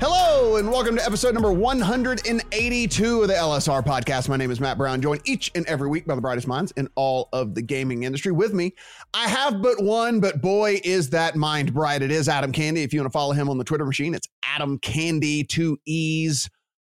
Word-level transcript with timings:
Hello, 0.00 0.54
and 0.58 0.70
welcome 0.70 0.94
to 0.94 1.04
episode 1.04 1.34
number 1.34 1.50
182 1.52 3.22
of 3.22 3.26
the 3.26 3.34
LSR 3.34 3.84
podcast. 3.84 4.28
My 4.28 4.36
name 4.36 4.52
is 4.52 4.60
Matt 4.60 4.78
Brown, 4.78 5.02
joined 5.02 5.22
each 5.24 5.50
and 5.56 5.66
every 5.66 5.88
week 5.88 6.06
by 6.06 6.14
the 6.14 6.20
brightest 6.20 6.46
minds 6.46 6.70
in 6.76 6.88
all 6.94 7.28
of 7.32 7.56
the 7.56 7.62
gaming 7.62 8.04
industry. 8.04 8.30
With 8.30 8.54
me, 8.54 8.74
I 9.12 9.26
have 9.26 9.60
but 9.60 9.82
one, 9.82 10.20
but 10.20 10.40
boy, 10.40 10.80
is 10.84 11.10
that 11.10 11.34
mind 11.34 11.74
bright. 11.74 12.02
It 12.02 12.12
is 12.12 12.28
Adam 12.28 12.52
Candee. 12.52 12.84
If 12.84 12.94
you 12.94 13.00
want 13.00 13.10
to 13.10 13.12
follow 13.12 13.32
him 13.32 13.50
on 13.50 13.58
the 13.58 13.64
Twitter 13.64 13.84
machine, 13.84 14.14
it's 14.14 14.28
Adam 14.44 14.78
Candee, 14.78 15.48
two 15.48 15.76
E's, 15.84 16.48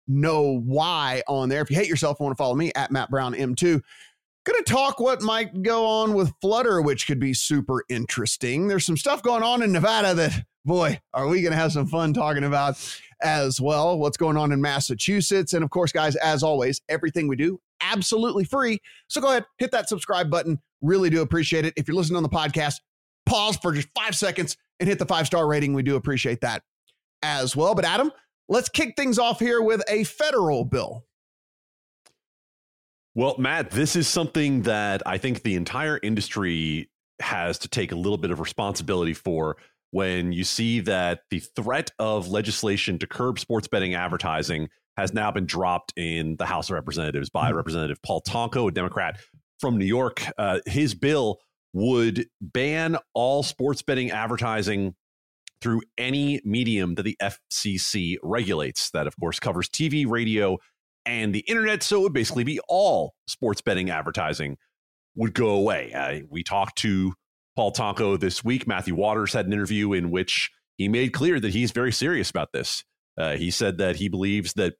no 0.07 0.63
Y 0.65 1.21
on 1.27 1.47
there. 1.47 1.61
If 1.61 1.69
you 1.69 1.75
hate 1.75 1.87
yourself 1.87 2.19
and 2.19 2.25
want 2.25 2.35
to 2.35 2.41
follow 2.41 2.55
me, 2.55 2.71
at 2.73 2.89
Matt 2.89 3.11
Brown 3.11 3.35
M2. 3.35 3.81
Going 4.45 4.63
to 4.63 4.71
talk 4.71 4.99
what 4.99 5.21
might 5.21 5.61
go 5.61 5.85
on 5.85 6.15
with 6.15 6.33
Flutter, 6.41 6.81
which 6.81 7.05
could 7.05 7.19
be 7.19 7.35
super 7.35 7.83
interesting. 7.87 8.67
There's 8.67 8.85
some 8.85 8.97
stuff 8.97 9.21
going 9.21 9.43
on 9.43 9.61
in 9.61 9.71
Nevada 9.71 10.15
that, 10.15 10.43
boy, 10.65 10.99
are 11.13 11.27
we 11.27 11.41
going 11.41 11.51
to 11.51 11.57
have 11.57 11.71
some 11.71 11.87
fun 11.87 12.13
talking 12.13 12.43
about 12.43 12.77
as 13.21 13.61
well. 13.61 13.97
What's 13.97 14.17
going 14.17 14.37
on 14.37 14.51
in 14.51 14.61
Massachusetts. 14.61 15.53
And 15.53 15.63
of 15.63 15.69
course, 15.69 15.91
guys, 15.91 16.15
as 16.17 16.43
always, 16.43 16.81
everything 16.89 17.27
we 17.27 17.35
do 17.35 17.59
absolutely 17.81 18.45
free. 18.45 18.79
So 19.07 19.21
go 19.21 19.29
ahead, 19.29 19.45
hit 19.57 19.71
that 19.71 19.89
subscribe 19.89 20.29
button. 20.29 20.59
Really 20.81 21.09
do 21.09 21.21
appreciate 21.21 21.65
it. 21.65 21.73
If 21.77 21.87
you're 21.87 21.95
listening 21.95 22.17
on 22.17 22.23
the 22.23 22.29
podcast, 22.29 22.75
pause 23.25 23.57
for 23.57 23.73
just 23.73 23.89
five 23.95 24.15
seconds 24.15 24.57
and 24.79 24.87
hit 24.89 24.99
the 24.99 25.05
five 25.05 25.27
star 25.27 25.47
rating. 25.47 25.73
We 25.73 25.83
do 25.83 25.95
appreciate 25.95 26.41
that 26.41 26.63
as 27.21 27.55
well. 27.55 27.75
But 27.75 27.85
Adam, 27.85 28.11
let's 28.49 28.69
kick 28.69 28.95
things 28.95 29.19
off 29.19 29.39
here 29.39 29.61
with 29.61 29.81
a 29.89 30.03
federal 30.03 30.65
bill. 30.65 31.05
Well, 33.13 33.35
Matt, 33.37 33.71
this 33.71 33.95
is 33.95 34.07
something 34.07 34.63
that 34.63 35.01
I 35.05 35.17
think 35.17 35.43
the 35.43 35.55
entire 35.55 35.99
industry 36.03 36.89
has 37.21 37.57
to 37.59 37.69
take 37.69 37.93
a 37.93 37.95
little 37.95 38.17
bit 38.17 38.29
of 38.29 38.41
responsibility 38.41 39.13
for 39.13 39.55
when 39.95 40.33
you 40.33 40.43
see 40.43 40.81
that 40.81 41.21
the 41.29 41.39
threat 41.39 41.89
of 41.99 42.27
legislation 42.27 42.99
to 42.99 43.07
curb 43.07 43.39
sports 43.39 43.65
betting 43.65 43.93
advertising 43.93 44.67
has 44.97 45.13
now 45.13 45.31
been 45.31 45.45
dropped 45.45 45.93
in 45.95 46.35
the 46.35 46.45
House 46.45 46.69
of 46.69 46.73
Representatives 46.73 47.29
by 47.29 47.47
mm-hmm. 47.47 47.55
Representative 47.55 48.01
Paul 48.03 48.21
Tonko, 48.27 48.67
a 48.67 48.71
Democrat 48.73 49.17
from 49.57 49.77
New 49.77 49.85
York. 49.85 50.25
Uh, 50.37 50.59
his 50.65 50.93
bill 50.95 51.39
would 51.71 52.27
ban 52.41 52.97
all 53.13 53.41
sports 53.41 53.83
betting 53.83 54.11
advertising 54.11 54.95
through 55.61 55.81
any 55.97 56.41
medium 56.43 56.95
that 56.95 57.03
the 57.03 57.15
FCC 57.21 58.17
regulates. 58.21 58.91
That, 58.91 59.07
of 59.07 59.15
course, 59.17 59.39
covers 59.39 59.69
TV, 59.69 60.05
radio, 60.05 60.57
and 61.05 61.33
the 61.33 61.45
internet. 61.47 61.83
So 61.83 61.99
it 61.99 62.03
would 62.03 62.13
basically 62.13 62.43
be 62.43 62.59
all 62.67 63.15
sports 63.27 63.61
betting 63.61 63.91
advertising 63.91 64.57
would 65.15 65.33
go 65.33 65.51
away. 65.51 65.93
Uh, 65.93 66.27
we 66.29 66.43
talked 66.43 66.79
to 66.79 67.13
Paul 67.55 67.71
Tonko 67.71 68.19
this 68.19 68.43
week. 68.43 68.67
Matthew 68.67 68.95
Waters 68.95 69.33
had 69.33 69.45
an 69.45 69.53
interview 69.53 69.93
in 69.93 70.11
which 70.11 70.51
he 70.77 70.87
made 70.87 71.13
clear 71.13 71.39
that 71.39 71.53
he's 71.53 71.71
very 71.71 71.91
serious 71.91 72.29
about 72.29 72.51
this. 72.51 72.83
Uh, 73.17 73.37
he 73.37 73.49
said 73.49 73.77
that 73.77 73.95
he 73.95 74.09
believes 74.09 74.53
that 74.53 74.73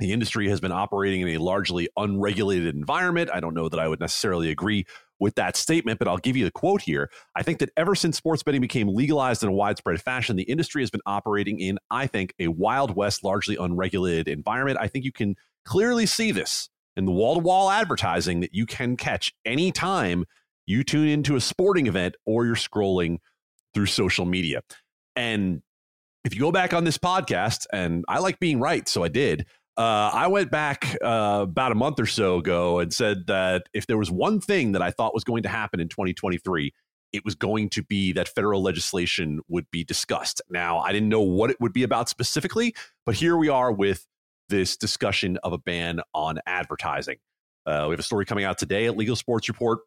the 0.00 0.12
industry 0.12 0.48
has 0.48 0.60
been 0.60 0.72
operating 0.72 1.20
in 1.20 1.28
a 1.28 1.38
largely 1.38 1.88
unregulated 1.96 2.74
environment. 2.74 3.30
I 3.32 3.40
don't 3.40 3.54
know 3.54 3.68
that 3.68 3.78
I 3.78 3.86
would 3.86 4.00
necessarily 4.00 4.50
agree 4.50 4.86
with 5.18 5.34
that 5.34 5.56
statement, 5.56 5.98
but 5.98 6.08
I'll 6.08 6.18
give 6.18 6.36
you 6.36 6.44
the 6.44 6.50
quote 6.50 6.80
here. 6.80 7.10
I 7.36 7.42
think 7.42 7.58
that 7.58 7.70
ever 7.76 7.94
since 7.94 8.16
sports 8.16 8.42
betting 8.42 8.62
became 8.62 8.88
legalized 8.88 9.42
in 9.42 9.50
a 9.50 9.52
widespread 9.52 10.00
fashion, 10.00 10.36
the 10.36 10.44
industry 10.44 10.82
has 10.82 10.90
been 10.90 11.02
operating 11.04 11.60
in, 11.60 11.78
I 11.90 12.06
think, 12.06 12.34
a 12.38 12.48
Wild 12.48 12.96
West, 12.96 13.22
largely 13.22 13.56
unregulated 13.56 14.28
environment. 14.28 14.78
I 14.80 14.88
think 14.88 15.04
you 15.04 15.12
can 15.12 15.36
clearly 15.66 16.06
see 16.06 16.32
this 16.32 16.70
in 16.96 17.04
the 17.04 17.12
wall 17.12 17.34
to 17.34 17.40
wall 17.40 17.70
advertising 17.70 18.40
that 18.40 18.54
you 18.54 18.64
can 18.64 18.96
catch 18.96 19.34
anytime 19.44 20.24
you 20.70 20.84
tune 20.84 21.08
into 21.08 21.34
a 21.34 21.40
sporting 21.40 21.88
event 21.88 22.14
or 22.24 22.46
you're 22.46 22.54
scrolling 22.54 23.18
through 23.74 23.86
social 23.86 24.24
media. 24.24 24.62
And 25.16 25.62
if 26.24 26.34
you 26.34 26.40
go 26.40 26.52
back 26.52 26.72
on 26.72 26.84
this 26.84 26.96
podcast, 26.96 27.66
and 27.72 28.04
I 28.08 28.20
like 28.20 28.38
being 28.38 28.60
right, 28.60 28.88
so 28.88 29.02
I 29.02 29.08
did. 29.08 29.46
Uh, 29.76 30.10
I 30.12 30.28
went 30.28 30.50
back 30.50 30.96
uh, 31.02 31.40
about 31.42 31.72
a 31.72 31.74
month 31.74 31.98
or 31.98 32.06
so 32.06 32.36
ago 32.36 32.78
and 32.78 32.92
said 32.92 33.26
that 33.26 33.64
if 33.72 33.86
there 33.86 33.98
was 33.98 34.10
one 34.10 34.40
thing 34.40 34.72
that 34.72 34.82
I 34.82 34.90
thought 34.90 35.12
was 35.12 35.24
going 35.24 35.42
to 35.42 35.48
happen 35.48 35.80
in 35.80 35.88
2023, 35.88 36.72
it 37.12 37.24
was 37.24 37.34
going 37.34 37.68
to 37.70 37.82
be 37.82 38.12
that 38.12 38.28
federal 38.28 38.62
legislation 38.62 39.40
would 39.48 39.66
be 39.72 39.82
discussed. 39.82 40.40
Now, 40.50 40.78
I 40.78 40.92
didn't 40.92 41.08
know 41.08 41.22
what 41.22 41.50
it 41.50 41.60
would 41.60 41.72
be 41.72 41.82
about 41.82 42.08
specifically, 42.08 42.74
but 43.04 43.16
here 43.16 43.36
we 43.36 43.48
are 43.48 43.72
with 43.72 44.06
this 44.48 44.76
discussion 44.76 45.36
of 45.42 45.52
a 45.52 45.58
ban 45.58 46.00
on 46.14 46.38
advertising. 46.46 47.16
Uh, 47.66 47.86
we 47.88 47.92
have 47.92 48.00
a 48.00 48.04
story 48.04 48.24
coming 48.24 48.44
out 48.44 48.58
today 48.58 48.86
at 48.86 48.96
Legal 48.96 49.16
Sports 49.16 49.48
Report 49.48 49.80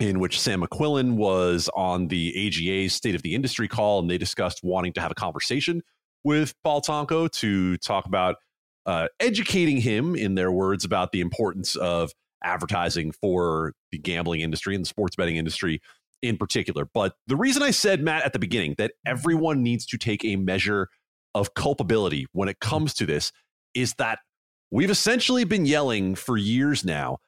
in 0.00 0.18
which 0.18 0.40
Sam 0.40 0.62
McQuillan 0.62 1.14
was 1.14 1.68
on 1.76 2.08
the 2.08 2.46
AGA's 2.46 2.94
State 2.94 3.14
of 3.14 3.22
the 3.22 3.34
Industry 3.34 3.68
call, 3.68 4.00
and 4.00 4.10
they 4.10 4.18
discussed 4.18 4.60
wanting 4.64 4.94
to 4.94 5.00
have 5.00 5.10
a 5.10 5.14
conversation 5.14 5.82
with 6.24 6.54
Paul 6.64 6.80
Tonko 6.80 7.30
to 7.30 7.76
talk 7.78 8.06
about 8.06 8.36
uh, 8.86 9.08
educating 9.20 9.76
him, 9.76 10.16
in 10.16 10.34
their 10.34 10.50
words, 10.50 10.84
about 10.84 11.12
the 11.12 11.20
importance 11.20 11.76
of 11.76 12.10
advertising 12.42 13.12
for 13.12 13.74
the 13.92 13.98
gambling 13.98 14.40
industry 14.40 14.74
and 14.74 14.84
the 14.84 14.88
sports 14.88 15.16
betting 15.16 15.36
industry 15.36 15.80
in 16.22 16.38
particular. 16.38 16.86
But 16.92 17.14
the 17.26 17.36
reason 17.36 17.62
I 17.62 17.70
said, 17.70 18.02
Matt, 18.02 18.24
at 18.24 18.32
the 18.32 18.38
beginning, 18.38 18.74
that 18.78 18.92
everyone 19.06 19.62
needs 19.62 19.86
to 19.86 19.98
take 19.98 20.24
a 20.24 20.36
measure 20.36 20.88
of 21.34 21.54
culpability 21.54 22.26
when 22.32 22.48
it 22.48 22.58
comes 22.60 22.94
to 22.94 23.06
this 23.06 23.32
is 23.74 23.94
that 23.98 24.18
we've 24.70 24.90
essentially 24.90 25.44
been 25.44 25.66
yelling 25.66 26.14
for 26.14 26.36
years 26.36 26.84
now 26.84 27.18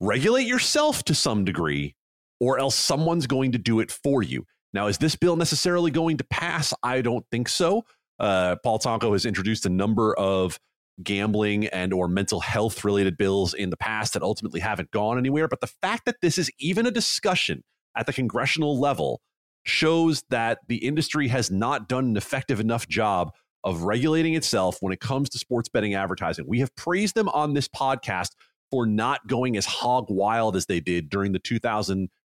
regulate 0.00 0.46
yourself 0.46 1.02
to 1.04 1.14
some 1.14 1.44
degree, 1.44 1.94
or 2.40 2.58
else 2.58 2.74
someone's 2.74 3.26
going 3.26 3.52
to 3.52 3.58
do 3.58 3.80
it 3.80 3.90
for 3.90 4.22
you. 4.22 4.44
Now, 4.72 4.88
is 4.88 4.98
this 4.98 5.16
bill 5.16 5.36
necessarily 5.36 5.90
going 5.90 6.18
to 6.18 6.24
pass? 6.24 6.74
I 6.82 7.00
don't 7.00 7.24
think 7.30 7.48
so. 7.48 7.84
Uh, 8.18 8.56
Paul 8.62 8.78
Tonko 8.78 9.12
has 9.12 9.24
introduced 9.26 9.66
a 9.66 9.70
number 9.70 10.14
of 10.14 10.58
gambling 11.02 11.66
and 11.66 11.92
or 11.92 12.08
mental 12.08 12.40
health 12.40 12.84
related 12.84 13.18
bills 13.18 13.52
in 13.52 13.70
the 13.70 13.76
past 13.76 14.14
that 14.14 14.22
ultimately 14.22 14.60
haven't 14.60 14.90
gone 14.90 15.18
anywhere 15.18 15.46
but 15.46 15.60
the 15.60 15.70
fact 15.82 16.06
that 16.06 16.16
this 16.22 16.38
is 16.38 16.50
even 16.58 16.86
a 16.86 16.90
discussion 16.90 17.62
at 17.96 18.06
the 18.06 18.12
congressional 18.14 18.80
level 18.80 19.20
shows 19.64 20.22
that 20.30 20.58
the 20.68 20.76
industry 20.76 21.28
has 21.28 21.50
not 21.50 21.88
done 21.88 22.06
an 22.06 22.16
effective 22.16 22.60
enough 22.60 22.88
job 22.88 23.32
of 23.64 23.82
regulating 23.82 24.34
itself 24.34 24.78
when 24.80 24.92
it 24.92 25.00
comes 25.00 25.28
to 25.28 25.38
sports 25.38 25.68
betting 25.68 25.94
advertising. 25.94 26.44
We 26.46 26.60
have 26.60 26.74
praised 26.76 27.16
them 27.16 27.28
on 27.30 27.52
this 27.52 27.66
podcast 27.66 28.30
for 28.70 28.86
not 28.86 29.26
going 29.26 29.56
as 29.56 29.66
hog 29.66 30.06
wild 30.08 30.54
as 30.54 30.66
they 30.66 30.78
did 30.78 31.08
during 31.10 31.32
the 31.32 31.38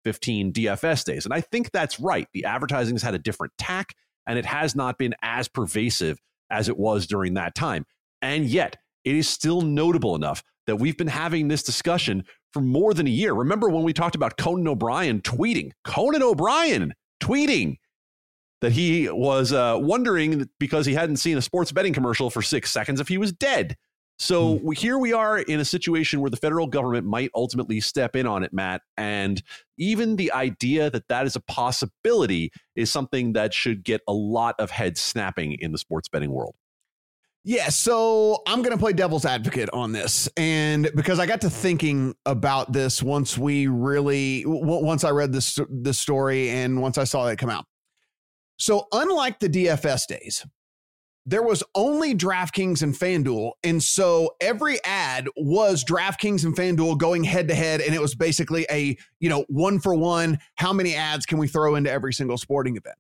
2015 0.07 0.53
DFS 0.53 1.05
days. 1.05 1.25
And 1.25 1.35
I 1.35 1.41
think 1.41 1.71
that's 1.71 1.99
right. 2.01 2.27
The 2.33 2.45
advertising 2.45 2.95
has 2.95 3.03
had 3.03 3.15
a 3.15 3.19
different 3.19 3.53
tack 3.59 3.95
and 4.27 4.39
it 4.39 4.47
has 4.47 4.75
not 4.75 4.99
been 4.99 5.15
as 5.23 5.49
pervasive 5.49 6.19
as 6.51 6.69
it 6.69 6.77
was 6.77 7.07
during 7.07 7.35
that 7.35 7.55
time. 7.55 7.85
And 8.23 8.47
yet, 8.47 8.77
it 9.05 9.15
is 9.15 9.29
still 9.29 9.61
notable 9.61 10.17
enough 10.17 10.43
that 10.67 10.77
we've 10.77 10.97
been 10.97 11.07
having 11.07 11.47
this 11.49 11.63
discussion 11.63 12.25
for 12.53 12.61
more 12.61 12.93
than 12.93 13.07
a 13.07 13.11
year. 13.11 13.33
Remember 13.35 13.69
when 13.69 13.85
we 13.85 13.93
talked 13.93 14.17
about 14.17 14.37
Conan 14.37 14.67
O'Brien 14.67 15.21
tweeting? 15.21 15.71
Conan 15.85 16.23
O'Brien 16.23 16.93
tweeting 17.21 17.77
that 18.63 18.73
he 18.73 19.09
was 19.09 19.53
uh, 19.53 19.77
wondering 19.79 20.49
because 20.59 20.87
he 20.87 20.95
hadn't 20.95 21.19
seen 21.19 21.37
a 21.37 21.43
sports 21.43 21.71
betting 21.71 21.93
commercial 21.93 22.31
for 22.31 22.43
six 22.43 22.73
seconds 22.73 23.01
if 23.01 23.09
he 23.09 23.19
was 23.19 23.33
dead. 23.33 23.77
So 24.19 24.59
mm. 24.59 24.77
here 24.77 24.99
we 24.99 25.13
are 25.13 25.39
in 25.39 25.61
a 25.61 25.65
situation 25.65 26.21
where 26.21 26.31
the 26.31 26.37
federal 26.37 26.67
government 26.67 27.07
might 27.07 27.31
ultimately 27.35 27.81
step 27.81 28.17
in 28.17 28.27
on 28.27 28.43
it, 28.43 28.53
Matt. 28.53 28.83
And 28.97 29.43
even 29.79 30.17
the 30.17 30.33
idea 30.33 30.91
that 30.91 31.09
that 31.09 31.27
is 31.27 31.37
a 31.37 31.41
possibility 31.41 32.51
is 32.75 32.91
something 32.91 33.35
that 33.35 33.53
should 33.53 33.85
get 33.85 34.01
a 34.09 34.13
lot 34.13 34.55
of 34.59 34.71
head 34.71 34.97
snapping 34.97 35.57
in 35.61 35.73
the 35.73 35.79
sports 35.79 36.09
betting 36.09 36.31
world. 36.31 36.55
Yeah, 37.49 37.69
so 37.69 38.43
I'm 38.49 38.63
going 38.63 38.73
to 38.73 38.79
play 38.79 38.93
devil's 38.93 39.25
advocate 39.25 39.71
on 39.73 39.93
this. 39.93 40.29
And 40.37 40.91
because 40.97 41.21
I 41.21 41.27
got 41.27 41.43
to 41.43 41.51
thinking 41.51 42.13
about 42.25 42.73
this 42.73 43.05
once 43.05 43.39
we 43.39 43.69
really 43.69 44.43
once 44.45 45.05
I 45.05 45.11
read 45.11 45.33
this 45.33 45.61
this 45.71 45.97
story 45.97 46.51
and 46.51 46.83
once 46.83 46.99
I 46.99 47.05
saw 47.05 47.29
it 47.29 47.39
come 47.39 47.51
out. 47.51 47.65
So 48.57 48.89
unlike 48.91 49.39
the 49.39 49.49
DFS 49.49 50.09
days, 50.09 50.45
there 51.27 51.43
was 51.43 51.63
only 51.75 52.15
DraftKings 52.15 52.83
and 52.83 52.95
FanDuel. 52.95 53.53
And 53.65 53.83
so 53.83 54.37
every 54.41 54.83
ad 54.85 55.29
was 55.37 55.85
DraftKings 55.85 56.45
and 56.45 56.57
FanDuel 56.57 56.99
going 56.99 57.25
head 57.25 57.49
to 57.49 57.55
head. 57.55 57.81
And 57.81 57.95
it 57.95 58.01
was 58.01 58.15
basically 58.15 58.65
a, 58.71 58.97
you 59.19 59.29
know, 59.29 59.45
one 59.49 59.81
for 59.81 59.93
one. 59.95 60.39
How 60.55 60.73
many 60.73 60.95
ads 60.95 61.27
can 61.27 61.39
we 61.39 61.49
throw 61.49 61.75
into 61.75 61.91
every 61.91 62.15
single 62.15 62.39
sporting 62.39 62.77
event? 62.77 62.97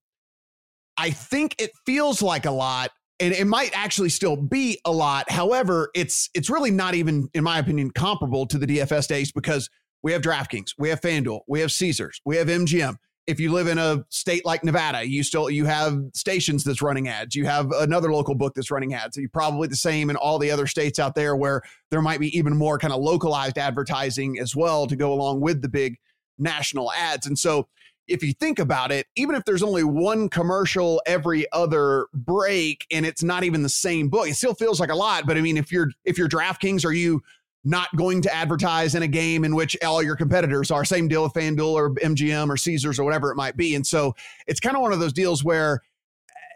I 0.96 1.10
think 1.10 1.54
it 1.60 1.70
feels 1.86 2.20
like 2.20 2.46
a 2.46 2.50
lot. 2.50 2.90
And 3.20 3.32
it 3.32 3.46
might 3.46 3.70
actually 3.74 4.10
still 4.10 4.36
be 4.36 4.78
a 4.84 4.92
lot. 4.92 5.30
However, 5.30 5.90
it's 5.94 6.28
it's 6.34 6.50
really 6.50 6.70
not 6.70 6.94
even, 6.94 7.30
in 7.32 7.44
my 7.44 7.58
opinion, 7.58 7.90
comparable 7.90 8.44
to 8.46 8.58
the 8.58 8.66
DFS 8.66 9.08
days 9.08 9.32
because 9.32 9.70
we 10.02 10.12
have 10.12 10.20
DraftKings, 10.20 10.72
we 10.76 10.90
have 10.90 11.00
FanDuel, 11.00 11.40
we 11.48 11.60
have 11.60 11.72
Caesars, 11.72 12.20
we 12.26 12.36
have 12.36 12.48
MGM 12.48 12.96
if 13.26 13.40
you 13.40 13.52
live 13.52 13.66
in 13.66 13.78
a 13.78 14.04
state 14.08 14.44
like 14.44 14.62
Nevada, 14.62 15.06
you 15.06 15.22
still 15.22 15.50
you 15.50 15.64
have 15.64 15.98
stations 16.14 16.62
that's 16.62 16.80
running 16.80 17.08
ads. 17.08 17.34
You 17.34 17.44
have 17.46 17.70
another 17.72 18.12
local 18.12 18.34
book 18.34 18.54
that's 18.54 18.70
running 18.70 18.94
ads. 18.94 19.16
You 19.16 19.28
probably 19.28 19.68
the 19.68 19.76
same 19.76 20.10
in 20.10 20.16
all 20.16 20.38
the 20.38 20.50
other 20.50 20.66
states 20.66 20.98
out 20.98 21.14
there 21.14 21.34
where 21.34 21.62
there 21.90 22.02
might 22.02 22.20
be 22.20 22.36
even 22.36 22.56
more 22.56 22.78
kind 22.78 22.92
of 22.92 23.00
localized 23.00 23.58
advertising 23.58 24.38
as 24.38 24.54
well 24.54 24.86
to 24.86 24.96
go 24.96 25.12
along 25.12 25.40
with 25.40 25.60
the 25.60 25.68
big 25.68 25.98
national 26.38 26.92
ads. 26.92 27.26
And 27.26 27.38
so 27.38 27.68
if 28.08 28.22
you 28.22 28.32
think 28.32 28.60
about 28.60 28.92
it, 28.92 29.06
even 29.16 29.34
if 29.34 29.44
there's 29.44 29.62
only 29.62 29.82
one 29.82 30.28
commercial 30.28 31.02
every 31.06 31.50
other 31.52 32.06
break 32.14 32.86
and 32.92 33.04
it's 33.04 33.22
not 33.22 33.42
even 33.42 33.62
the 33.62 33.68
same 33.68 34.08
book, 34.08 34.28
it 34.28 34.36
still 34.36 34.54
feels 34.54 34.78
like 34.78 34.90
a 34.90 34.94
lot. 34.94 35.26
But 35.26 35.36
I 35.36 35.40
mean, 35.40 35.56
if 35.56 35.72
you're 35.72 35.90
if 36.04 36.16
you're 36.16 36.28
DraftKings, 36.28 36.84
are 36.84 36.92
you 36.92 37.22
not 37.66 37.94
going 37.96 38.22
to 38.22 38.34
advertise 38.34 38.94
in 38.94 39.02
a 39.02 39.08
game 39.08 39.44
in 39.44 39.54
which 39.54 39.76
all 39.84 40.02
your 40.02 40.16
competitors 40.16 40.70
are. 40.70 40.84
Same 40.84 41.08
deal 41.08 41.24
with 41.24 41.32
FanDuel 41.32 41.72
or 41.72 41.90
MGM 41.96 42.48
or 42.48 42.56
Caesars 42.56 42.98
or 42.98 43.04
whatever 43.04 43.30
it 43.32 43.36
might 43.36 43.56
be. 43.56 43.74
And 43.74 43.86
so 43.86 44.14
it's 44.46 44.60
kind 44.60 44.76
of 44.76 44.82
one 44.82 44.92
of 44.92 45.00
those 45.00 45.12
deals 45.12 45.42
where, 45.42 45.82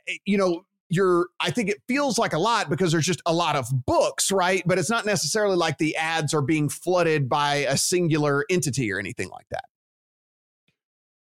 eh, 0.09 0.17
you 0.25 0.39
know, 0.39 0.65
you're, 0.89 1.29
I 1.41 1.51
think 1.51 1.69
it 1.69 1.83
feels 1.89 2.19
like 2.19 2.33
a 2.33 2.39
lot 2.39 2.71
because 2.71 2.93
there's 2.93 3.07
just 3.07 3.23
a 3.27 3.33
lot 3.33 3.57
of 3.57 3.67
books, 3.87 4.31
right? 4.31 4.63
But 4.67 4.79
it's 4.79 4.91
not 4.91 5.05
necessarily 5.05 5.57
like 5.57 5.79
the 5.79 5.97
ads 5.97 6.33
are 6.33 6.43
being 6.43 6.69
flooded 6.69 7.29
by 7.29 7.67
a 7.69 7.77
singular 7.77 8.45
entity 8.49 8.93
or 8.93 8.99
anything 8.99 9.29
like 9.31 9.47
that. 9.51 9.65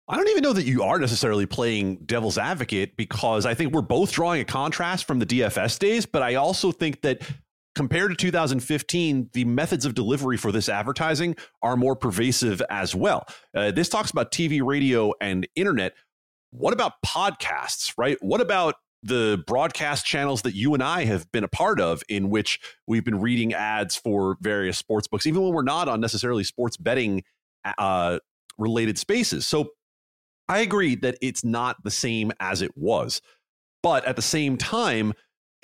I 0.08 0.18
don't 0.18 0.30
even 0.30 0.44
know 0.44 0.54
that 0.54 0.66
you 0.66 0.84
are 0.84 1.00
necessarily 1.00 1.48
playing 1.48 1.98
devil's 2.06 2.38
advocate 2.38 2.96
because 2.96 3.48
I 3.48 3.56
think 3.56 3.74
we're 3.74 3.82
both 3.82 4.12
drawing 4.12 4.40
a 4.40 4.46
contrast 4.46 5.06
from 5.06 5.18
the 5.18 5.26
DFS 5.26 5.80
days, 5.80 6.06
but 6.06 6.22
I 6.22 6.36
also 6.36 6.72
think 6.72 7.02
that 7.02 7.24
compared 7.76 8.12
to 8.12 8.16
2015, 8.16 9.30
the 9.34 9.46
methods 9.46 9.86
of 9.86 9.94
delivery 9.94 10.38
for 10.38 10.52
this 10.52 10.70
advertising 10.70 11.36
are 11.62 11.76
more 11.76 11.96
pervasive 11.96 12.62
as 12.70 12.96
well. 12.96 13.26
Uh, 13.54 13.72
this 13.72 13.90
talks 13.90 14.12
about 14.12 14.32
TV, 14.32 14.66
radio, 14.66 15.14
and 15.22 15.48
internet. 15.56 15.94
What 16.52 16.74
about 16.74 16.94
podcasts, 17.06 17.94
right? 17.98 18.18
What 18.22 18.42
about 18.42 18.76
the 19.04 19.44
broadcast 19.46 20.06
channels 20.06 20.42
that 20.42 20.56
you 20.56 20.74
and 20.74 20.82
I 20.82 21.06
have 21.06 21.32
been 21.32 21.44
a 21.44 21.48
part 21.48 21.80
of, 21.80 22.02
in 22.10 22.30
which 22.30 22.60
we've 22.88 23.06
been 23.06 23.22
reading 23.22 23.54
ads 23.54 23.96
for 23.96 24.38
various 24.42 24.80
sports 24.80 25.08
books, 25.08 25.28
even 25.28 25.44
when 25.44 25.54
we're 25.54 25.62
not 25.62 25.88
on 25.88 26.02
necessarily 26.02 26.44
sports 26.44 26.76
betting 26.78 27.24
uh, 27.78 28.20
related 28.58 28.98
spaces. 28.98 29.46
So 29.46 29.70
I 30.48 30.60
agree 30.60 30.96
that 30.96 31.18
it's 31.22 31.44
not 31.44 31.84
the 31.84 31.92
same 31.92 32.32
as 32.40 32.62
it 32.62 32.72
was. 32.76 33.22
But 33.84 34.06
at 34.06 34.16
the 34.16 34.22
same 34.24 34.58
time, 34.58 35.14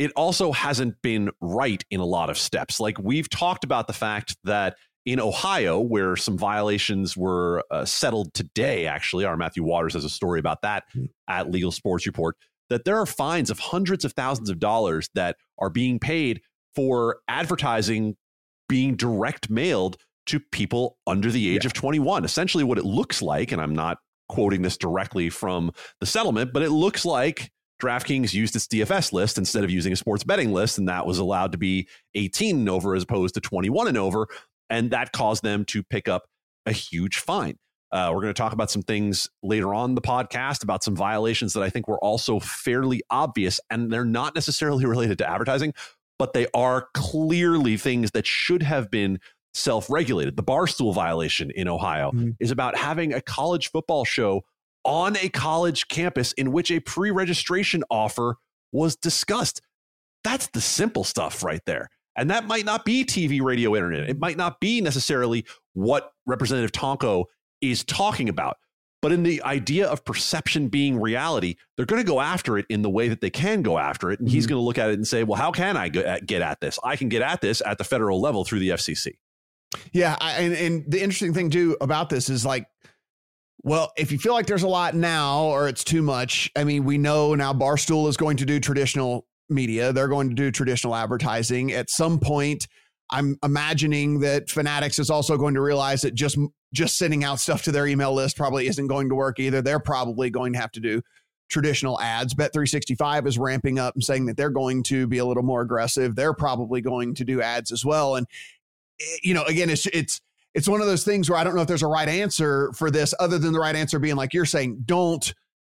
it 0.01 0.11
also 0.15 0.51
hasn't 0.51 0.99
been 1.03 1.29
right 1.41 1.83
in 1.91 1.99
a 1.99 2.05
lot 2.05 2.31
of 2.31 2.37
steps. 2.39 2.79
Like 2.79 2.97
we've 2.97 3.29
talked 3.29 3.63
about 3.63 3.85
the 3.85 3.93
fact 3.93 4.35
that 4.45 4.75
in 5.05 5.19
Ohio, 5.19 5.79
where 5.79 6.15
some 6.15 6.39
violations 6.39 7.15
were 7.15 7.63
uh, 7.69 7.85
settled 7.85 8.33
today, 8.33 8.87
actually, 8.87 9.25
our 9.25 9.37
Matthew 9.37 9.63
Waters 9.63 9.93
has 9.93 10.03
a 10.03 10.09
story 10.09 10.39
about 10.39 10.63
that 10.63 10.85
mm. 10.95 11.07
at 11.27 11.51
Legal 11.51 11.71
Sports 11.71 12.07
Report, 12.07 12.35
that 12.71 12.83
there 12.83 12.97
are 12.97 13.05
fines 13.05 13.51
of 13.51 13.59
hundreds 13.59 14.03
of 14.03 14.13
thousands 14.13 14.49
of 14.49 14.57
dollars 14.57 15.07
that 15.13 15.35
are 15.59 15.69
being 15.69 15.99
paid 15.99 16.41
for 16.73 17.19
advertising 17.27 18.15
being 18.67 18.95
direct 18.95 19.51
mailed 19.51 19.97
to 20.25 20.39
people 20.51 20.97
under 21.05 21.29
the 21.29 21.47
age 21.53 21.63
yeah. 21.63 21.67
of 21.67 21.73
21. 21.73 22.25
Essentially, 22.25 22.63
what 22.63 22.79
it 22.79 22.85
looks 22.85 23.21
like, 23.21 23.51
and 23.51 23.61
I'm 23.61 23.75
not 23.75 23.99
quoting 24.29 24.63
this 24.63 24.77
directly 24.77 25.29
from 25.29 25.71
the 25.99 26.07
settlement, 26.07 26.53
but 26.53 26.63
it 26.63 26.71
looks 26.71 27.05
like 27.05 27.51
DraftKings 27.81 28.33
used 28.33 28.55
its 28.55 28.67
DFS 28.67 29.11
list 29.11 29.37
instead 29.37 29.63
of 29.63 29.69
using 29.69 29.91
a 29.91 29.95
sports 29.95 30.23
betting 30.23 30.53
list, 30.53 30.77
and 30.77 30.87
that 30.87 31.05
was 31.05 31.17
allowed 31.17 31.51
to 31.51 31.57
be 31.57 31.87
18 32.15 32.59
and 32.59 32.69
over 32.69 32.95
as 32.95 33.03
opposed 33.03 33.33
to 33.33 33.41
21 33.41 33.87
and 33.87 33.97
over. 33.97 34.27
And 34.69 34.91
that 34.91 35.11
caused 35.11 35.43
them 35.43 35.65
to 35.65 35.83
pick 35.83 36.07
up 36.07 36.23
a 36.65 36.71
huge 36.71 37.17
fine. 37.17 37.57
Uh, 37.91 38.11
we're 38.13 38.21
going 38.21 38.33
to 38.33 38.37
talk 38.37 38.53
about 38.53 38.71
some 38.71 38.81
things 38.81 39.29
later 39.43 39.73
on 39.73 39.95
the 39.95 40.01
podcast 40.01 40.63
about 40.63 40.81
some 40.81 40.95
violations 40.95 41.53
that 41.53 41.61
I 41.61 41.69
think 41.69 41.89
were 41.89 41.99
also 41.99 42.39
fairly 42.39 43.01
obvious, 43.09 43.59
and 43.69 43.91
they're 43.91 44.05
not 44.05 44.33
necessarily 44.33 44.85
related 44.87 45.17
to 45.17 45.29
advertising, 45.29 45.73
but 46.17 46.33
they 46.33 46.47
are 46.53 46.87
clearly 46.93 47.75
things 47.75 48.11
that 48.11 48.25
should 48.25 48.63
have 48.63 48.89
been 48.89 49.19
self 49.53 49.89
regulated. 49.89 50.37
The 50.37 50.43
barstool 50.43 50.93
violation 50.93 51.51
in 51.51 51.67
Ohio 51.67 52.11
mm-hmm. 52.11 52.31
is 52.39 52.51
about 52.51 52.77
having 52.77 53.13
a 53.13 53.21
college 53.21 53.71
football 53.71 54.05
show 54.05 54.43
on 54.83 55.17
a 55.17 55.29
college 55.29 55.87
campus 55.87 56.33
in 56.33 56.51
which 56.51 56.71
a 56.71 56.79
pre 56.79 57.11
registration 57.11 57.83
offer 57.89 58.37
was 58.71 58.95
discussed. 58.95 59.61
That's 60.23 60.47
the 60.47 60.61
simple 60.61 61.03
stuff 61.03 61.43
right 61.43 61.61
there. 61.65 61.89
And 62.15 62.29
that 62.29 62.45
might 62.45 62.65
not 62.65 62.85
be 62.85 63.05
TV, 63.05 63.41
radio, 63.41 63.75
internet. 63.75 64.09
It 64.09 64.19
might 64.19 64.37
not 64.37 64.59
be 64.59 64.81
necessarily 64.81 65.45
what 65.73 66.11
Representative 66.25 66.71
Tonko 66.71 67.25
is 67.61 67.83
talking 67.83 68.27
about. 68.27 68.57
But 69.01 69.11
in 69.11 69.23
the 69.23 69.41
idea 69.41 69.87
of 69.87 70.05
perception 70.05 70.67
being 70.67 70.99
reality, 70.99 71.55
they're 71.75 71.87
going 71.87 72.01
to 72.01 72.07
go 72.07 72.19
after 72.19 72.57
it 72.59 72.67
in 72.69 72.83
the 72.83 72.89
way 72.89 73.07
that 73.07 73.19
they 73.19 73.31
can 73.31 73.63
go 73.63 73.79
after 73.79 74.11
it. 74.11 74.19
And 74.19 74.27
mm-hmm. 74.27 74.35
he's 74.35 74.45
going 74.45 74.59
to 74.59 74.63
look 74.63 74.77
at 74.77 74.91
it 74.91 74.93
and 74.93 75.07
say, 75.07 75.23
well, 75.23 75.39
how 75.39 75.51
can 75.51 75.75
I 75.75 75.89
get 75.89 76.41
at 76.41 76.59
this? 76.59 76.77
I 76.83 76.95
can 76.95 77.09
get 77.09 77.23
at 77.23 77.41
this 77.41 77.61
at 77.65 77.79
the 77.79 77.83
federal 77.83 78.21
level 78.21 78.43
through 78.43 78.59
the 78.59 78.69
FCC. 78.69 79.13
Yeah. 79.91 80.17
I, 80.21 80.33
and, 80.41 80.53
and 80.53 80.91
the 80.91 81.01
interesting 81.01 81.33
thing, 81.33 81.49
too, 81.49 81.77
about 81.81 82.09
this 82.09 82.29
is 82.29 82.45
like, 82.45 82.67
well, 83.63 83.91
if 83.95 84.11
you 84.11 84.17
feel 84.17 84.33
like 84.33 84.47
there's 84.47 84.63
a 84.63 84.67
lot 84.67 84.95
now 84.95 85.43
or 85.45 85.67
it's 85.67 85.83
too 85.83 86.01
much, 86.01 86.49
I 86.55 86.63
mean, 86.63 86.83
we 86.83 86.97
know 86.97 87.35
now 87.35 87.53
Barstool 87.53 88.07
is 88.09 88.17
going 88.17 88.37
to 88.37 88.45
do 88.45 88.59
traditional 88.59 89.27
media. 89.49 89.93
They're 89.93 90.07
going 90.07 90.29
to 90.29 90.35
do 90.35 90.49
traditional 90.51 90.95
advertising. 90.95 91.71
At 91.71 91.89
some 91.89 92.19
point, 92.19 92.67
I'm 93.11 93.37
imagining 93.43 94.21
that 94.21 94.49
Fanatics 94.49 94.97
is 94.97 95.09
also 95.09 95.37
going 95.37 95.53
to 95.53 95.61
realize 95.61 96.01
that 96.01 96.15
just 96.15 96.37
just 96.73 96.97
sending 96.97 97.23
out 97.23 97.39
stuff 97.39 97.63
to 97.63 97.71
their 97.71 97.85
email 97.85 98.13
list 98.13 98.37
probably 98.37 98.65
isn't 98.67 98.87
going 98.87 99.09
to 99.09 99.15
work 99.15 99.39
either. 99.39 99.61
They're 99.61 99.79
probably 99.79 100.29
going 100.29 100.53
to 100.53 100.59
have 100.59 100.71
to 100.71 100.79
do 100.79 101.01
traditional 101.49 101.99
ads. 101.99 102.33
Bet365 102.33 103.27
is 103.27 103.37
ramping 103.37 103.77
up 103.77 103.93
and 103.93 104.03
saying 104.03 104.25
that 104.27 104.37
they're 104.37 104.49
going 104.49 104.83
to 104.83 105.05
be 105.05 105.17
a 105.17 105.25
little 105.25 105.43
more 105.43 105.61
aggressive. 105.61 106.15
They're 106.15 106.33
probably 106.33 106.79
going 106.79 107.13
to 107.15 107.25
do 107.25 107.41
ads 107.41 107.73
as 107.73 107.83
well. 107.83 108.15
And 108.15 108.25
eh, 109.01 109.17
you 109.21 109.33
know, 109.33 109.43
again, 109.43 109.69
it's 109.69 109.85
it's 109.87 110.21
it's 110.53 110.67
one 110.67 110.81
of 110.81 110.87
those 110.87 111.03
things 111.03 111.29
where 111.29 111.39
I 111.39 111.43
don't 111.43 111.55
know 111.55 111.61
if 111.61 111.67
there's 111.67 111.83
a 111.83 111.87
right 111.87 112.07
answer 112.07 112.71
for 112.73 112.91
this 112.91 113.13
other 113.19 113.37
than 113.37 113.53
the 113.53 113.59
right 113.59 113.75
answer 113.75 113.99
being 113.99 114.15
like 114.15 114.33
you're 114.33 114.45
saying, 114.45 114.83
don't 114.85 115.33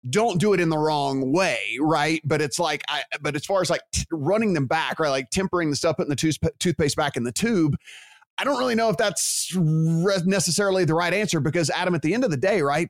don't 0.09 0.39
do 0.39 0.53
it 0.53 0.61
in 0.61 0.69
the 0.69 0.79
wrong 0.79 1.33
way, 1.33 1.59
right? 1.81 2.21
But 2.25 2.41
it's 2.41 2.61
like, 2.61 2.83
I, 2.89 3.03
but 3.21 3.35
as 3.35 3.45
far 3.45 3.61
as 3.61 3.71
like 3.71 3.81
t- 3.93 4.05
running 4.13 4.53
them 4.53 4.67
back, 4.67 5.01
right, 5.01 5.11
like 5.11 5.31
tempering 5.31 5.71
the 5.71 5.77
stuff, 5.77 5.97
putting 5.97 6.11
the 6.11 6.17
tooth- 6.17 6.39
toothpaste 6.61 6.97
back 6.97 7.17
in 7.17 7.25
the 7.25 7.33
tube, 7.33 7.77
I 8.39 8.45
don't 8.45 8.59
really 8.59 8.75
know 8.75 8.89
if 8.89 8.97
that's 8.97 9.53
re- 9.57 10.23
necessarily 10.25 10.85
the 10.85 10.95
right 10.95 11.13
answer 11.13 11.41
because 11.41 11.71
Adam, 11.71 11.95
at 11.95 12.03
the 12.03 12.15
end 12.15 12.23
of 12.23 12.31
the 12.31 12.37
day, 12.37 12.63
right, 12.63 12.89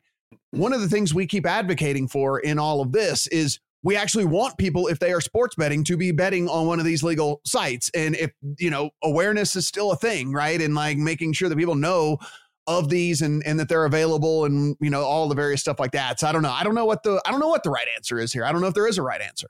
one 0.51 0.73
of 0.73 0.81
the 0.81 0.89
things 0.89 1.15
we 1.15 1.27
keep 1.27 1.47
advocating 1.47 2.09
for 2.09 2.39
in 2.41 2.59
all 2.59 2.81
of 2.81 2.93
this 2.93 3.27
is 3.29 3.61
we 3.87 3.95
actually 3.95 4.25
want 4.25 4.59
people 4.59 4.89
if 4.89 4.99
they 4.99 5.13
are 5.13 5.21
sports 5.21 5.55
betting 5.55 5.85
to 5.85 5.97
be 5.97 6.11
betting 6.11 6.49
on 6.49 6.67
one 6.67 6.81
of 6.81 6.85
these 6.85 7.05
legal 7.05 7.41
sites 7.47 7.89
and 7.95 8.17
if 8.17 8.33
you 8.59 8.69
know 8.69 8.91
awareness 9.05 9.55
is 9.55 9.67
still 9.67 9.93
a 9.93 9.97
thing 9.97 10.33
right 10.33 10.61
and 10.61 10.75
like 10.75 10.99
making 10.99 11.33
sure 11.33 11.49
that 11.49 11.57
people 11.57 11.77
know 11.77 12.19
of 12.67 12.89
these 12.89 13.23
and 13.23 13.47
and 13.47 13.61
that 13.61 13.69
they're 13.69 13.85
available 13.85 14.45
and 14.45 14.77
you 14.81 14.91
know 14.91 15.03
all 15.03 15.29
the 15.29 15.37
various 15.37 15.61
stuff 15.61 15.79
like 15.79 15.93
that 15.93 16.19
so 16.19 16.27
i 16.27 16.33
don't 16.33 16.43
know 16.43 16.51
i 16.51 16.65
don't 16.65 16.75
know 16.75 16.85
what 16.85 17.05
the 17.05 17.23
i 17.25 17.31
don't 17.31 17.39
know 17.39 17.47
what 17.47 17.63
the 17.63 17.71
right 17.71 17.87
answer 17.95 18.19
is 18.19 18.33
here 18.33 18.45
i 18.45 18.51
don't 18.51 18.61
know 18.61 18.67
if 18.67 18.75
there 18.75 18.89
is 18.89 18.99
a 18.99 19.03
right 19.03 19.23
answer 19.23 19.49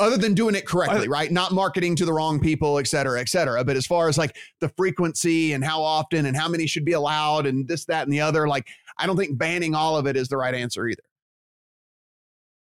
other 0.00 0.16
than 0.16 0.34
doing 0.34 0.56
it 0.56 0.66
correctly, 0.66 1.06
right? 1.06 1.30
Not 1.30 1.52
marketing 1.52 1.94
to 1.96 2.04
the 2.04 2.12
wrong 2.12 2.40
people, 2.40 2.80
et 2.80 2.88
cetera, 2.88 3.20
et 3.20 3.28
cetera. 3.28 3.62
But 3.62 3.76
as 3.76 3.86
far 3.86 4.08
as 4.08 4.18
like 4.18 4.34
the 4.58 4.68
frequency 4.70 5.52
and 5.52 5.62
how 5.62 5.80
often 5.80 6.26
and 6.26 6.36
how 6.36 6.48
many 6.48 6.66
should 6.66 6.84
be 6.84 6.92
allowed 6.92 7.46
and 7.46 7.68
this, 7.68 7.84
that, 7.84 8.02
and 8.04 8.12
the 8.12 8.20
other, 8.20 8.48
like 8.48 8.66
I 8.98 9.06
don't 9.06 9.16
think 9.16 9.38
banning 9.38 9.76
all 9.76 9.96
of 9.96 10.08
it 10.08 10.16
is 10.16 10.26
the 10.26 10.38
right 10.38 10.54
answer 10.56 10.88
either. 10.88 11.04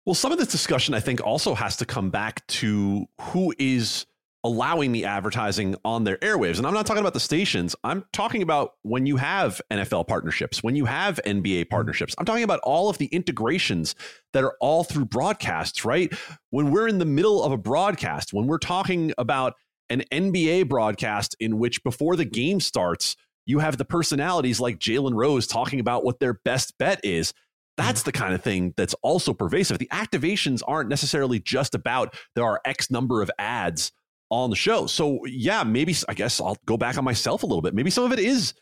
Well, 0.06 0.16
some 0.16 0.32
of 0.32 0.38
this 0.38 0.50
discussion, 0.50 0.94
I 0.94 1.00
think, 1.00 1.26
also 1.26 1.56
has 1.56 1.78
to 1.78 1.86
come 1.86 2.10
back 2.10 2.46
to 2.48 3.06
who 3.22 3.54
is 3.58 4.06
allowing 4.44 4.92
the 4.92 5.06
advertising 5.06 5.76
on 5.86 6.04
their 6.04 6.18
airwaves. 6.18 6.58
And 6.58 6.68
I'm 6.68 6.74
not 6.74 6.86
talking 6.86 7.00
about 7.00 7.14
the 7.14 7.20
stations. 7.20 7.76
I'm 7.86 8.04
talking 8.12 8.42
about 8.42 8.72
when 8.82 9.06
you 9.06 9.16
have 9.16 9.62
NFL 9.72 10.08
partnerships, 10.08 10.62
when 10.62 10.76
you 10.76 10.84
have 10.84 11.22
NBA 11.26 11.62
mm-hmm. 11.62 11.70
partnerships. 11.70 12.14
I'm 12.18 12.26
talking 12.26 12.44
about 12.44 12.60
all 12.64 12.90
of 12.90 12.98
the 12.98 13.06
integrations 13.06 13.96
that 14.34 14.44
are 14.44 14.56
all 14.60 14.84
through 14.84 15.06
broadcasts, 15.06 15.86
right? 15.86 16.14
When 16.50 16.72
we're 16.72 16.90
in 16.90 16.98
the 16.98 17.06
middle 17.06 17.42
of 17.42 17.54
a 17.54 17.58
broadcast, 17.58 18.34
when 18.34 18.48
we're 18.48 18.58
talking 18.58 19.14
about 19.18 19.54
an 19.90 20.04
NBA 20.12 20.68
broadcast 20.68 21.36
in 21.40 21.58
which 21.58 21.82
before 21.84 22.18
the 22.18 22.26
game 22.26 22.60
starts, 22.60 23.16
you 23.46 23.60
have 23.60 23.78
the 23.78 23.86
personalities 23.86 24.60
like 24.60 24.80
Jalen 24.80 25.14
Rose 25.14 25.48
talking 25.48 25.80
about 25.80 26.04
what 26.04 26.20
their 26.20 26.34
best 26.34 26.78
bet 26.78 27.00
is. 27.04 27.34
That's 27.76 28.04
the 28.04 28.12
kind 28.12 28.34
of 28.34 28.44
thing 28.44 28.74
that's 28.78 28.94
also 29.02 29.34
pervasive. 29.34 29.80
The 29.80 29.90
activations 29.92 30.62
aren't 30.68 30.90
necessarily 30.90 31.40
just 31.40 31.74
about 31.74 32.16
there 32.36 32.46
are 32.46 32.62
X 32.66 32.92
number 32.92 33.22
of 33.22 33.32
ads 33.40 33.92
on 34.30 34.50
the 34.50 34.56
show. 34.56 34.86
So, 34.86 35.26
yeah, 35.26 35.64
maybe 35.64 35.96
I 36.08 36.14
guess 36.14 36.40
I'll 36.40 36.58
go 36.66 36.78
back 36.78 36.98
on 36.98 37.04
myself 37.04 37.44
a 37.44 37.46
little 37.46 37.62
bit. 37.62 37.74
Maybe 37.74 37.90
some 37.90 38.04
of 38.04 38.12
it 38.12 38.20
is 38.20 38.54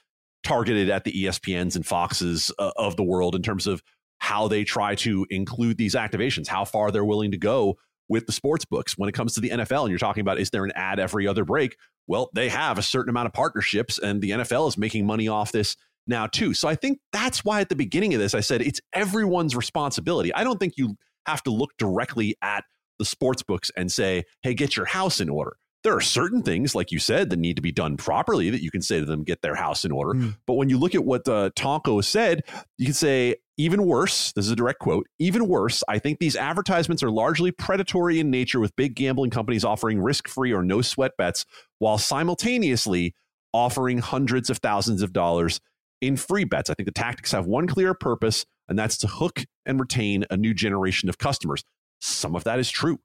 targeted 0.43 0.89
at 0.89 1.03
the 1.03 1.11
ESPNs 1.11 1.75
and 1.75 1.85
Foxes 1.85 2.51
uh, 2.57 2.71
of 2.75 2.95
the 2.95 3.03
world 3.03 3.35
in 3.35 3.41
terms 3.41 3.67
of 3.67 3.81
how 4.19 4.47
they 4.47 4.63
try 4.63 4.95
to 4.95 5.25
include 5.29 5.77
these 5.77 5.95
activations, 5.95 6.47
how 6.47 6.63
far 6.65 6.91
they're 6.91 7.05
willing 7.05 7.31
to 7.31 7.37
go 7.37 7.77
with 8.07 8.25
the 8.27 8.31
sports 8.31 8.65
books. 8.65 8.97
When 8.97 9.09
it 9.09 9.13
comes 9.13 9.33
to 9.33 9.41
the 9.41 9.49
NFL, 9.49 9.81
and 9.81 9.89
you're 9.89 9.99
talking 9.99 10.21
about 10.21 10.39
is 10.39 10.49
there 10.51 10.63
an 10.63 10.71
ad 10.75 10.99
every 10.99 11.27
other 11.27 11.43
break? 11.43 11.75
Well, 12.07 12.29
they 12.33 12.49
have 12.49 12.77
a 12.77 12.83
certain 12.83 13.09
amount 13.09 13.27
of 13.27 13.33
partnerships, 13.33 13.97
and 13.97 14.21
the 14.21 14.31
NFL 14.31 14.67
is 14.67 14.77
making 14.77 15.05
money 15.05 15.27
off 15.27 15.51
this 15.51 15.75
now 16.07 16.27
too. 16.27 16.53
So 16.53 16.67
I 16.67 16.75
think 16.75 16.99
that's 17.11 17.45
why 17.45 17.61
at 17.61 17.69
the 17.69 17.75
beginning 17.75 18.13
of 18.13 18.19
this, 18.19 18.33
I 18.33 18.39
said 18.39 18.61
it's 18.61 18.81
everyone's 18.93 19.55
responsibility. 19.55 20.33
I 20.33 20.43
don't 20.43 20.59
think 20.59 20.73
you 20.77 20.95
have 21.25 21.43
to 21.43 21.51
look 21.51 21.71
directly 21.77 22.35
at 22.41 22.63
the 22.99 23.05
sports 23.05 23.43
books 23.43 23.71
and 23.75 23.91
say, 23.91 24.23
hey, 24.43 24.53
get 24.53 24.75
your 24.75 24.85
house 24.85 25.19
in 25.19 25.29
order. 25.29 25.57
There 25.83 25.95
are 25.95 26.01
certain 26.01 26.43
things, 26.43 26.75
like 26.75 26.91
you 26.91 26.99
said, 26.99 27.31
that 27.31 27.39
need 27.39 27.55
to 27.55 27.61
be 27.61 27.71
done 27.71 27.97
properly 27.97 28.51
that 28.51 28.61
you 28.61 28.69
can 28.69 28.83
say 28.83 28.99
to 28.99 29.05
them, 29.05 29.23
get 29.23 29.41
their 29.41 29.55
house 29.55 29.83
in 29.83 29.91
order. 29.91 30.13
Mm. 30.13 30.37
But 30.45 30.53
when 30.53 30.69
you 30.69 30.77
look 30.77 30.93
at 30.93 31.03
what 31.03 31.27
uh, 31.27 31.49
Tonko 31.55 32.03
said, 32.03 32.43
you 32.77 32.85
can 32.85 32.93
say, 32.93 33.37
even 33.57 33.87
worse, 33.87 34.31
this 34.33 34.45
is 34.45 34.51
a 34.51 34.55
direct 34.55 34.77
quote, 34.79 35.07
even 35.17 35.47
worse, 35.47 35.83
I 35.87 35.97
think 35.97 36.19
these 36.19 36.35
advertisements 36.35 37.01
are 37.01 37.09
largely 37.09 37.51
predatory 37.51 38.19
in 38.19 38.29
nature 38.29 38.59
with 38.59 38.75
big 38.75 38.95
gambling 38.95 39.31
companies 39.31 39.65
offering 39.65 39.99
risk 39.99 40.27
free 40.27 40.53
or 40.53 40.61
no 40.61 40.83
sweat 40.83 41.13
bets 41.17 41.45
while 41.79 41.97
simultaneously 41.97 43.15
offering 43.53 43.97
hundreds 43.97 44.51
of 44.51 44.59
thousands 44.59 45.01
of 45.01 45.13
dollars 45.13 45.59
in 46.01 46.17
free 46.17 46.43
bets. 46.43 46.69
I 46.69 46.73
think 46.73 46.85
the 46.85 46.93
tactics 46.93 47.31
have 47.31 47.45
one 47.45 47.67
clear 47.67 47.93
purpose, 47.93 48.45
and 48.67 48.77
that's 48.77 48.97
to 48.97 49.07
hook 49.07 49.45
and 49.65 49.79
retain 49.79 50.25
a 50.29 50.37
new 50.37 50.53
generation 50.53 51.07
of 51.07 51.17
customers. 51.17 51.63
Some 51.99 52.35
of 52.35 52.43
that 52.43 52.59
is 52.59 52.69
true. 52.69 52.99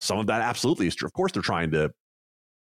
Some 0.00 0.18
of 0.18 0.26
that 0.26 0.40
absolutely 0.40 0.86
is 0.86 0.94
true. 0.94 1.06
Of 1.06 1.12
course, 1.12 1.32
they're 1.32 1.42
trying 1.42 1.70
to 1.72 1.92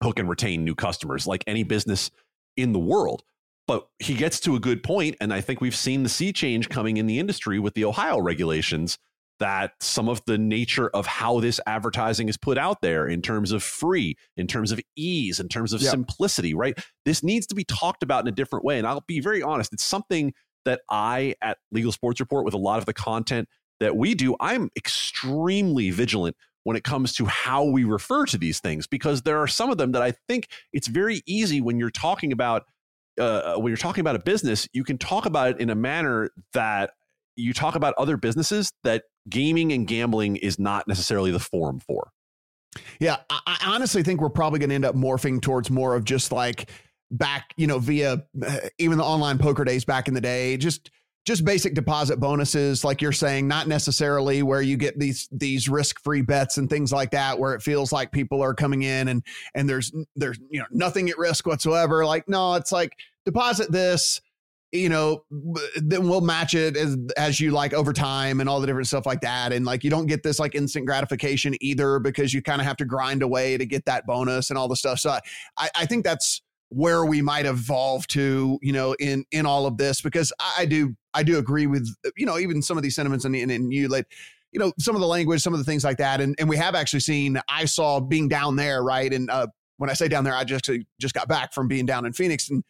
hook 0.02 0.19
and 0.19 0.28
retain 0.28 0.64
new 0.64 0.75
customers 0.75 1.26
like 1.26 1.45
any 1.47 1.62
business 1.62 2.11
in 2.57 2.73
the 2.73 2.78
world. 2.78 3.23
But 3.66 3.88
he 3.99 4.14
gets 4.14 4.40
to 4.40 4.55
a 4.55 4.61
good 4.61 4.83
point, 4.83 5.16
and 5.21 5.33
I 5.33 5.40
think 5.40 5.61
we've 5.61 5.76
seen 5.76 6.02
the 6.02 6.09
sea 6.09 6.33
change 6.33 6.69
coming 6.69 6.97
in 6.97 7.07
the 7.07 7.19
industry 7.19 7.59
with 7.59 7.75
the 7.75 7.85
Ohio 7.85 8.21
regulations 8.21 8.99
that 9.38 9.73
some 9.81 10.09
of 10.09 10.23
the 10.26 10.38
nature 10.38 10.88
of 10.88 11.07
how 11.07 11.40
this 11.40 11.61
advertising 11.66 12.28
is 12.28 12.37
put 12.37 12.57
out 12.57 12.81
there 12.81 13.07
in 13.07 13.21
terms 13.21 13.52
of 13.52 13.62
free, 13.62 14.16
in 14.37 14.47
terms 14.47 14.73
of 14.73 14.81
ease, 14.97 15.40
in 15.40 15.49
terms 15.49 15.73
of 15.73 15.83
yep. 15.83 15.90
simplicity, 15.90 16.55
right? 16.55 16.78
This 17.05 17.23
needs 17.23 17.47
to 17.49 17.55
be 17.55 17.64
talked 17.64 18.02
about 18.02 18.25
in 18.25 18.28
a 18.28 18.35
different 18.35 18.64
way. 18.64 18.78
And 18.78 18.87
I'll 18.87 19.05
be 19.07 19.21
very 19.21 19.43
honest, 19.43 19.73
it's 19.73 19.85
something 19.85 20.33
that 20.64 20.81
I 20.90 21.35
at 21.43 21.59
Legal 21.71 21.93
Sports 21.93 22.21
Report, 22.21 22.45
with 22.45 22.55
a 22.55 22.59
lot 22.59 22.78
of 22.78 22.87
the 22.87 22.95
content 22.95 23.49
that 23.81 23.97
we 23.97 24.14
do, 24.14 24.37
I'm 24.40 24.71
extremely 24.76 25.90
vigilant 25.90 26.37
when 26.64 26.76
it 26.76 26.83
comes 26.83 27.12
to 27.14 27.26
how 27.26 27.64
we 27.64 27.85
refer 27.85 28.26
to 28.26 28.38
these 28.38 28.59
things 28.59 28.87
because 28.87 29.23
there 29.23 29.38
are 29.38 29.47
some 29.47 29.71
of 29.71 29.78
them 29.78 29.93
that 29.93 30.02
I 30.02 30.14
think 30.28 30.49
it's 30.73 30.88
very 30.88 31.23
easy 31.26 31.61
when 31.61 31.78
you're 31.78 31.90
talking 31.90 32.33
about 32.33 32.64
uh, 33.21 33.55
when 33.55 33.71
you're 33.71 33.78
talking 33.78 34.02
about 34.02 34.16
a 34.16 34.19
business, 34.19 34.69
you 34.75 34.85
can 34.85 34.99
talk 34.99 35.25
about 35.25 35.49
it 35.50 35.61
in 35.61 35.71
a 35.71 35.75
manner 35.75 36.31
that 36.52 36.90
you 37.35 37.55
talk 37.55 37.75
about 37.75 37.95
other 37.97 38.16
businesses 38.16 38.73
that 38.85 39.05
gaming 39.28 39.73
and 39.73 39.87
gambling 39.87 40.37
is 40.37 40.59
not 40.59 40.87
necessarily 40.88 41.30
the 41.30 41.40
forum 41.40 41.80
for. 41.80 42.11
Yeah, 43.00 43.16
I 43.30 43.59
honestly 43.66 44.02
think 44.02 44.21
we're 44.21 44.28
probably 44.28 44.59
going 44.59 44.68
to 44.68 44.75
end 44.75 44.85
up 44.85 44.95
morphing 44.95 45.40
towards 45.40 45.71
more 45.71 45.95
of 45.95 46.04
just 46.04 46.30
like 46.30 46.71
back, 47.11 47.54
you 47.56 47.66
know, 47.66 47.78
via 47.78 48.23
uh, 48.47 48.56
even 48.78 48.99
the 48.99 49.04
online 49.04 49.38
poker 49.38 49.64
days 49.64 49.85
back 49.85 50.09
in 50.09 50.14
the 50.14 50.21
day, 50.21 50.56
just 50.56 50.90
just 51.26 51.45
basic 51.45 51.75
deposit 51.75 52.21
bonuses 52.21 52.85
like 52.85 53.02
you're 53.02 53.11
saying 53.11 53.49
not 53.49 53.66
necessarily 53.66 54.45
where 54.45 54.62
you 54.62 54.76
get 54.76 54.99
these 54.99 55.28
these 55.33 55.68
risk-free 55.68 56.23
bets 56.23 56.56
and 56.56 56.71
things 56.71 56.92
like 56.92 57.11
that 57.11 57.38
where 57.38 57.52
it 57.52 57.61
feels 57.61 57.92
like 57.92 58.12
people 58.12 58.40
are 58.40 58.54
coming 58.54 58.83
in 58.83 59.09
and 59.09 59.25
and 59.54 59.68
there's 59.68 59.92
there's 60.14 60.38
you 60.50 60.61
know 60.61 60.66
nothing 60.71 61.11
at 61.11 61.18
risk 61.18 61.45
whatsoever 61.45 62.06
like 62.06 62.28
no 62.28 62.54
it's 62.54 62.71
like 62.71 62.92
deposit 63.25 63.73
this 63.73 64.21
you 64.76 64.88
know 64.88 65.25
then 65.76 66.09
we'll 66.09 66.21
match 66.21 66.54
it 66.54 66.76
as 66.76 66.97
as 67.16 67.40
you 67.40 67.50
like 67.50 67.73
over 67.73 67.92
time 67.92 68.40
and 68.40 68.49
all 68.49 68.61
the 68.61 68.66
different 68.66 68.87
stuff 68.87 69.06
like 69.06 69.21
that. 69.21 69.52
And 69.52 69.64
like 69.64 69.85
you 69.85 69.90
don't 69.90 70.06
get 70.06 70.23
this 70.23 70.38
like 70.38 70.54
instant 70.54 70.87
gratification 70.87 71.54
either 71.61 71.99
because 71.99 72.33
you 72.33 72.42
kind 72.42 72.61
of 72.61 72.66
have 72.66 72.76
to 72.78 72.85
grind 72.85 73.23
away 73.23 73.56
to 73.56 73.66
get 73.66 73.85
that 73.87 74.06
bonus 74.06 74.50
and 74.50 74.59
all 74.59 74.68
the 74.68 74.76
stuff. 74.76 74.99
So 74.99 75.18
i 75.56 75.68
i 75.75 75.87
think 75.87 76.04
that's 76.04 76.42
where 76.68 77.04
we 77.04 77.23
might 77.23 77.47
evolve 77.47 78.06
to, 78.09 78.59
you 78.61 78.73
know, 78.73 78.95
in 78.95 79.25
in 79.30 79.47
all 79.47 79.66
of 79.66 79.76
this, 79.76 80.00
because 80.00 80.33
I 80.59 80.66
do 80.66 80.95
I 81.14 81.23
do 81.23 81.38
agree 81.38 81.66
with 81.66 81.88
you 82.16 82.26
know 82.26 82.38
even 82.38 82.62
some 82.62 82.76
of 82.76 82.83
these 82.83 82.95
sentiments 82.95 83.25
and 83.25 83.35
and, 83.37 83.50
and 83.50 83.73
you 83.73 83.88
like 83.88 84.06
you 84.52 84.59
know 84.59 84.73
some 84.78 84.95
of 84.95 85.00
the 85.00 85.06
language, 85.06 85.42
some 85.42 85.52
of 85.52 85.59
the 85.59 85.64
things 85.64 85.85
like 85.85 85.99
that, 85.99 86.21
and 86.21 86.35
and 86.38 86.49
we 86.49 86.56
have 86.56 86.75
actually 86.75 87.00
seen. 87.00 87.38
I 87.49 87.64
saw 87.64 88.00
being 88.00 88.28
down 88.28 88.56
there, 88.56 88.83
right, 88.83 89.12
and 89.12 89.30
uh, 89.30 89.47
when 89.78 89.90
I 89.90 89.92
say 89.92 90.09
down 90.09 90.25
there, 90.25 90.35
I 90.35 90.45
just 90.45 90.68
just 91.00 91.14
got 91.14 91.28
back 91.28 91.52
from 91.52 91.68
being 91.68 91.87
down 91.87 92.04
in 92.04 92.12
Phoenix, 92.12 92.50
and 92.50 92.64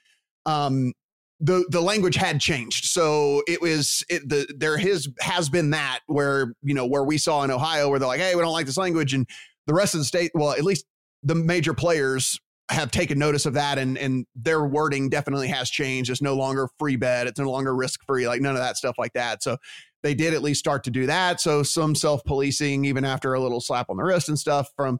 um, 0.45 0.93
the 1.40 1.66
the 1.71 1.81
language 1.81 2.16
had 2.16 2.40
changed. 2.40 2.87
So 2.87 3.43
it 3.47 3.61
was 3.61 4.05
it, 4.09 4.28
the 4.28 4.47
there 4.57 4.78
his 4.78 5.09
has 5.21 5.49
been 5.49 5.71
that 5.71 6.00
where 6.07 6.55
you 6.62 6.75
know 6.75 6.87
where 6.87 7.05
we 7.05 7.19
saw 7.19 7.43
in 7.43 7.50
Ohio 7.50 7.88
where 7.88 7.99
they're 7.99 8.09
like, 8.09 8.21
hey, 8.21 8.35
we 8.35 8.40
don't 8.43 8.52
like 8.52 8.66
this 8.66 8.78
language, 8.78 9.12
and 9.14 9.28
the 9.66 9.75
rest 9.75 9.95
of 9.95 10.00
the 10.00 10.05
state, 10.05 10.31
well, 10.35 10.52
at 10.52 10.62
least 10.62 10.87
the 11.23 11.35
major 11.35 11.75
players 11.75 12.40
have 12.69 12.90
taken 12.90 13.19
notice 13.19 13.47
of 13.47 13.55
that 13.55 13.78
and 13.78 13.97
and 13.97 14.26
their 14.35 14.64
wording 14.64 15.09
definitely 15.09 15.49
has 15.49 15.71
changed. 15.71 16.11
It's 16.11 16.23
no 16.23 16.35
longer 16.35 16.69
free 16.78 16.97
bet. 16.97 17.26
It's 17.26 17.38
no 17.38 17.50
longer 17.50 17.75
risk 17.75 18.00
free. 18.07 18.26
Like 18.26 18.40
none 18.40 18.57
of 18.57 18.62
that 18.62 18.76
stuff 18.76 18.97
like 18.99 19.12
that. 19.12 19.43
So 19.43 19.57
they 20.02 20.14
did 20.14 20.35
at 20.35 20.43
least 20.43 20.61
start 20.61 20.85
to 20.85 20.90
do 20.90 21.07
that. 21.07 21.40
So 21.40 21.62
some 21.62 21.95
self 21.95 22.25
policing 22.25 22.85
even 22.85 23.05
after 23.05 23.35
a 23.35 23.40
little 23.40 23.61
slap 23.61 23.90
on 23.90 23.97
the 23.97 24.05
wrist 24.05 24.28
and 24.28 24.38
stuff 24.38 24.71
from 24.76 24.99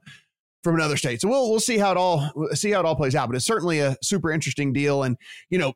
from 0.63 0.75
another 0.75 0.97
state. 0.97 1.21
So 1.21 1.29
we'll 1.29 1.51
we'll 1.51 1.61
see 1.61 1.79
how 1.79 1.93
it 1.93 1.97
all 1.97 2.31
see 2.53 2.71
how 2.71 2.81
it 2.81 2.87
all 2.87 2.97
plays 2.97 3.15
out. 3.15 3.29
But 3.29 3.37
it's 3.37 3.47
certainly 3.47 3.81
a 3.81 3.97
super 4.03 4.31
interesting 4.31 4.73
deal. 4.73 5.03
And 5.03 5.17
you 5.51 5.59
know, 5.59 5.73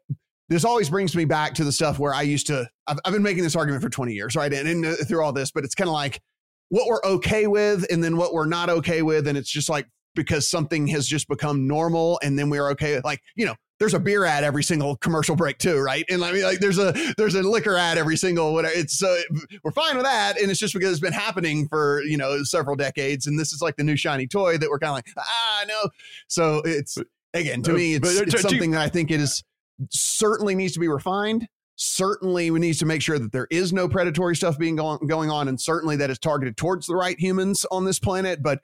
this 0.50 0.64
always 0.64 0.90
brings 0.90 1.16
me 1.16 1.24
back 1.24 1.54
to 1.54 1.64
the 1.64 1.72
stuff 1.72 1.98
where 1.98 2.12
I 2.12 2.22
used 2.22 2.46
to. 2.48 2.68
I've, 2.86 2.98
I've 3.04 3.12
been 3.12 3.22
making 3.22 3.44
this 3.44 3.56
argument 3.56 3.82
for 3.82 3.88
20 3.88 4.12
years, 4.12 4.36
right? 4.36 4.52
And, 4.52 4.68
and 4.68 4.84
uh, 4.84 4.96
through 4.96 5.24
all 5.24 5.32
this, 5.32 5.50
but 5.50 5.64
it's 5.64 5.74
kind 5.74 5.88
of 5.88 5.94
like 5.94 6.20
what 6.68 6.86
we're 6.86 7.02
okay 7.04 7.46
with, 7.46 7.90
and 7.90 8.04
then 8.04 8.16
what 8.16 8.34
we're 8.34 8.46
not 8.46 8.68
okay 8.68 9.00
with, 9.02 9.26
and 9.26 9.38
it's 9.38 9.50
just 9.50 9.70
like 9.70 9.86
because 10.14 10.48
something 10.48 10.86
has 10.88 11.06
just 11.06 11.28
become 11.28 11.66
normal 11.66 12.18
and 12.22 12.38
then 12.38 12.50
we're 12.50 12.68
okay 12.70 12.96
with, 12.96 13.04
like 13.04 13.20
you 13.36 13.46
know 13.46 13.54
there's 13.78 13.94
a 13.94 14.00
beer 14.00 14.24
ad 14.24 14.44
every 14.44 14.62
single 14.62 14.96
commercial 14.96 15.36
break 15.36 15.58
too 15.58 15.78
right 15.78 16.04
and 16.08 16.24
i 16.24 16.32
mean 16.32 16.42
like 16.42 16.58
there's 16.58 16.78
a 16.78 16.92
there's 17.16 17.34
a 17.34 17.42
liquor 17.42 17.76
ad 17.76 17.96
every 17.96 18.16
single 18.16 18.52
whatever 18.52 18.74
it's 18.74 19.02
uh, 19.02 19.20
we're 19.62 19.70
fine 19.70 19.96
with 19.96 20.04
that 20.04 20.38
and 20.40 20.50
it's 20.50 20.60
just 20.60 20.74
because 20.74 20.90
it's 20.90 21.00
been 21.00 21.12
happening 21.12 21.66
for 21.68 22.02
you 22.02 22.16
know 22.16 22.42
several 22.42 22.76
decades 22.76 23.26
and 23.26 23.38
this 23.38 23.52
is 23.52 23.62
like 23.62 23.76
the 23.76 23.84
new 23.84 23.96
shiny 23.96 24.26
toy 24.26 24.58
that 24.58 24.68
we're 24.68 24.78
kind 24.78 24.90
of 24.90 24.96
like 24.96 25.06
ah 25.18 25.64
no 25.66 25.88
so 26.28 26.60
it's 26.64 26.98
again 27.34 27.62
to 27.62 27.72
me 27.72 27.94
it's, 27.94 28.20
it's 28.20 28.42
something 28.42 28.72
that 28.72 28.80
i 28.80 28.88
think 28.88 29.10
it 29.10 29.20
is 29.20 29.42
certainly 29.90 30.54
needs 30.54 30.72
to 30.74 30.80
be 30.80 30.88
refined 30.88 31.46
certainly 31.76 32.50
we 32.50 32.60
need 32.60 32.74
to 32.74 32.84
make 32.84 33.00
sure 33.00 33.18
that 33.18 33.32
there 33.32 33.46
is 33.50 33.72
no 33.72 33.88
predatory 33.88 34.36
stuff 34.36 34.58
being 34.58 34.76
going, 34.76 34.98
going 35.06 35.30
on 35.30 35.48
and 35.48 35.58
certainly 35.58 35.96
that 35.96 36.10
it's 36.10 36.18
targeted 36.18 36.54
towards 36.56 36.86
the 36.86 36.94
right 36.94 37.18
humans 37.18 37.64
on 37.70 37.86
this 37.86 37.98
planet 37.98 38.42
but 38.42 38.60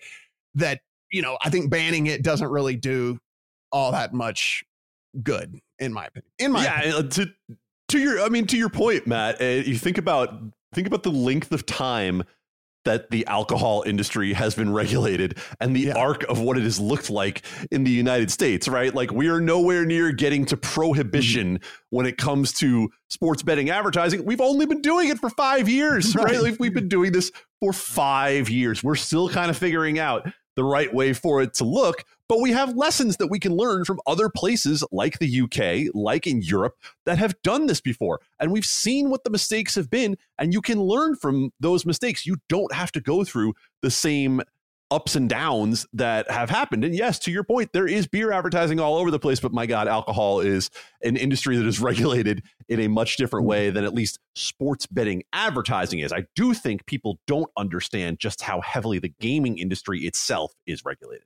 that 0.54 0.80
you 1.10 1.22
know, 1.22 1.38
I 1.44 1.50
think 1.50 1.70
banning 1.70 2.06
it 2.06 2.22
doesn't 2.22 2.48
really 2.48 2.76
do 2.76 3.18
all 3.72 3.92
that 3.92 4.12
much 4.12 4.64
good, 5.22 5.58
in 5.78 5.92
my 5.92 6.06
opinion. 6.06 6.30
In 6.38 6.52
my 6.52 6.64
yeah, 6.64 6.80
opinion. 6.80 7.08
to 7.10 7.32
to 7.88 7.98
your, 7.98 8.20
I 8.20 8.28
mean, 8.28 8.46
to 8.48 8.56
your 8.56 8.68
point, 8.68 9.06
Matt. 9.06 9.40
Uh, 9.40 9.44
you 9.44 9.76
think 9.76 9.98
about 9.98 10.34
think 10.74 10.86
about 10.86 11.02
the 11.02 11.10
length 11.10 11.52
of 11.52 11.64
time 11.66 12.22
that 12.86 13.10
the 13.10 13.26
alcohol 13.26 13.84
industry 13.86 14.32
has 14.32 14.54
been 14.54 14.72
regulated 14.72 15.38
and 15.60 15.76
the 15.76 15.80
yeah. 15.80 15.94
arc 15.94 16.22
of 16.24 16.40
what 16.40 16.56
it 16.56 16.62
has 16.62 16.80
looked 16.80 17.10
like 17.10 17.42
in 17.70 17.84
the 17.84 17.90
United 17.90 18.30
States, 18.30 18.66
right? 18.66 18.94
Like 18.94 19.12
we 19.12 19.28
are 19.28 19.40
nowhere 19.40 19.84
near 19.84 20.10
getting 20.12 20.46
to 20.46 20.56
prohibition 20.56 21.58
mm-hmm. 21.58 21.96
when 21.96 22.06
it 22.06 22.16
comes 22.16 22.52
to 22.54 22.88
sports 23.10 23.42
betting 23.42 23.68
advertising. 23.68 24.24
We've 24.24 24.40
only 24.40 24.64
been 24.64 24.80
doing 24.80 25.10
it 25.10 25.18
for 25.18 25.28
five 25.28 25.68
years, 25.68 26.14
right? 26.16 26.24
right? 26.24 26.40
Like 26.40 26.56
we've 26.58 26.74
been 26.74 26.88
doing 26.88 27.12
this 27.12 27.30
for 27.60 27.72
five 27.72 28.48
years. 28.48 28.82
We're 28.82 28.96
still 28.96 29.28
kind 29.28 29.50
of 29.50 29.56
figuring 29.56 29.98
out 29.98 30.26
the 30.56 30.64
right 30.64 30.92
way 30.92 31.12
for 31.12 31.42
it 31.42 31.54
to 31.54 31.64
look. 31.64 32.04
But 32.28 32.40
we 32.40 32.52
have 32.52 32.76
lessons 32.76 33.16
that 33.18 33.28
we 33.28 33.38
can 33.38 33.56
learn 33.56 33.84
from 33.84 34.00
other 34.06 34.28
places 34.28 34.84
like 34.90 35.18
the 35.18 35.42
UK, 35.42 35.94
like 35.94 36.26
in 36.26 36.42
Europe, 36.42 36.74
that 37.04 37.18
have 37.18 37.40
done 37.42 37.66
this 37.66 37.80
before. 37.80 38.20
And 38.40 38.50
we've 38.52 38.64
seen 38.64 39.10
what 39.10 39.24
the 39.24 39.30
mistakes 39.30 39.74
have 39.74 39.90
been, 39.90 40.16
and 40.38 40.52
you 40.52 40.60
can 40.60 40.80
learn 40.80 41.16
from 41.16 41.52
those 41.60 41.86
mistakes. 41.86 42.26
You 42.26 42.36
don't 42.48 42.72
have 42.74 42.92
to 42.92 43.00
go 43.00 43.24
through 43.24 43.54
the 43.82 43.90
same 43.90 44.42
ups 44.90 45.16
and 45.16 45.28
downs 45.28 45.86
that 45.92 46.30
have 46.30 46.48
happened. 46.48 46.84
And 46.84 46.94
yes, 46.94 47.18
to 47.20 47.32
your 47.32 47.42
point, 47.42 47.72
there 47.72 47.88
is 47.88 48.06
beer 48.06 48.30
advertising 48.30 48.78
all 48.78 48.96
over 48.96 49.10
the 49.10 49.18
place, 49.18 49.40
but 49.40 49.52
my 49.52 49.66
God, 49.66 49.88
alcohol 49.88 50.40
is 50.40 50.70
an 51.02 51.16
industry 51.16 51.56
that 51.56 51.66
is 51.66 51.80
regulated 51.80 52.42
in 52.68 52.80
a 52.80 52.88
much 52.88 53.16
different 53.16 53.42
mm-hmm. 53.42 53.50
way 53.50 53.70
than 53.70 53.84
at 53.84 53.94
least 53.94 54.18
sports 54.34 54.86
betting 54.86 55.24
advertising 55.32 56.00
is. 56.00 56.12
I 56.12 56.26
do 56.34 56.54
think 56.54 56.86
people 56.86 57.18
don't 57.26 57.50
understand 57.56 58.20
just 58.20 58.42
how 58.42 58.60
heavily 58.60 58.98
the 58.98 59.12
gaming 59.20 59.58
industry 59.58 60.00
itself 60.02 60.52
is 60.66 60.84
regulated. 60.84 61.24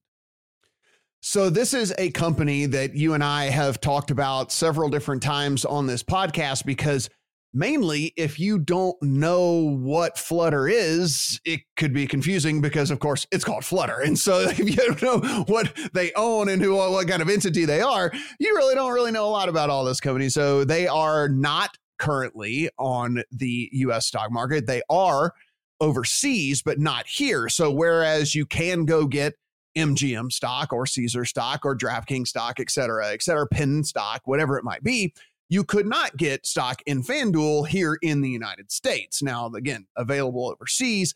So, 1.23 1.51
this 1.51 1.75
is 1.75 1.93
a 1.99 2.11
company 2.13 2.65
that 2.67 2.95
you 2.95 3.13
and 3.13 3.23
I 3.23 3.45
have 3.45 3.79
talked 3.79 4.11
about 4.11 4.51
several 4.51 4.89
different 4.89 5.23
times 5.23 5.67
on 5.67 5.87
this 5.87 6.03
podcast 6.03 6.65
because 6.65 7.11
mainly 7.53 8.13
if 8.17 8.39
you 8.39 8.59
don't 8.59 9.01
know 9.03 9.77
what 9.77 10.17
Flutter 10.17 10.67
is, 10.67 11.39
it 11.45 11.61
could 11.77 11.93
be 11.93 12.07
confusing 12.07 12.63
because, 12.63 12.91
of 12.91 13.01
course, 13.01 13.27
it's 13.31 13.45
called 13.45 13.67
Flutter. 13.67 14.01
And 14.01 14.19
so 14.19 14.41
if 14.49 14.59
you 14.59 14.77
don't 14.77 15.03
know 15.03 15.45
what 15.47 15.77
they 15.93 16.11
own 16.15 16.49
and 16.49 16.63
who 16.63 16.75
what 16.75 17.07
kind 17.07 17.21
of 17.21 17.29
entity 17.29 17.67
they 17.67 17.83
are, 17.83 18.11
you 18.39 18.55
really 18.57 18.75
don't 18.75 18.93
really 18.93 19.13
know 19.13 19.27
a 19.27 19.31
lot 19.31 19.51
about 19.51 19.69
all 19.69 19.85
this 19.85 20.01
company. 20.01 20.31
So 20.31 20.65
they 20.65 20.87
are 20.87 21.29
not 21.29 21.77
currently 21.99 22.71
on 22.79 23.23
the 23.31 23.69
US 23.73 24.07
stock 24.07 24.33
market. 24.33 24.67
They 24.67 24.81
are 24.89 25.35
overseas, 25.83 26.63
but 26.63 26.79
not 26.79 27.07
here. 27.07 27.51
So 27.51 27.71
whereas 27.71 28.35
you 28.35 28.47
can 28.47 28.87
go 28.87 29.07
get 29.07 29.35
MGM 29.77 30.33
stock 30.33 30.73
or 30.73 30.87
Caesar 30.87 31.25
stock 31.25 31.65
or 31.65 31.77
DraftKings 31.77 32.29
stock, 32.29 32.61
et 32.61 32.71
cetera, 32.71 33.13
et 33.13 33.23
cetera, 33.23 33.47
Penn 33.47 33.85
stock, 33.85 34.23
whatever 34.25 34.59
it 34.59 34.65
might 34.65 34.83
be, 34.83 35.13
you 35.49 35.65
could 35.65 35.87
not 35.87 36.17
get 36.17 36.47
stock 36.47 36.81
in 36.87 37.03
FanDuel 37.03 37.67
here 37.67 37.99
in 38.03 38.21
the 38.21 38.31
United 38.31 38.71
States. 38.71 39.23
Now, 39.23 39.47
again, 39.47 39.87
available 39.97 40.49
overseas. 40.49 41.15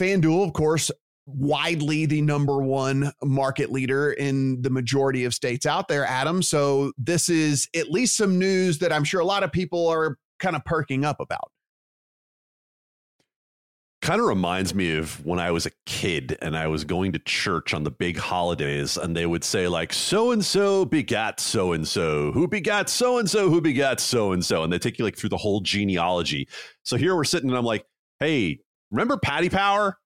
FanDuel, 0.00 0.46
of 0.46 0.52
course, 0.52 0.90
widely 1.26 2.06
the 2.06 2.22
number 2.22 2.62
one 2.62 3.12
market 3.24 3.72
leader 3.72 4.12
in 4.12 4.62
the 4.62 4.70
majority 4.70 5.24
of 5.24 5.34
states 5.34 5.66
out 5.66 5.88
there, 5.88 6.06
Adam. 6.06 6.42
So, 6.42 6.92
this 6.96 7.28
is 7.28 7.68
at 7.74 7.90
least 7.90 8.16
some 8.16 8.38
news 8.38 8.78
that 8.78 8.92
I'm 8.92 9.04
sure 9.04 9.20
a 9.20 9.24
lot 9.24 9.42
of 9.42 9.50
people 9.50 9.88
are 9.88 10.16
kind 10.38 10.54
of 10.54 10.64
perking 10.64 11.04
up 11.04 11.18
about 11.18 11.50
kind 14.06 14.20
of 14.20 14.28
reminds 14.28 14.72
me 14.72 14.96
of 14.96 15.26
when 15.26 15.40
I 15.40 15.50
was 15.50 15.66
a 15.66 15.72
kid 15.84 16.38
and 16.40 16.56
I 16.56 16.68
was 16.68 16.84
going 16.84 17.10
to 17.14 17.18
church 17.18 17.74
on 17.74 17.82
the 17.82 17.90
big 17.90 18.16
holidays, 18.16 18.96
and 18.96 19.16
they 19.16 19.26
would 19.26 19.42
say, 19.42 19.66
like, 19.66 19.92
so 19.92 20.30
and 20.30 20.44
so 20.44 20.84
begat 20.84 21.40
so 21.40 21.72
and 21.72 21.86
so, 21.86 22.30
who 22.30 22.46
begat 22.46 22.88
so 22.88 23.18
and 23.18 23.28
so, 23.28 23.50
who 23.50 23.60
begat 23.60 23.98
so 23.98 24.30
and 24.30 24.44
so. 24.44 24.62
And 24.62 24.72
they 24.72 24.78
take 24.78 25.00
you 25.00 25.04
like 25.04 25.16
through 25.16 25.30
the 25.30 25.36
whole 25.36 25.60
genealogy. 25.60 26.46
So 26.84 26.96
here 26.96 27.16
we're 27.16 27.24
sitting, 27.24 27.48
and 27.48 27.58
I'm 27.58 27.64
like, 27.64 27.84
hey, 28.20 28.60
remember 28.92 29.16
Paddy 29.16 29.50
Power? 29.50 29.98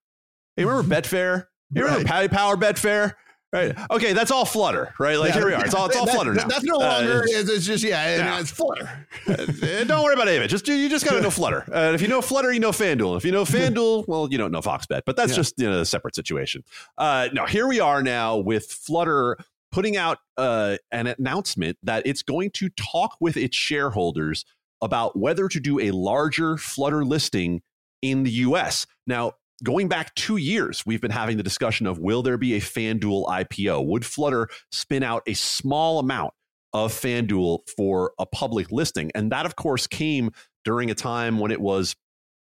Hey, 0.56 0.64
remember 0.64 0.94
Betfair? 1.02 1.48
You 1.70 1.82
remember 1.82 1.98
right. 1.98 2.06
Paddy 2.06 2.28
Power 2.28 2.56
Betfair? 2.56 3.12
Right. 3.52 3.76
Okay, 3.90 4.12
that's 4.12 4.30
all 4.30 4.44
Flutter, 4.44 4.94
right? 5.00 5.18
Like 5.18 5.30
yeah, 5.30 5.40
here 5.40 5.46
we 5.46 5.54
are. 5.54 5.64
It's 5.64 5.74
all 5.74 5.86
it's 5.86 5.96
all 5.96 6.06
that, 6.06 6.14
Flutter 6.14 6.34
now. 6.34 6.46
That's 6.46 6.62
no 6.62 6.76
longer. 6.76 7.22
Uh, 7.22 7.26
it's, 7.26 7.50
it's, 7.50 7.66
just 7.66 7.82
yeah, 7.82 8.16
yeah. 8.16 8.40
it's 8.40 8.52
Flutter. 8.52 9.06
Uh, 9.26 9.84
don't 9.84 10.04
worry 10.04 10.14
about 10.14 10.28
it. 10.28 10.48
Just 10.48 10.68
you 10.68 10.88
just 10.88 11.04
got 11.04 11.14
to 11.14 11.20
know 11.20 11.30
Flutter. 11.30 11.64
Uh, 11.72 11.90
if 11.92 12.00
you 12.00 12.06
know 12.06 12.22
Flutter, 12.22 12.52
you 12.52 12.60
know 12.60 12.70
FanDuel. 12.70 13.16
If 13.16 13.24
you 13.24 13.32
know 13.32 13.44
FanDuel, 13.44 14.06
well, 14.06 14.28
you 14.30 14.38
don't 14.38 14.52
know 14.52 14.62
Fox 14.62 14.86
Bet. 14.86 15.02
But 15.04 15.16
that's 15.16 15.32
yeah. 15.32 15.36
just 15.36 15.58
you 15.58 15.68
know 15.68 15.80
a 15.80 15.84
separate 15.84 16.14
situation. 16.14 16.62
Uh, 16.96 17.28
now 17.32 17.44
here 17.44 17.66
we 17.66 17.80
are 17.80 18.04
now 18.04 18.36
with 18.36 18.66
Flutter 18.66 19.36
putting 19.72 19.96
out 19.96 20.18
uh, 20.36 20.76
an 20.92 21.08
announcement 21.08 21.76
that 21.82 22.06
it's 22.06 22.22
going 22.22 22.50
to 22.50 22.68
talk 22.70 23.16
with 23.18 23.36
its 23.36 23.56
shareholders 23.56 24.44
about 24.80 25.18
whether 25.18 25.48
to 25.48 25.58
do 25.58 25.80
a 25.80 25.90
larger 25.90 26.56
Flutter 26.56 27.04
listing 27.04 27.62
in 28.00 28.22
the 28.22 28.30
U.S. 28.30 28.86
Now 29.08 29.32
going 29.62 29.88
back 29.88 30.14
two 30.14 30.36
years, 30.36 30.84
we've 30.86 31.00
been 31.00 31.10
having 31.10 31.36
the 31.36 31.42
discussion 31.42 31.86
of 31.86 31.98
will 31.98 32.22
there 32.22 32.38
be 32.38 32.54
a 32.54 32.60
FanDuel 32.60 33.26
IPO? 33.26 33.86
Would 33.86 34.04
Flutter 34.04 34.48
spin 34.70 35.02
out 35.02 35.22
a 35.26 35.34
small 35.34 35.98
amount 35.98 36.32
of 36.72 36.92
FanDuel 36.92 37.68
for 37.76 38.12
a 38.18 38.26
public 38.26 38.70
listing? 38.70 39.10
And 39.14 39.32
that, 39.32 39.46
of 39.46 39.56
course, 39.56 39.86
came 39.86 40.30
during 40.64 40.90
a 40.90 40.94
time 40.94 41.38
when 41.38 41.50
it 41.50 41.60
was 41.60 41.96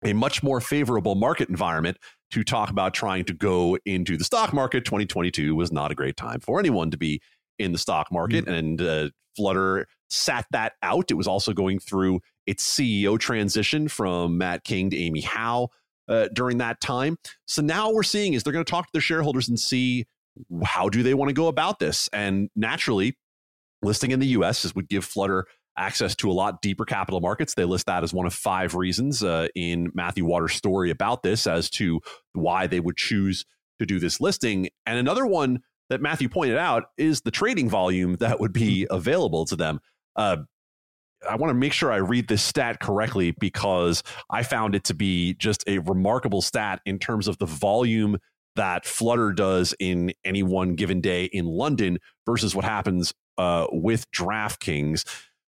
a 0.03 0.13
much 0.13 0.43
more 0.43 0.61
favorable 0.61 1.15
market 1.15 1.49
environment 1.49 1.97
to 2.31 2.43
talk 2.43 2.69
about 2.69 2.93
trying 2.93 3.25
to 3.25 3.33
go 3.33 3.77
into 3.85 4.17
the 4.17 4.23
stock 4.23 4.53
market. 4.53 4.85
2022 4.85 5.55
was 5.55 5.71
not 5.71 5.91
a 5.91 5.95
great 5.95 6.17
time 6.17 6.39
for 6.39 6.59
anyone 6.59 6.91
to 6.91 6.97
be 6.97 7.21
in 7.57 7.71
the 7.71 7.77
stock 7.77 8.11
market, 8.11 8.45
mm-hmm. 8.45 8.53
and 8.53 8.81
uh, 8.81 9.09
Flutter 9.35 9.87
sat 10.09 10.45
that 10.51 10.73
out. 10.81 11.11
It 11.11 11.15
was 11.15 11.27
also 11.27 11.53
going 11.53 11.79
through 11.79 12.19
its 12.45 12.65
CEO 12.67 13.17
transition 13.17 13.87
from 13.87 14.37
Matt 14.37 14.63
King 14.63 14.89
to 14.91 14.97
Amy 14.97 15.21
Howe 15.21 15.69
uh, 16.07 16.27
during 16.33 16.57
that 16.59 16.81
time. 16.81 17.17
So 17.47 17.61
now 17.61 17.91
we're 17.91 18.03
seeing 18.03 18.33
is 18.33 18.43
they're 18.43 18.53
going 18.53 18.65
to 18.65 18.69
talk 18.69 18.85
to 18.85 18.91
their 18.93 19.01
shareholders 19.01 19.49
and 19.49 19.59
see 19.59 20.05
how 20.63 20.89
do 20.89 21.03
they 21.03 21.13
want 21.13 21.29
to 21.29 21.33
go 21.33 21.47
about 21.47 21.79
this. 21.79 22.09
And 22.13 22.49
naturally, 22.55 23.17
listing 23.81 24.11
in 24.11 24.19
the 24.19 24.27
U.S. 24.27 24.65
is 24.65 24.75
would 24.75 24.89
give 24.89 25.05
Flutter 25.05 25.45
access 25.77 26.15
to 26.15 26.31
a 26.31 26.33
lot 26.33 26.61
deeper 26.61 26.85
capital 26.85 27.19
markets. 27.19 27.53
They 27.53 27.65
list 27.65 27.87
that 27.87 28.03
as 28.03 28.13
one 28.13 28.25
of 28.25 28.33
five 28.33 28.75
reasons 28.75 29.23
uh, 29.23 29.47
in 29.55 29.91
Matthew 29.93 30.25
Waters' 30.25 30.53
story 30.53 30.89
about 30.89 31.23
this 31.23 31.47
as 31.47 31.69
to 31.71 31.99
why 32.33 32.67
they 32.67 32.79
would 32.79 32.95
choose 32.95 33.45
to 33.79 33.85
do 33.85 33.99
this 33.99 34.21
listing. 34.21 34.69
And 34.85 34.97
another 34.97 35.25
one 35.25 35.59
that 35.89 36.01
Matthew 36.01 36.29
pointed 36.29 36.57
out 36.57 36.85
is 36.97 37.21
the 37.21 37.31
trading 37.31 37.69
volume 37.69 38.15
that 38.15 38.39
would 38.39 38.53
be 38.53 38.85
hmm. 38.85 38.93
available 38.93 39.45
to 39.45 39.55
them. 39.55 39.79
Uh, 40.15 40.37
I 41.29 41.35
want 41.35 41.49
to 41.49 41.55
make 41.55 41.73
sure 41.73 41.91
I 41.91 41.97
read 41.97 42.27
this 42.27 42.41
stat 42.41 42.79
correctly 42.79 43.31
because 43.31 44.03
I 44.29 44.43
found 44.43 44.75
it 44.75 44.83
to 44.85 44.93
be 44.93 45.33
just 45.35 45.63
a 45.67 45.79
remarkable 45.79 46.41
stat 46.41 46.81
in 46.85 46.99
terms 46.99 47.27
of 47.27 47.37
the 47.37 47.45
volume 47.45 48.17
that 48.55 48.85
Flutter 48.85 49.33
does 49.33 49.75
in 49.79 50.13
any 50.23 50.43
one 50.43 50.75
given 50.75 51.01
day 51.01 51.25
in 51.25 51.45
London 51.45 51.99
versus 52.25 52.55
what 52.55 52.63
happens 52.65 53.13
uh, 53.37 53.67
with 53.71 54.09
DraftKings. 54.11 55.03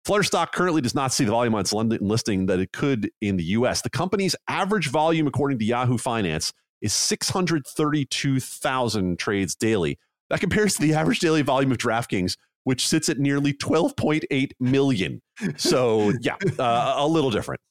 Flutter 0.06 0.24
stock 0.24 0.54
currently 0.54 0.82
does 0.82 0.96
not 0.96 1.12
see 1.12 1.26
the 1.26 1.32
volume 1.32 1.56
on 1.56 1.62
its 1.62 1.74
London 1.74 1.98
listing 2.02 2.46
that 2.46 2.60
it 2.60 2.72
could 2.72 3.10
in 3.22 3.38
the 3.38 3.44
US. 3.46 3.82
The 3.82 3.90
company's 3.90 4.36
average 4.48 4.90
volume, 4.90 5.26
according 5.28 5.58
to 5.60 5.66
Yahoo 5.66 5.98
Finance, 5.98 6.54
is 6.82 6.94
632,000 6.94 9.18
trades 9.18 9.56
daily. 9.56 9.98
That 10.30 10.40
compares 10.40 10.76
to 10.76 10.82
the 10.82 10.94
average 10.96 11.20
daily 11.20 11.42
volume 11.42 11.72
of 11.72 11.80
DraftKings, 11.80 12.38
which 12.66 12.88
sits 12.88 13.10
at 13.10 13.18
nearly 13.18 13.54
12.8 13.54 14.52
million. 14.60 15.22
So, 15.56 16.12
yeah, 16.22 16.36
uh, 16.60 16.96
a 16.98 17.08
little 17.08 17.32
different. 17.32 17.62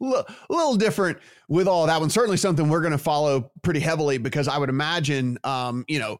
A 0.00 0.24
little 0.48 0.76
different 0.76 1.18
with 1.48 1.66
all 1.66 1.86
that 1.86 2.00
one. 2.00 2.08
Certainly 2.08 2.36
something 2.36 2.68
we're 2.68 2.80
going 2.80 2.92
to 2.92 2.98
follow 2.98 3.50
pretty 3.62 3.80
heavily 3.80 4.16
because 4.18 4.46
I 4.46 4.56
would 4.56 4.68
imagine, 4.68 5.38
um, 5.42 5.84
you 5.88 5.98
know, 5.98 6.18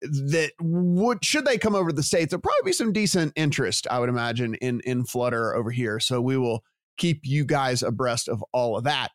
that 0.00 0.52
would 0.60 1.24
should 1.24 1.44
they 1.44 1.58
come 1.58 1.74
over 1.74 1.90
to 1.90 1.96
the 1.96 2.02
states, 2.02 2.30
there'll 2.30 2.40
probably 2.40 2.70
be 2.70 2.72
some 2.72 2.92
decent 2.92 3.32
interest. 3.36 3.86
I 3.90 3.98
would 3.98 4.08
imagine 4.08 4.54
in 4.56 4.80
in 4.84 5.04
Flutter 5.04 5.54
over 5.54 5.70
here. 5.70 6.00
So 6.00 6.20
we 6.22 6.38
will 6.38 6.62
keep 6.96 7.20
you 7.24 7.44
guys 7.44 7.82
abreast 7.82 8.28
of 8.28 8.42
all 8.52 8.78
of 8.78 8.84
that. 8.84 9.10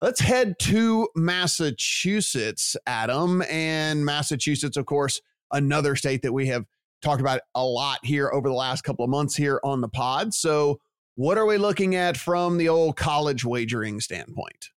Let's 0.00 0.20
head 0.20 0.58
to 0.60 1.08
Massachusetts, 1.14 2.76
Adam, 2.86 3.42
and 3.50 4.04
Massachusetts, 4.04 4.76
of 4.76 4.86
course, 4.86 5.20
another 5.52 5.96
state 5.96 6.22
that 6.22 6.32
we 6.32 6.46
have 6.46 6.64
talked 7.06 7.20
about 7.20 7.40
a 7.54 7.64
lot 7.64 7.98
here 8.02 8.30
over 8.32 8.48
the 8.48 8.54
last 8.54 8.82
couple 8.82 9.04
of 9.04 9.10
months 9.10 9.36
here 9.36 9.60
on 9.62 9.80
the 9.80 9.88
pod. 9.88 10.34
So, 10.34 10.80
what 11.14 11.38
are 11.38 11.46
we 11.46 11.56
looking 11.56 11.94
at 11.94 12.16
from 12.16 12.58
the 12.58 12.68
old 12.68 12.96
college 12.96 13.44
wagering 13.44 14.00
standpoint? 14.00 14.70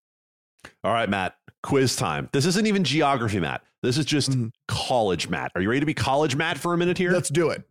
All 0.84 0.94
right, 0.94 1.10
Matt, 1.10 1.36
quiz 1.64 1.96
time. 1.96 2.30
This 2.32 2.46
isn't 2.46 2.68
even 2.68 2.84
geography, 2.84 3.40
Matt. 3.40 3.64
This 3.82 3.98
is 3.98 4.06
just 4.06 4.32
mm-hmm. 4.32 4.48
college, 4.68 5.28
Matt. 5.28 5.52
Are 5.56 5.62
you 5.62 5.70
ready 5.70 5.80
to 5.82 5.86
be 5.86 5.94
college, 5.94 6.36
Matt, 6.36 6.58
for 6.58 6.74
a 6.74 6.78
minute 6.78 6.98
here? 6.98 7.12
Let's 7.12 7.30
do 7.30 7.50
it. 7.50 7.64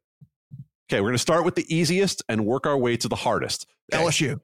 Okay, 0.90 1.00
we're 1.00 1.08
going 1.08 1.14
to 1.14 1.18
start 1.18 1.44
with 1.44 1.54
the 1.54 1.74
easiest 1.74 2.22
and 2.28 2.44
work 2.44 2.66
our 2.66 2.76
way 2.76 2.96
to 2.96 3.08
the 3.08 3.16
hardest. 3.16 3.66
Okay. 3.92 4.02
LSU 4.02 4.40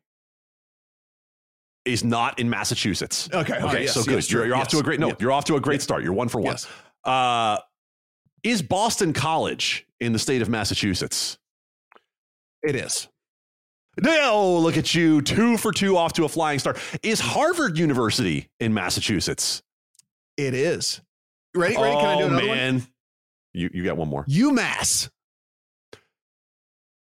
is 1.84 2.04
not 2.04 2.38
in 2.38 2.48
Massachusetts. 2.48 3.28
Okay. 3.32 3.56
Okay. 3.56 3.82
yes, 3.82 3.94
so 3.94 4.02
good. 4.04 4.14
Yes, 4.14 4.30
you're, 4.30 4.46
you're 4.46 4.56
yes, 4.56 4.66
off 4.66 4.68
to 4.68 4.78
a 4.78 4.82
great 4.82 5.00
no. 5.00 5.12
You're 5.18 5.32
off 5.32 5.44
to 5.46 5.56
a 5.56 5.60
great 5.60 5.82
start. 5.82 6.02
You're 6.02 6.12
one 6.12 6.28
for 6.28 6.40
one. 6.40 6.56
Uh, 7.04 7.58
is 8.44 8.62
Boston 8.62 9.12
College 9.12 9.86
in 10.00 10.12
the 10.12 10.18
state 10.18 10.42
of 10.42 10.48
Massachusetts? 10.48 11.38
It 12.62 12.76
is. 12.76 13.08
No, 14.00 14.58
look 14.58 14.76
at 14.76 14.94
you. 14.94 15.22
Two 15.22 15.56
for 15.56 15.72
two 15.72 15.96
off 15.96 16.12
to 16.14 16.24
a 16.24 16.28
flying 16.28 16.58
start. 16.58 16.78
Is 17.02 17.20
Harvard 17.20 17.78
University 17.78 18.48
in 18.60 18.74
Massachusetts? 18.74 19.62
It 20.36 20.54
is. 20.54 21.00
Ready? 21.54 21.76
Ready? 21.76 21.94
Oh, 21.96 22.00
Can 22.00 22.06
I 22.08 22.16
do 22.18 22.22
oh, 22.24 22.26
another 22.26 22.46
man. 22.46 22.74
one? 22.74 22.86
You, 23.52 23.70
you 23.72 23.84
got 23.84 23.96
one 23.96 24.08
more. 24.08 24.24
UMass. 24.24 25.10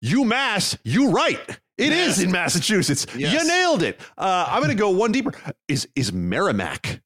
UMass, 0.04 0.78
you 0.84 1.10
right. 1.10 1.38
It 1.76 1.90
Mass. 1.90 2.18
is 2.18 2.22
in 2.24 2.30
Massachusetts. 2.32 3.06
Yes. 3.16 3.32
You 3.32 3.48
nailed 3.48 3.82
it. 3.82 4.00
Uh, 4.16 4.46
I'm 4.48 4.60
going 4.62 4.70
to 4.70 4.80
go 4.80 4.90
one 4.90 5.12
deeper. 5.12 5.32
Is 5.68 5.88
is 5.94 6.12
Merrimack 6.12 7.02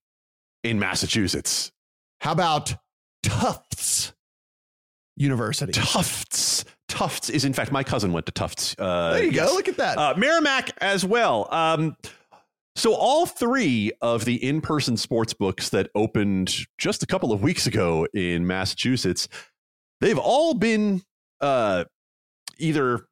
in 0.63 0.79
Massachusetts? 0.79 1.73
How 2.21 2.33
about 2.33 2.75
Tufts? 3.23 4.13
University. 5.23 5.73
Tufts. 5.73 6.65
Tufts 6.89 7.31
is, 7.31 7.45
in 7.45 7.53
fact, 7.53 7.73
my 7.73 7.83
cousin 7.83 8.13
went 8.13 8.27
to 8.27 8.33
Tufts. 8.33 8.77
Uh, 8.79 9.13
there 9.15 9.25
you 9.25 9.31
yes. 9.31 9.49
go. 9.49 9.55
Look 9.55 9.69
at 9.69 9.77
that. 9.79 9.97
Uh, 9.97 10.15
Merrimack 10.17 10.71
as 10.83 11.05
well. 11.05 11.49
Um, 11.55 11.97
so 12.75 12.95
all 12.95 13.27
three 13.27 13.93
of 14.01 14.25
the 14.25 14.43
in-person 14.43 14.97
sports 14.97 15.33
books 15.33 15.71
that 15.71 15.91
opened 15.95 16.55
just 16.79 17.03
a 17.03 17.07
couple 17.07 17.33
of 17.33 17.43
weeks 17.43 17.67
ago 17.67 18.07
in 18.13 18.47
Massachusetts, 18.47 19.29
they've 20.01 20.19
all 20.19 20.55
been 20.55 21.03
uh, 21.41 21.85
either, 22.59 23.07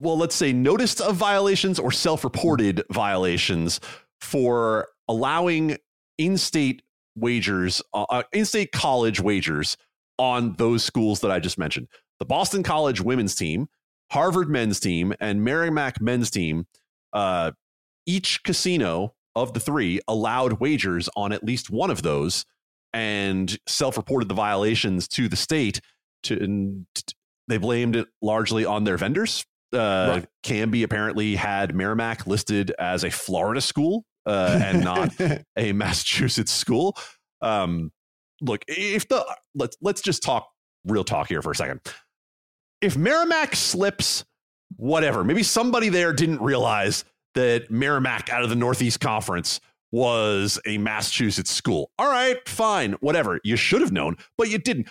well, 0.00 0.16
let's 0.16 0.34
say 0.34 0.52
noticed 0.52 1.00
of 1.00 1.16
violations 1.16 1.78
or 1.78 1.90
self-reported 1.92 2.82
violations 2.90 3.80
for 4.20 4.88
allowing 5.08 5.76
in-state 6.18 6.82
wagers, 7.14 7.82
uh, 7.94 8.04
uh, 8.10 8.22
in-state 8.32 8.72
college 8.72 9.20
wagers 9.20 9.76
on 10.18 10.54
those 10.54 10.84
schools 10.84 11.20
that 11.20 11.30
I 11.30 11.40
just 11.40 11.58
mentioned. 11.58 11.88
The 12.18 12.24
Boston 12.24 12.62
College 12.62 13.00
women's 13.00 13.34
team, 13.34 13.68
Harvard 14.10 14.48
men's 14.48 14.80
team, 14.80 15.12
and 15.20 15.42
Merrimack 15.44 16.00
men's 16.00 16.30
team. 16.30 16.66
Uh, 17.12 17.52
each 18.06 18.42
casino 18.42 19.14
of 19.34 19.52
the 19.52 19.60
three 19.60 20.00
allowed 20.08 20.60
wagers 20.60 21.08
on 21.16 21.32
at 21.32 21.44
least 21.44 21.70
one 21.70 21.90
of 21.90 22.02
those 22.02 22.44
and 22.92 23.58
self-reported 23.66 24.28
the 24.28 24.34
violations 24.34 25.08
to 25.08 25.28
the 25.28 25.36
state 25.36 25.80
to 26.22 26.42
and 26.42 26.86
they 27.48 27.58
blamed 27.58 27.96
it 27.96 28.06
largely 28.22 28.64
on 28.64 28.84
their 28.84 28.96
vendors 28.96 29.44
uh, 29.72 30.06
Right. 30.08 30.26
Kambi 30.44 30.84
apparently 30.84 31.34
had 31.34 31.74
Merrimack 31.74 32.26
listed 32.26 32.72
as 32.78 33.04
a 33.04 33.10
Florida 33.10 33.60
school 33.60 34.04
uh, 34.24 34.60
and 34.62 34.84
not 34.84 35.12
a 35.56 35.72
Massachusetts 35.72 36.52
school. 36.52 36.96
Um, 37.42 37.90
look, 38.40 38.64
if 38.68 39.08
the 39.08 39.24
let's 39.54 39.76
let's 39.80 40.00
just 40.00 40.22
talk 40.22 40.48
real 40.84 41.04
talk 41.04 41.28
here 41.28 41.42
for 41.42 41.50
a 41.52 41.54
second. 41.54 41.80
If 42.80 42.96
Merrimack 42.96 43.56
slips, 43.56 44.24
whatever. 44.76 45.24
Maybe 45.24 45.42
somebody 45.42 45.88
there 45.88 46.12
didn't 46.12 46.40
realize 46.40 47.04
that 47.34 47.70
Merrimack 47.70 48.30
out 48.30 48.42
of 48.42 48.48
the 48.50 48.56
Northeast 48.56 49.00
Conference 49.00 49.60
was 49.92 50.58
a 50.66 50.78
Massachusetts 50.78 51.50
school. 51.50 51.90
All 51.98 52.08
right, 52.08 52.36
fine, 52.48 52.92
whatever. 52.94 53.40
You 53.44 53.56
should 53.56 53.80
have 53.80 53.92
known, 53.92 54.16
but 54.36 54.50
you 54.50 54.58
didn't. 54.58 54.88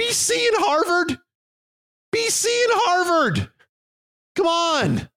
BC 0.00 0.30
and 0.30 0.56
Harvard. 0.58 1.18
BC 2.14 2.44
and 2.46 2.72
Harvard. 2.74 3.50
Come 4.34 4.46
on. 4.46 5.08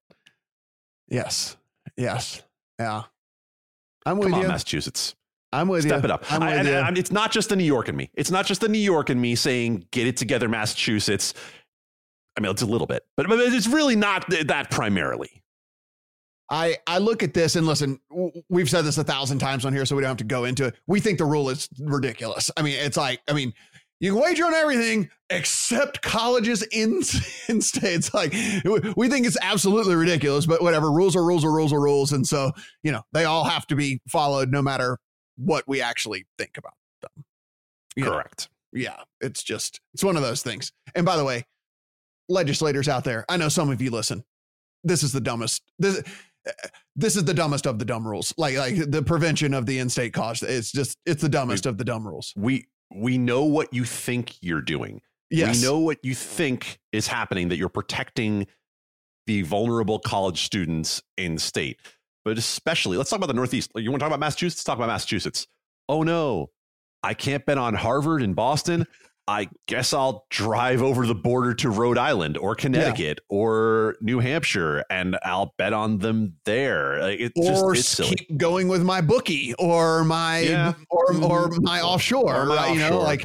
yes. 1.09 1.57
Yes. 1.97 2.43
Yeah. 2.79 3.03
I'm 4.05 4.17
with 4.17 4.29
Come 4.29 4.35
on, 4.35 4.41
you. 4.43 4.47
Massachusetts. 4.47 5.15
I'm 5.51 5.67
with 5.67 5.83
you. 5.83 5.89
Step 5.89 6.03
it 6.03 6.11
up. 6.11 6.31
I'm 6.31 6.41
with 6.41 6.49
and- 6.59 6.67
you. 6.67 6.73
and 6.75 6.97
it's 6.97 7.11
not 7.11 7.31
just 7.31 7.49
the 7.49 7.55
New 7.55 7.63
York 7.63 7.89
in 7.89 7.95
me. 7.95 8.11
It's 8.13 8.31
not 8.31 8.45
just 8.45 8.61
the 8.61 8.69
New 8.69 8.77
York 8.79 9.09
in 9.09 9.19
me 9.19 9.35
saying, 9.35 9.85
get 9.91 10.05
it 10.07 10.17
together, 10.17 10.47
Massachusetts. 10.47 11.33
I 12.37 12.41
mean, 12.41 12.51
it's 12.51 12.61
a 12.61 12.65
little 12.67 12.87
bit, 12.87 13.03
but, 13.17 13.27
but 13.27 13.39
it's 13.39 13.67
really 13.67 13.95
not 13.95 14.29
th- 14.29 14.47
that 14.47 14.69
primarily. 14.71 15.43
I, 16.51 16.77
I 16.87 16.97
look 16.97 17.21
at 17.21 17.33
this 17.33 17.55
and 17.55 17.67
listen, 17.67 17.99
we've 18.49 18.69
said 18.69 18.83
this 18.83 18.97
a 18.97 19.03
thousand 19.03 19.39
times 19.39 19.65
on 19.65 19.73
here, 19.73 19.85
so 19.85 19.95
we 19.95 20.01
don't 20.01 20.09
have 20.09 20.17
to 20.17 20.23
go 20.23 20.45
into 20.45 20.65
it. 20.65 20.75
We 20.87 20.99
think 20.99 21.17
the 21.19 21.25
rule 21.25 21.49
is 21.49 21.69
ridiculous. 21.79 22.49
I 22.57 22.61
mean, 22.63 22.75
it's 22.79 22.97
like, 22.97 23.21
I 23.27 23.33
mean, 23.33 23.53
you 23.99 24.13
can 24.13 24.21
wager 24.21 24.45
on 24.45 24.53
everything 24.53 25.09
except 25.29 26.01
colleges 26.01 26.63
in, 26.71 27.01
in 27.49 27.61
states. 27.61 28.13
Like, 28.13 28.33
we 28.95 29.09
think 29.09 29.27
it's 29.27 29.37
absolutely 29.41 29.95
ridiculous, 29.95 30.45
but 30.47 30.61
whatever. 30.63 30.91
Rules 30.91 31.15
are 31.15 31.23
rules 31.23 31.43
are 31.43 31.51
rules 31.51 31.73
are 31.73 31.81
rules. 31.81 32.13
And 32.13 32.25
so, 32.25 32.51
you 32.83 32.91
know, 32.91 33.01
they 33.11 33.25
all 33.25 33.43
have 33.43 33.67
to 33.67 33.75
be 33.75 34.01
followed 34.07 34.49
no 34.51 34.61
matter 34.61 34.97
what 35.39 35.63
we 35.67 35.81
actually 35.81 36.25
think 36.37 36.57
about 36.57 36.73
them. 37.01 37.23
You 37.95 38.05
know? 38.05 38.11
Correct. 38.11 38.49
yeah, 38.73 39.01
it's 39.21 39.43
just 39.43 39.81
it's 39.93 40.03
one 40.03 40.15
of 40.15 40.21
those 40.21 40.43
things. 40.43 40.71
And 40.95 41.05
by 41.05 41.17
the 41.17 41.23
way, 41.23 41.45
legislators 42.27 42.87
out 42.87 43.03
there, 43.03 43.25
I 43.29 43.37
know 43.37 43.49
some 43.49 43.69
of 43.69 43.81
you 43.81 43.91
listen. 43.91 44.23
This 44.83 45.03
is 45.03 45.11
the 45.11 45.21
dumbest. 45.21 45.63
This 45.79 46.01
this 46.95 47.15
is 47.15 47.25
the 47.25 47.33
dumbest 47.33 47.65
of 47.65 47.79
the 47.79 47.85
dumb 47.85 48.07
rules. 48.07 48.33
Like 48.37 48.57
like 48.57 48.75
the 48.89 49.03
prevention 49.03 49.53
of 49.53 49.65
the 49.65 49.79
in-state 49.79 50.13
college. 50.13 50.43
It's 50.43 50.71
just 50.71 50.97
it's 51.05 51.21
the 51.21 51.29
dumbest 51.29 51.65
of 51.65 51.77
the 51.77 51.83
dumb 51.83 52.07
rules. 52.07 52.33
We 52.35 52.67
we 52.95 53.17
know 53.17 53.43
what 53.43 53.73
you 53.73 53.83
think 53.83 54.35
you're 54.41 54.61
doing. 54.61 55.01
Yes. 55.29 55.57
We 55.57 55.67
know 55.67 55.79
what 55.79 55.99
you 56.03 56.15
think 56.15 56.79
is 56.91 57.07
happening, 57.07 57.49
that 57.49 57.57
you're 57.57 57.69
protecting 57.69 58.47
the 59.27 59.43
vulnerable 59.43 59.99
college 59.99 60.43
students 60.43 61.03
in 61.17 61.37
state. 61.37 61.79
But 62.25 62.37
especially, 62.37 62.97
let's 62.97 63.09
talk 63.09 63.17
about 63.17 63.27
the 63.27 63.33
Northeast. 63.33 63.71
You 63.75 63.91
want 63.91 64.01
to 64.01 64.03
talk 64.03 64.09
about 64.09 64.19
Massachusetts? 64.19 64.63
Talk 64.63 64.77
about 64.77 64.87
Massachusetts. 64.87 65.47
Oh 65.87 66.03
no, 66.03 66.49
I 67.03 67.13
can't 67.13 67.45
bet 67.45 67.57
on 67.57 67.73
Harvard 67.73 68.21
and 68.21 68.35
Boston. 68.35 68.85
I 69.29 69.47
guess 69.67 69.93
I'll 69.93 70.25
drive 70.31 70.81
over 70.81 71.05
the 71.05 71.13
border 71.13 71.53
to 71.53 71.69
Rhode 71.69 71.99
Island 71.99 72.35
or 72.35 72.55
Connecticut 72.55 73.19
or 73.29 73.95
New 74.01 74.17
Hampshire 74.19 74.83
and 74.89 75.19
I'll 75.23 75.53
bet 75.55 75.71
on 75.71 75.99
them 75.99 76.33
there. 76.45 76.99
Like, 76.99 77.19
just 77.19 77.63
or 77.63 77.75
silly. 77.75 78.15
keep 78.15 78.37
going 78.37 78.67
with 78.67 78.81
my 78.81 79.01
bookie 79.01 79.53
or 79.59 80.03
my 80.03 80.39
Yeah. 80.39 80.73
or 80.89 81.13
or 81.21 81.49
mm-hmm. 81.49 81.63
my 81.63 81.79
offshore, 81.79 82.41
Or 82.41 82.45
my 82.47 82.55
right? 82.55 82.73
you 82.73 82.79
know, 82.79 82.97
like 83.01 83.23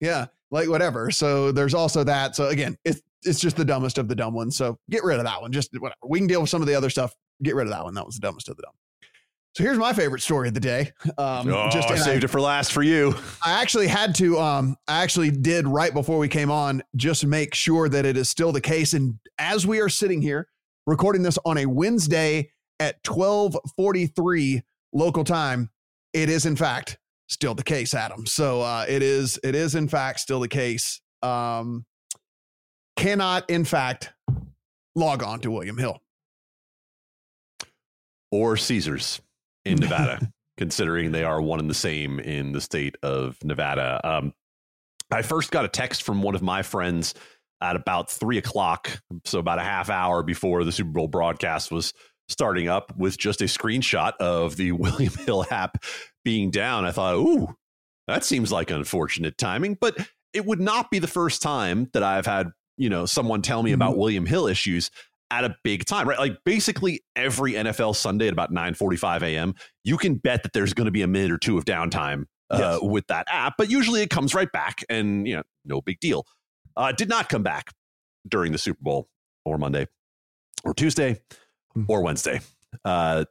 yeah, 0.00 0.24
like 0.50 0.70
whatever. 0.70 1.10
So 1.10 1.52
there's 1.52 1.74
also 1.74 2.02
that. 2.02 2.34
So 2.34 2.48
again, 2.48 2.74
it's 2.86 3.02
it's 3.22 3.38
just 3.38 3.56
the 3.56 3.64
dumbest 3.64 3.98
of 3.98 4.08
the 4.08 4.14
dumb 4.14 4.32
ones. 4.32 4.56
So 4.56 4.78
get 4.90 5.04
rid 5.04 5.18
of 5.18 5.26
that 5.26 5.42
one. 5.42 5.52
Just 5.52 5.68
whatever. 5.78 5.98
We 6.08 6.18
can 6.18 6.28
deal 6.28 6.40
with 6.40 6.48
some 6.48 6.62
of 6.62 6.66
the 6.66 6.74
other 6.74 6.88
stuff. 6.88 7.14
Get 7.42 7.54
rid 7.54 7.66
of 7.66 7.72
that 7.72 7.84
one. 7.84 7.94
That 7.94 8.06
was 8.06 8.14
the 8.16 8.20
dumbest 8.20 8.48
of 8.48 8.56
the 8.56 8.62
dumb. 8.62 8.72
So 9.54 9.62
here's 9.64 9.76
my 9.76 9.92
favorite 9.92 10.22
story 10.22 10.48
of 10.48 10.54
the 10.54 10.60
day. 10.60 10.92
Um, 11.18 11.48
oh, 11.52 11.68
just 11.70 11.88
I 11.90 11.94
and 11.94 12.02
I- 12.02 12.04
saved 12.06 12.24
it 12.24 12.28
for 12.28 12.40
last 12.40 12.72
for 12.72 12.82
you. 12.82 13.14
I 13.44 13.60
actually 13.60 13.86
had 13.86 14.14
to 14.16 14.38
um 14.38 14.76
I 14.88 15.02
actually 15.02 15.30
did 15.30 15.66
right 15.68 15.92
before 15.92 16.18
we 16.18 16.28
came 16.28 16.50
on 16.50 16.82
just 16.96 17.26
make 17.26 17.54
sure 17.54 17.88
that 17.88 18.06
it 18.06 18.16
is 18.16 18.28
still 18.30 18.50
the 18.52 18.60
case 18.62 18.94
and 18.94 19.18
as 19.38 19.66
we 19.66 19.80
are 19.80 19.88
sitting 19.90 20.22
here 20.22 20.48
recording 20.86 21.22
this 21.22 21.38
on 21.44 21.58
a 21.58 21.66
Wednesday 21.66 22.50
at 22.80 23.02
12:43 23.04 24.62
local 24.94 25.24
time 25.24 25.70
it 26.12 26.28
is 26.28 26.46
in 26.46 26.56
fact 26.56 26.98
still 27.28 27.54
the 27.54 27.62
case 27.62 27.94
Adam 27.94 28.26
so 28.26 28.60
uh 28.62 28.84
it 28.88 29.02
is 29.02 29.38
it 29.44 29.54
is 29.54 29.74
in 29.74 29.86
fact 29.88 30.20
still 30.20 30.40
the 30.40 30.48
case 30.48 31.00
um 31.22 31.84
cannot 32.96 33.48
in 33.48 33.64
fact 33.64 34.12
log 34.94 35.22
on 35.22 35.40
to 35.40 35.50
William 35.50 35.78
Hill 35.78 36.01
or 38.32 38.56
Caesars 38.56 39.20
in 39.64 39.76
Nevada, 39.78 40.32
considering 40.56 41.12
they 41.12 41.22
are 41.22 41.40
one 41.40 41.60
and 41.60 41.70
the 41.70 41.74
same 41.74 42.18
in 42.18 42.50
the 42.50 42.60
state 42.60 42.96
of 43.04 43.36
Nevada. 43.44 44.00
Um, 44.02 44.32
I 45.12 45.22
first 45.22 45.52
got 45.52 45.64
a 45.64 45.68
text 45.68 46.02
from 46.02 46.22
one 46.22 46.34
of 46.34 46.42
my 46.42 46.62
friends 46.62 47.14
at 47.60 47.76
about 47.76 48.10
three 48.10 48.38
o'clock, 48.38 48.90
so 49.24 49.38
about 49.38 49.60
a 49.60 49.62
half 49.62 49.88
hour 49.88 50.24
before 50.24 50.64
the 50.64 50.72
Super 50.72 50.90
Bowl 50.90 51.06
broadcast 51.06 51.70
was 51.70 51.92
starting 52.28 52.66
up, 52.66 52.96
with 52.96 53.18
just 53.18 53.42
a 53.42 53.44
screenshot 53.44 54.16
of 54.18 54.56
the 54.56 54.72
William 54.72 55.12
Hill 55.12 55.44
app 55.50 55.84
being 56.24 56.50
down. 56.50 56.84
I 56.84 56.90
thought, 56.90 57.16
ooh, 57.16 57.54
that 58.08 58.24
seems 58.24 58.50
like 58.50 58.70
unfortunate 58.70 59.38
timing, 59.38 59.76
but 59.80 59.96
it 60.32 60.46
would 60.46 60.60
not 60.60 60.90
be 60.90 60.98
the 60.98 61.06
first 61.06 61.42
time 61.42 61.88
that 61.92 62.02
I've 62.02 62.26
had 62.26 62.50
you 62.78 62.88
know 62.88 63.06
someone 63.06 63.42
tell 63.42 63.62
me 63.62 63.72
about 63.72 63.98
William 63.98 64.26
Hill 64.26 64.46
issues 64.46 64.90
at 65.32 65.44
a 65.44 65.56
big 65.64 65.84
time, 65.84 66.08
right? 66.08 66.18
Like 66.18 66.36
basically 66.44 67.00
every 67.16 67.52
NFL 67.54 67.96
Sunday 67.96 68.26
at 68.28 68.32
about 68.32 68.52
9:45 68.52 69.22
a.m., 69.22 69.54
you 69.84 69.96
can 69.96 70.14
bet 70.16 70.42
that 70.42 70.52
there's 70.52 70.74
going 70.74 70.84
to 70.84 70.90
be 70.92 71.02
a 71.02 71.06
minute 71.06 71.32
or 71.32 71.38
two 71.38 71.56
of 71.58 71.64
downtime 71.64 72.26
uh, 72.50 72.58
Yes. 72.58 72.78
with 72.82 73.06
that 73.08 73.26
app, 73.30 73.54
but 73.56 73.70
usually 73.70 74.02
it 74.02 74.10
comes 74.10 74.34
right 74.34 74.50
back, 74.52 74.84
and 74.90 75.26
you 75.26 75.36
know, 75.36 75.42
no 75.64 75.80
big 75.80 75.98
deal. 76.00 76.26
Uh, 76.76 76.92
did 76.92 77.08
not 77.08 77.28
come 77.28 77.42
back 77.42 77.70
during 78.28 78.52
the 78.52 78.58
Super 78.58 78.80
Bowl 78.82 79.08
or 79.44 79.58
Monday 79.58 79.86
or 80.64 80.74
Tuesday 80.74 81.18
Hmm. 81.74 81.84
or 81.88 82.02
Wednesday. 82.02 82.40
Uh, 82.84 83.24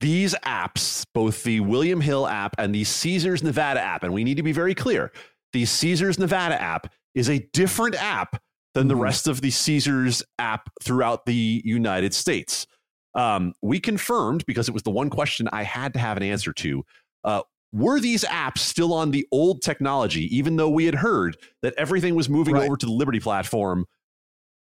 these 0.00 0.34
apps, 0.44 1.06
both 1.14 1.44
the 1.44 1.60
William 1.60 2.00
Hill 2.00 2.26
app 2.26 2.56
and 2.58 2.74
the 2.74 2.82
Caesars 2.84 3.42
Nevada 3.44 3.80
app, 3.80 4.02
and 4.02 4.12
we 4.12 4.24
need 4.24 4.36
to 4.36 4.42
be 4.42 4.52
very 4.52 4.74
clear: 4.74 5.12
the 5.52 5.64
Caesars 5.64 6.18
Nevada 6.18 6.60
app 6.60 6.92
is 7.14 7.30
a 7.30 7.38
different 7.52 7.94
app 7.94 8.42
than 8.76 8.88
the 8.88 8.94
Mhm. 8.94 9.00
rest 9.00 9.26
of 9.26 9.40
the 9.40 9.50
Caesars 9.50 10.22
app 10.38 10.68
throughout 10.82 11.24
the 11.24 11.62
United 11.64 12.12
States. 12.12 12.66
Um, 13.14 13.54
we 13.62 13.80
confirmed 13.80 14.44
because 14.46 14.68
it 14.68 14.72
was 14.72 14.82
the 14.82 14.90
one 14.90 15.08
question 15.08 15.48
I 15.50 15.62
had 15.62 15.94
to 15.94 15.98
have 15.98 16.18
an 16.18 16.22
answer 16.22 16.52
to. 16.52 16.84
Uh, 17.24 17.42
were 17.72 17.98
these 17.98 18.22
apps 18.24 18.58
still 18.58 18.92
on 18.92 19.12
the 19.12 19.26
old 19.32 19.62
technology, 19.62 20.24
even 20.36 20.56
though 20.56 20.68
we 20.68 20.84
had 20.84 20.96
heard 20.96 21.38
that 21.62 21.72
everything 21.78 22.14
was 22.14 22.28
moving 22.28 22.54
Right. 22.54 22.66
over 22.66 22.76
to 22.76 22.84
the 22.84 22.92
Liberty 22.92 23.18
platform 23.18 23.86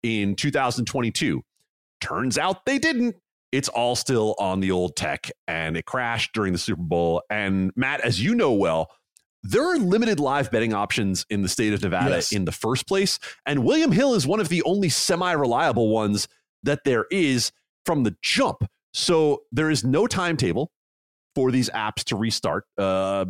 in 0.03 0.37
2022? 0.37 1.43
Turns 2.03 2.37
out 2.37 2.67
they 2.67 2.79
didn't. 2.79 3.17
It's 3.53 3.71
all 3.71 3.97
still 3.97 4.35
on 4.39 4.61
the 4.61 4.71
old 4.71 4.97
tech 4.97 5.31
and 5.49 5.79
it 5.79 5.87
crashed 5.87 6.35
during 6.35 6.53
the 6.53 6.59
Super 6.59 6.83
Bowl. 6.83 7.23
And 7.31 7.73
Matt, 7.75 8.01
as 8.03 8.23
you 8.23 8.35
know 8.35 8.53
well, 8.53 8.91
there 9.45 9.63
are 9.63 9.77
limited 9.77 10.19
live 10.19 10.51
betting 10.51 10.73
options 10.73 11.27
in 11.31 11.43
the 11.43 11.49
state 11.49 11.73
of 11.75 11.83
Nevada 11.83 12.11
Yes. 12.17 12.33
in 12.33 12.47
the 12.47 12.53
first 12.53 12.89
place. 12.89 13.19
And 13.47 13.63
William 13.65 13.93
Hill 13.93 14.15
is 14.15 14.27
one 14.27 14.41
of 14.41 14.49
the 14.49 14.63
only 14.63 14.89
semi 14.89 15.31
reliable 15.33 15.91
ones 15.91 16.27
that 16.63 16.81
there 16.85 17.05
is 17.11 17.53
from 17.85 18.03
the 18.05 18.17
jump. 18.23 18.65
So 18.95 19.43
there 19.53 19.71
is 19.71 19.85
no 19.85 20.07
timetable 20.07 20.73
for 21.35 21.51
these 21.51 21.69
apps 21.71 22.05
to 22.05 22.17
restart. 22.17 22.65
Uh, 22.79 23.27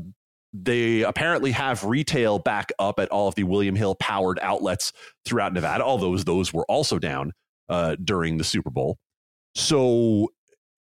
they 0.52 1.02
apparently 1.02 1.50
have 1.50 1.82
retail 1.82 2.38
back 2.38 2.70
up 2.78 3.00
at 3.00 3.08
all 3.08 3.26
of 3.26 3.34
the 3.34 3.42
William 3.42 3.74
Hill 3.74 3.96
powered 3.96 4.38
outlets 4.40 4.92
throughout 5.24 5.52
Nevada, 5.52 5.82
although 5.82 6.16
those 6.18 6.52
were 6.52 6.64
also 6.68 7.00
down 7.00 7.32
uh, 7.68 7.96
during 8.04 8.38
the 8.38 8.44
Super 8.44 8.70
Bowl. 8.70 8.98
So 9.56 10.28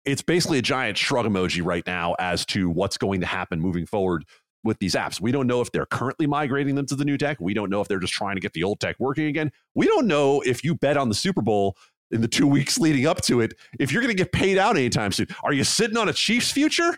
it's 0.06 0.22
basically 0.22 0.58
a 0.60 0.62
giant 0.62 0.98
shrug 0.98 1.26
emoji 1.26 1.66
right 1.66 1.84
now 1.88 2.14
as 2.20 2.46
to 2.48 2.70
what's 2.70 2.98
going 2.98 3.22
to 3.22 3.26
happen 3.26 3.60
moving 3.60 3.86
forward 3.86 4.26
with 4.64 4.80
these 4.80 4.96
apps. 4.96 5.20
We 5.20 5.32
don't 5.32 5.48
know 5.48 5.62
if 5.62 5.72
they're 5.72 5.86
currently 5.86 6.28
migrating 6.28 6.76
them 6.76 6.86
to 6.88 6.96
the 6.96 7.06
new 7.06 7.18
tech. 7.18 7.40
We 7.40 7.54
don't 7.54 7.70
know 7.70 7.82
if 7.82 7.88
they're 7.88 8.00
just 8.00 8.14
trying 8.14 8.36
to 8.36 8.42
get 8.42 8.54
the 8.54 8.64
old 8.64 8.80
tech 8.80 8.96
working 9.00 9.26
again. 9.26 9.52
We 9.76 9.88
don't 9.88 10.08
know 10.08 10.42
if 10.42 10.64
you 10.64 10.76
bet 10.76 10.98
on 10.98 11.10
the 11.10 11.16
Super 11.16 11.42
Bowl 11.42 11.78
in 12.12 12.22
the 12.22 12.28
two 12.28 12.48
weeks 12.48 12.78
leading 12.78 13.06
up 13.06 13.22
to 13.22 13.42
it, 13.42 13.54
if 13.80 13.92
you're 13.92 14.02
going 14.02 14.16
to 14.16 14.22
get 14.22 14.32
paid 14.32 14.58
out 14.58 14.78
anytime 14.78 15.12
soon. 15.12 15.28
Are 15.44 15.54
you 15.54 15.64
sitting 15.64 15.98
on 15.98 16.10
a 16.10 16.14
Chiefs 16.14 16.52
future? 16.52 16.98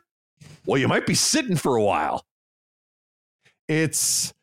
Well, 0.65 0.79
you 0.79 0.87
might 0.87 1.05
be 1.05 1.15
sitting 1.15 1.55
for 1.55 1.75
a 1.75 1.83
while. 1.83 2.25
It's 3.67 4.33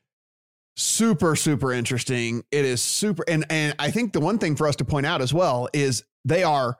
super 0.77 1.37
super 1.37 1.73
interesting. 1.73 2.43
It 2.51 2.65
is 2.65 2.83
super 2.83 3.25
and 3.29 3.45
and 3.51 3.75
I 3.79 3.91
think 3.91 4.13
the 4.13 4.21
one 4.21 4.39
thing 4.39 4.57
for 4.57 4.67
us 4.67 4.77
to 4.77 4.85
point 4.85 5.07
out 5.07 5.21
as 5.21 5.33
well 5.33 5.69
is 5.73 6.05
they 6.25 6.43
are 6.43 6.79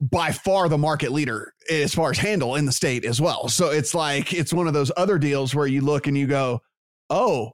by 0.00 0.30
far 0.32 0.68
the 0.68 0.78
market 0.78 1.12
leader 1.12 1.54
as 1.70 1.94
far 1.94 2.10
as 2.10 2.18
handle 2.18 2.54
in 2.56 2.66
the 2.66 2.72
state 2.72 3.04
as 3.04 3.20
well. 3.20 3.48
So 3.48 3.70
it's 3.70 3.94
like 3.94 4.32
it's 4.32 4.52
one 4.52 4.66
of 4.66 4.74
those 4.74 4.92
other 4.96 5.18
deals 5.18 5.54
where 5.54 5.66
you 5.66 5.80
look 5.80 6.06
and 6.06 6.16
you 6.16 6.26
go, 6.26 6.60
"Oh, 7.08 7.52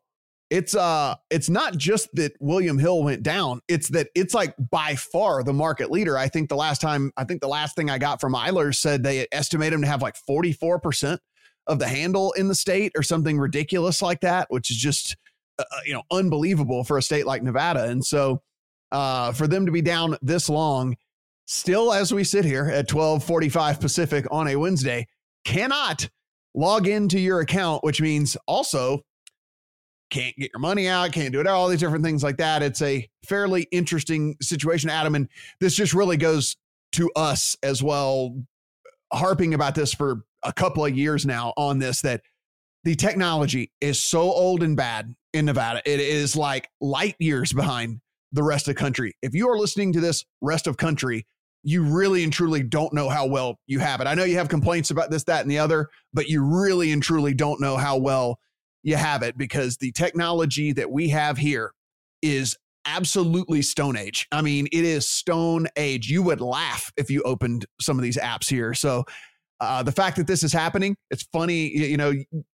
it's 0.53 0.75
uh 0.77 1.15
it's 1.31 1.49
not 1.49 1.79
just 1.79 2.15
that 2.15 2.33
William 2.39 2.77
Hill 2.77 3.03
went 3.03 3.23
down, 3.23 3.63
it's 3.69 3.89
that 3.89 4.09
it's 4.15 4.35
like 4.35 4.55
by 4.71 4.97
far 4.97 5.43
the 5.43 5.55
market 5.55 5.91
leader. 5.91 6.19
I 6.19 6.29
think 6.29 6.51
the 6.51 6.57
last 6.57 6.83
time 6.83 7.11
I 7.17 7.25
think 7.25 7.41
the 7.41 7.49
last 7.49 7.75
thing 7.75 7.89
I 7.89 7.97
got 7.97 8.21
from 8.21 8.35
Eilers 8.35 8.75
said 8.75 9.03
they 9.03 9.27
estimate 9.33 9.73
him 9.73 9.81
to 9.81 9.87
have 9.87 10.03
like 10.03 10.17
44% 10.29 11.19
of 11.69 11.79
the 11.79 11.89
handle 11.89 12.33
in 12.33 12.49
the 12.49 12.55
state 12.55 12.93
or 12.95 13.03
something 13.03 13.39
ridiculous 13.39 14.03
like 14.03 14.21
that, 14.21 14.49
which 14.51 14.71
is 14.71 14.77
just 14.77 15.17
uh, 15.59 15.65
uh 15.71 15.81
you 15.87 15.95
know 15.95 16.03
unbelievable 16.11 16.85
for 16.85 16.99
a 16.99 17.03
state 17.03 17.25
like 17.25 17.43
Nevada. 17.43 17.85
And 17.85 18.05
so 18.05 18.43
uh 18.91 19.33
for 19.33 19.47
them 19.47 19.65
to 19.65 19.73
be 19.73 19.81
down 19.81 20.19
this 20.21 20.51
long 20.51 20.97
still 21.47 21.93
as 21.93 22.13
we 22.13 22.25
sit 22.25 22.45
here 22.45 22.67
at 22.67 22.89
12:45 22.89 23.81
Pacific 23.81 24.27
on 24.31 24.49
a 24.49 24.57
Wednesday 24.57 25.07
cannot 25.45 26.09
log 26.55 26.87
into 26.87 27.19
your 27.19 27.41
account 27.41 27.83
which 27.83 28.01
means 28.01 28.37
also 28.47 29.01
can't 30.11 30.37
get 30.37 30.51
your 30.53 30.61
money 30.61 30.87
out 30.87 31.11
can't 31.11 31.33
do 31.33 31.41
it 31.41 31.47
all 31.47 31.69
these 31.69 31.81
different 31.81 32.05
things 32.05 32.23
like 32.23 32.37
that 32.37 32.63
it's 32.63 32.83
a 32.83 33.09
fairly 33.27 33.67
interesting 33.73 34.37
situation 34.43 34.91
adam 34.91 35.15
and 35.15 35.29
this 35.61 35.75
just 35.75 35.95
really 35.95 36.19
goes 36.19 36.57
to 36.93 37.11
us 37.17 37.57
as 37.63 37.83
well 37.83 38.37
harping 39.13 39.55
about 39.55 39.75
this 39.75 39.95
for 39.95 40.25
a 40.43 40.53
couple 40.53 40.85
of 40.85 40.97
years 40.97 41.25
now 41.25 41.55
on 41.57 41.79
this 41.79 42.03
that 42.03 42.21
the 42.85 42.95
technology 42.95 43.71
is 43.81 44.01
so 44.01 44.21
old 44.21 44.63
and 44.63 44.77
bad 44.77 45.15
in 45.33 45.45
Nevada. 45.45 45.83
It 45.85 46.01
is 46.01 46.37
like 46.37 46.69
light 46.81 47.17
years 47.19 47.53
behind 47.53 48.01
the 48.33 48.43
rest 48.43 48.69
of 48.69 48.75
the 48.75 48.81
country. 48.81 49.15
If 49.23 49.35
you 49.35 49.49
are 49.51 49.59
listening 49.59 49.93
to 49.93 50.01
this 50.01 50.25
rest 50.41 50.67
of 50.67 50.77
country, 50.77 51.27
you 51.63 51.83
really 51.85 52.25
and 52.25 52.33
truly 52.33 52.63
don't 52.63 52.93
know 52.93 53.09
how 53.09 53.27
well 53.27 53.59
you 53.67 53.79
have 53.79 54.01
it. 54.01 54.07
I 54.07 54.15
know 54.15 54.25
you 54.25 54.37
have 54.37 54.49
complaints 54.49 54.91
about 54.91 55.11
this, 55.11 55.25
that, 55.25 55.43
and 55.43 55.51
the 55.51 55.59
other, 55.59 55.89
but 56.13 56.29
you 56.29 56.43
really 56.43 56.91
and 56.93 57.03
truly 57.03 57.35
don't 57.35 57.61
know 57.61 57.77
how 57.77 57.99
well 57.99 58.39
you 58.83 58.97
have 58.97 59.23
it 59.23 59.39
because 59.39 59.77
the 59.77 59.93
technology 59.93 60.73
that 60.73 60.91
we 60.91 61.09
have 61.11 61.39
here 61.39 61.73
is 62.21 62.57
absolutely 62.85 63.63
stone 63.63 63.97
age. 63.97 64.27
I 64.33 64.43
mean, 64.43 64.67
it 64.73 64.85
is 64.85 65.09
stone 65.09 65.69
age. 65.77 66.09
You 66.09 66.23
would 66.25 66.41
laugh 66.41 66.93
if 66.97 67.11
you 67.11 67.23
opened 67.23 67.67
some 67.81 67.97
of 67.97 68.03
these 68.03 68.17
apps 68.17 68.49
here. 68.49 68.75
So, 68.75 69.05
uh, 69.61 69.85
the 69.85 69.93
fact 69.93 70.17
that 70.17 70.27
this 70.27 70.43
is 70.43 70.53
happening, 70.53 70.97
it's 71.11 71.23
funny. 71.33 71.69
You 71.69 71.97
know, 71.97 72.13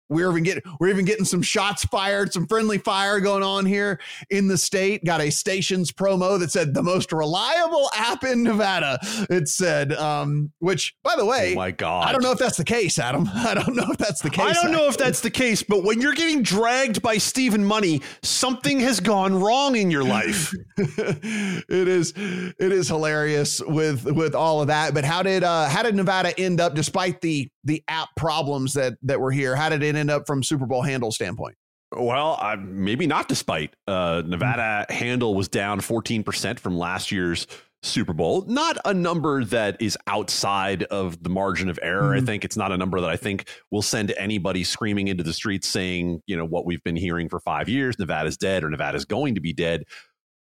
we're 0.10 0.30
even 0.30 0.44
getting 0.44 0.64
we're 0.80 0.90
even 0.90 1.06
getting 1.06 1.26
some 1.26 1.42
shots 1.42 1.84
fired, 1.86 2.32
some 2.32 2.48
friendly 2.48 2.78
fire 2.78 3.20
going 3.20 3.44
on 3.44 3.66
here 3.66 4.00
in 4.30 4.48
the 4.48 4.58
state. 4.58 5.04
Got 5.04 5.22
a 5.22 5.30
stations 5.30 5.92
promo 5.92 6.40
that 6.40 6.52
said 6.52 6.74
the 6.74 6.84
most 6.84 7.12
reliable 7.12 7.90
app 7.96 8.24
in 8.24 8.44
Nevada. 8.44 9.00
It 9.30 9.48
said, 9.48 9.94
um, 9.94 10.52
which 10.60 10.96
by 11.04 11.16
the 11.16 11.26
way, 11.26 11.54
oh 11.54 11.56
my 11.56 11.72
God, 11.72 12.08
I 12.08 12.12
don't 12.12 12.24
know 12.24 12.32
if 12.32 12.38
that's 12.38 12.58
the 12.58 12.64
case, 12.64 13.00
Adam. 13.00 13.30
I 13.34 13.54
don't 13.54 13.76
know 13.76 13.88
if 13.90 13.98
that's 13.98 14.22
the 14.22 14.30
case. 14.30 14.46
I 14.46 14.54
don't 14.54 14.72
know 14.72 14.88
if 14.88 14.98
that's 14.98 15.22
the 15.22 15.32
case, 15.32 15.64
but 15.64 15.84
when 15.84 16.02
you're 16.02 16.14
getting 16.14 16.44
dragged 16.44 17.02
by 17.02 17.18
Stephen 17.18 17.66
Money, 17.66 18.02
something 18.22 18.80
has 18.82 19.00
gone 19.00 19.40
wrong 19.40 19.76
in 19.76 19.90
your 19.90 20.04
life. 20.04 20.54
it 20.78 21.88
is 21.88 22.14
it 22.16 22.72
is 22.72 22.88
hilarious 22.88 23.62
with 23.62 24.06
with 24.06 24.36
all 24.36 24.62
of 24.62 24.68
that. 24.68 24.94
But 24.94 25.06
how 25.06 25.24
did 25.24 25.44
uh 25.44 25.68
how 25.68 25.84
did 25.84 25.96
Nevada 25.96 26.38
end 26.40 26.62
up 26.62 26.76
despite 26.76 27.22
the 27.22 27.50
the 27.66 27.84
app 27.88 28.10
problems 28.16 28.74
that 28.74 28.94
that 29.04 29.20
were 29.20 29.32
here? 29.32 29.56
How 29.56 29.70
did 29.70 29.84
it 29.84 29.96
end 29.96 30.10
up 30.10 30.26
from 30.26 30.44
Super 30.44 30.66
Bowl 30.66 30.82
handle 30.82 31.12
standpoint? 31.12 31.56
Well, 31.92 32.38
uh, 32.42 32.58
maybe 32.60 33.08
not 33.08 33.28
despite. 33.28 33.76
Uh, 33.88 34.24
Nevada 34.26 34.86
mm-hmm. 34.90 34.94
handle 34.94 35.36
was 35.36 35.48
down 35.48 35.80
14% 35.80 36.60
from 36.60 36.78
last 36.78 37.12
year's 37.12 37.48
Super 37.84 38.14
Bowl. 38.14 38.44
Not 38.48 38.78
a 38.86 38.94
number 38.94 39.44
that 39.46 39.82
is 39.82 39.98
outside 40.08 40.84
of 40.84 41.22
the 41.24 41.30
margin 41.30 41.70
of 41.70 41.80
error. 41.82 42.16
Mm-hmm. 42.16 42.24
I 42.24 42.26
think 42.26 42.44
it's 42.44 42.58
not 42.58 42.72
a 42.72 42.78
number 42.78 43.00
that 43.00 43.10
I 43.10 43.16
think 43.16 43.50
will 43.72 43.82
send 43.82 44.14
anybody 44.18 44.64
screaming 44.64 45.08
into 45.08 45.24
the 45.24 45.34
streets 45.34 45.68
saying, 45.68 46.22
you 46.26 46.36
know, 46.36 46.46
what 46.46 46.66
we've 46.66 46.84
been 46.84 46.96
hearing 46.96 47.30
for 47.30 47.40
five 47.40 47.70
years 47.70 47.98
Nevada's 48.00 48.38
dead 48.38 48.64
or 48.64 48.70
Nevada's 48.70 49.06
going 49.06 49.36
to 49.36 49.42
be 49.42 49.54
dead. 49.54 49.84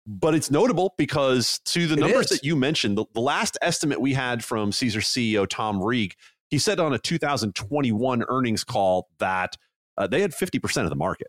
But 0.07 0.35
it's 0.35 0.51
notable 0.51 0.95
because 0.99 1.61
to 1.67 1.87
the 1.87 1.97
numbers 1.97 2.29
that 2.29 2.43
you 2.43 2.57
mentioned, 2.57 2.97
the, 2.97 3.05
the 3.15 3.21
last 3.21 3.59
estimate 3.63 4.01
we 4.01 4.13
had 4.13 4.45
from 4.45 4.73
Caesar 4.73 5.01
CEO 5.01 5.47
Tom 5.49 5.81
Reeg 5.83 6.15
he 6.51 6.59
said 6.59 6.81
on 6.81 6.93
a 6.93 6.99
2021 6.99 8.25
earnings 8.29 8.65
call 8.65 9.09
that 9.19 9.57
uh, 9.97 10.07
they 10.07 10.21
had 10.21 10.33
50% 10.33 10.85
of 10.85 10.91
the 10.91 10.97
market. 10.97 11.29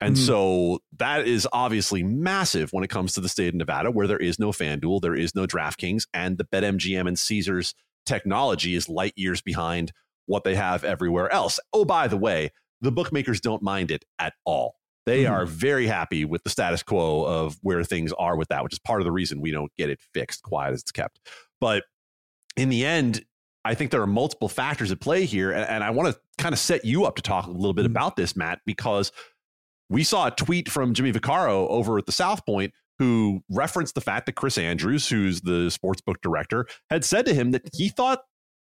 And 0.00 0.14
mm-hmm. 0.14 0.24
so 0.24 0.80
that 0.98 1.26
is 1.26 1.48
obviously 1.52 2.02
massive 2.02 2.72
when 2.72 2.84
it 2.84 2.90
comes 2.90 3.14
to 3.14 3.20
the 3.20 3.28
state 3.28 3.48
of 3.48 3.54
Nevada, 3.54 3.90
where 3.90 4.06
there 4.06 4.18
is 4.18 4.38
no 4.38 4.50
FanDuel, 4.50 5.00
there 5.00 5.14
is 5.14 5.34
no 5.34 5.46
DraftKings, 5.46 6.04
and 6.14 6.38
the 6.38 6.44
BetMGM 6.44 7.08
and 7.08 7.18
Caesars 7.18 7.74
technology 8.06 8.74
is 8.74 8.88
light 8.88 9.12
years 9.16 9.40
behind 9.40 9.92
what 10.26 10.44
they 10.44 10.54
have 10.54 10.84
everywhere 10.84 11.32
else. 11.32 11.58
Oh, 11.72 11.84
by 11.84 12.06
the 12.06 12.16
way, 12.16 12.52
the 12.80 12.92
bookmakers 12.92 13.40
don't 13.40 13.62
mind 13.62 13.90
it 13.90 14.04
at 14.18 14.34
all. 14.44 14.76
They 15.04 15.24
mm-hmm. 15.24 15.32
are 15.32 15.46
very 15.46 15.86
happy 15.86 16.24
with 16.24 16.44
the 16.44 16.50
status 16.50 16.82
quo 16.82 17.24
of 17.24 17.58
where 17.62 17.82
things 17.82 18.12
are 18.12 18.36
with 18.36 18.48
that, 18.48 18.62
which 18.62 18.74
is 18.74 18.78
part 18.78 19.00
of 19.00 19.04
the 19.04 19.12
reason 19.12 19.40
we 19.40 19.50
don't 19.50 19.72
get 19.76 19.90
it 19.90 20.00
fixed 20.14 20.42
quiet 20.42 20.74
as 20.74 20.82
it's 20.82 20.92
kept. 20.92 21.18
But 21.60 21.84
in 22.56 22.68
the 22.68 22.84
end, 22.84 23.24
I 23.68 23.74
think 23.74 23.90
there 23.90 24.00
are 24.00 24.06
multiple 24.06 24.48
factors 24.48 24.90
at 24.90 24.98
play 24.98 25.26
here. 25.26 25.52
And, 25.52 25.68
and 25.68 25.84
I 25.84 25.90
want 25.90 26.14
to 26.14 26.18
kind 26.38 26.54
of 26.54 26.58
set 26.58 26.86
you 26.86 27.04
up 27.04 27.16
to 27.16 27.22
talk 27.22 27.46
a 27.46 27.50
little 27.50 27.74
bit 27.74 27.84
mm-hmm. 27.84 27.92
about 27.92 28.16
this, 28.16 28.34
Matt, 28.34 28.60
because 28.64 29.12
we 29.90 30.02
saw 30.04 30.28
a 30.28 30.30
tweet 30.30 30.70
from 30.70 30.94
Jimmy 30.94 31.12
Vaccaro 31.12 31.68
over 31.68 31.98
at 31.98 32.06
the 32.06 32.12
South 32.12 32.46
Point 32.46 32.72
who 32.98 33.42
referenced 33.50 33.94
the 33.94 34.00
fact 34.00 34.24
that 34.26 34.32
Chris 34.32 34.56
Andrews, 34.56 35.08
who's 35.08 35.42
the 35.42 35.68
sportsbook 35.68 36.16
director, 36.22 36.66
had 36.88 37.04
said 37.04 37.26
to 37.26 37.34
him 37.34 37.50
that 37.50 37.62
he 37.74 37.90
thought 37.90 38.20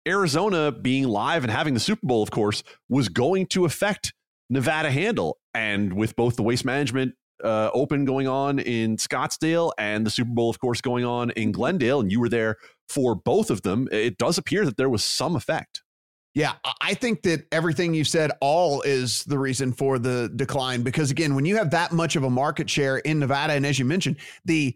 Arizona 0.08 0.72
being 0.72 1.06
live 1.06 1.44
and 1.44 1.52
having 1.52 1.74
the 1.74 1.80
Super 1.80 2.06
Bowl, 2.06 2.22
of 2.22 2.30
course, 2.30 2.64
was 2.88 3.10
going 3.10 3.48
to 3.48 3.66
affect 3.66 4.14
Nevada 4.52 4.92
handle. 4.92 5.40
And 5.54 5.94
with 5.94 6.16
both 6.16 6.36
the 6.36 6.44
waste 6.44 6.64
management 6.64 7.16
uh, 7.44 7.72
Open 7.74 8.06
going 8.06 8.28
on 8.28 8.60
in 8.60 8.98
Scottsdale 8.98 9.72
and 9.78 10.06
the 10.06 10.12
Super 10.12 10.32
Bowl, 10.32 10.50
of 10.50 10.60
course, 10.60 10.82
going 10.82 11.06
on 11.06 11.32
in 11.32 11.52
Glendale, 11.52 12.00
and 12.00 12.12
you 12.12 12.20
were 12.20 12.30
there 12.30 12.58
for 12.92 13.16
both 13.16 13.50
of 13.50 13.62
them, 13.62 13.88
it 13.92 14.18
does 14.18 14.38
appear 14.38 14.66
that 14.66 14.78
there 14.78 14.90
was 14.90 15.04
some 15.04 15.36
effect. 15.36 15.82
Yeah, 16.34 16.54
I 16.80 16.94
think 16.94 17.24
that 17.24 17.46
everything 17.52 17.94
you 17.94 18.06
said 18.06 18.32
all 18.40 18.82
is 18.84 19.26
the 19.26 19.38
reason 19.38 19.74
for 19.74 20.00
the 20.00 20.32
decline 20.34 20.82
because 20.82 21.12
again, 21.12 21.36
when 21.36 21.46
you 21.46 21.58
have 21.58 21.72
that 21.72 21.92
much 21.92 22.16
of 22.16 22.24
a 22.24 22.30
market 22.30 22.70
share 22.70 23.00
in 23.00 23.20
Nevada 23.20 23.54
and 23.54 23.66
as 23.66 23.78
you 23.78 23.84
mentioned, 23.84 24.18
the 24.46 24.76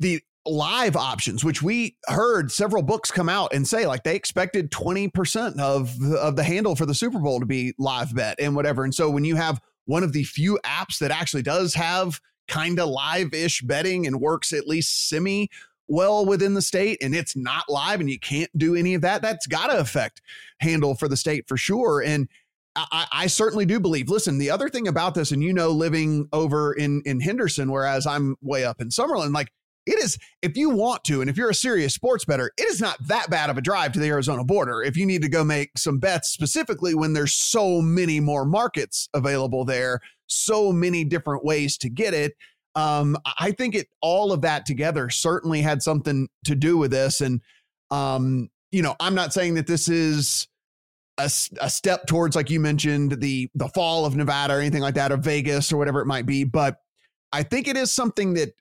the 0.00 0.22
live 0.46 0.96
options 0.96 1.42
which 1.42 1.62
we 1.62 1.96
heard 2.06 2.52
several 2.52 2.82
books 2.82 3.10
come 3.10 3.30
out 3.30 3.54
and 3.54 3.66
say 3.66 3.86
like 3.86 4.02
they 4.02 4.14
expected 4.14 4.70
20% 4.70 5.58
of 5.58 5.94
of 6.14 6.36
the 6.36 6.44
handle 6.44 6.74
for 6.74 6.86
the 6.86 6.94
Super 6.94 7.18
Bowl 7.18 7.40
to 7.40 7.46
be 7.46 7.74
live 7.78 8.14
bet 8.14 8.36
and 8.38 8.56
whatever. 8.56 8.84
And 8.84 8.94
so 8.94 9.10
when 9.10 9.24
you 9.24 9.36
have 9.36 9.60
one 9.84 10.02
of 10.02 10.14
the 10.14 10.24
few 10.24 10.58
apps 10.64 10.98
that 10.98 11.10
actually 11.10 11.42
does 11.42 11.74
have 11.74 12.18
kind 12.48 12.78
of 12.78 12.88
live-ish 12.88 13.62
betting 13.62 14.06
and 14.06 14.20
works 14.20 14.52
at 14.52 14.66
least 14.66 15.08
semi 15.08 15.50
well 15.88 16.24
within 16.24 16.54
the 16.54 16.62
state 16.62 16.98
and 17.02 17.14
it's 17.14 17.36
not 17.36 17.64
live 17.68 18.00
and 18.00 18.10
you 18.10 18.18
can't 18.18 18.50
do 18.56 18.74
any 18.74 18.94
of 18.94 19.02
that, 19.02 19.22
that's 19.22 19.46
got 19.46 19.68
to 19.68 19.78
affect 19.78 20.22
handle 20.60 20.94
for 20.94 21.08
the 21.08 21.16
state 21.16 21.46
for 21.48 21.56
sure. 21.56 22.02
And 22.02 22.28
I, 22.76 23.06
I, 23.12 23.26
certainly 23.28 23.66
do 23.66 23.78
believe. 23.78 24.08
Listen, 24.08 24.38
the 24.38 24.50
other 24.50 24.68
thing 24.68 24.88
about 24.88 25.14
this, 25.14 25.30
and 25.30 25.42
you 25.42 25.52
know, 25.52 25.70
living 25.70 26.28
over 26.32 26.72
in 26.72 27.02
in 27.04 27.20
Henderson, 27.20 27.70
whereas 27.70 28.04
I'm 28.04 28.34
way 28.42 28.64
up 28.64 28.80
in 28.80 28.88
Summerlin, 28.88 29.32
like 29.32 29.52
it 29.86 30.02
is. 30.02 30.18
If 30.42 30.56
you 30.56 30.70
want 30.70 31.04
to, 31.04 31.20
and 31.20 31.30
if 31.30 31.36
you're 31.36 31.50
a 31.50 31.54
serious 31.54 31.94
sports 31.94 32.24
bettor, 32.24 32.50
it 32.56 32.64
is 32.64 32.80
not 32.80 32.96
that 33.06 33.30
bad 33.30 33.50
of 33.50 33.58
a 33.58 33.60
drive 33.60 33.92
to 33.92 34.00
the 34.00 34.08
Arizona 34.08 34.42
border. 34.42 34.82
If 34.82 34.96
you 34.96 35.06
need 35.06 35.22
to 35.22 35.28
go 35.28 35.44
make 35.44 35.78
some 35.78 35.98
bets, 35.98 36.30
specifically 36.30 36.94
when 36.94 37.12
there's 37.12 37.34
so 37.34 37.80
many 37.80 38.18
more 38.18 38.44
markets 38.44 39.08
available 39.14 39.64
there, 39.64 40.00
so 40.26 40.72
many 40.72 41.04
different 41.04 41.44
ways 41.44 41.76
to 41.78 41.88
get 41.88 42.14
it. 42.14 42.32
Um, 42.76 43.16
I 43.38 43.52
think 43.52 43.74
it 43.74 43.88
all 44.00 44.32
of 44.32 44.40
that 44.42 44.66
together 44.66 45.10
certainly 45.10 45.62
had 45.62 45.82
something 45.82 46.28
to 46.44 46.54
do 46.54 46.76
with 46.76 46.90
this. 46.90 47.20
And 47.20 47.40
um, 47.90 48.50
you 48.72 48.82
know, 48.82 48.96
I'm 48.98 49.14
not 49.14 49.32
saying 49.32 49.54
that 49.54 49.66
this 49.66 49.88
is 49.88 50.48
a, 51.18 51.30
a 51.60 51.70
step 51.70 52.06
towards, 52.06 52.34
like 52.34 52.50
you 52.50 52.60
mentioned, 52.60 53.20
the 53.20 53.48
the 53.54 53.68
fall 53.68 54.04
of 54.04 54.16
Nevada 54.16 54.54
or 54.54 54.60
anything 54.60 54.82
like 54.82 54.94
that, 54.94 55.12
or 55.12 55.16
Vegas 55.16 55.72
or 55.72 55.76
whatever 55.76 56.00
it 56.00 56.06
might 56.06 56.26
be. 56.26 56.44
But 56.44 56.78
I 57.32 57.42
think 57.42 57.68
it 57.68 57.76
is 57.76 57.92
something 57.92 58.34
that 58.34 58.54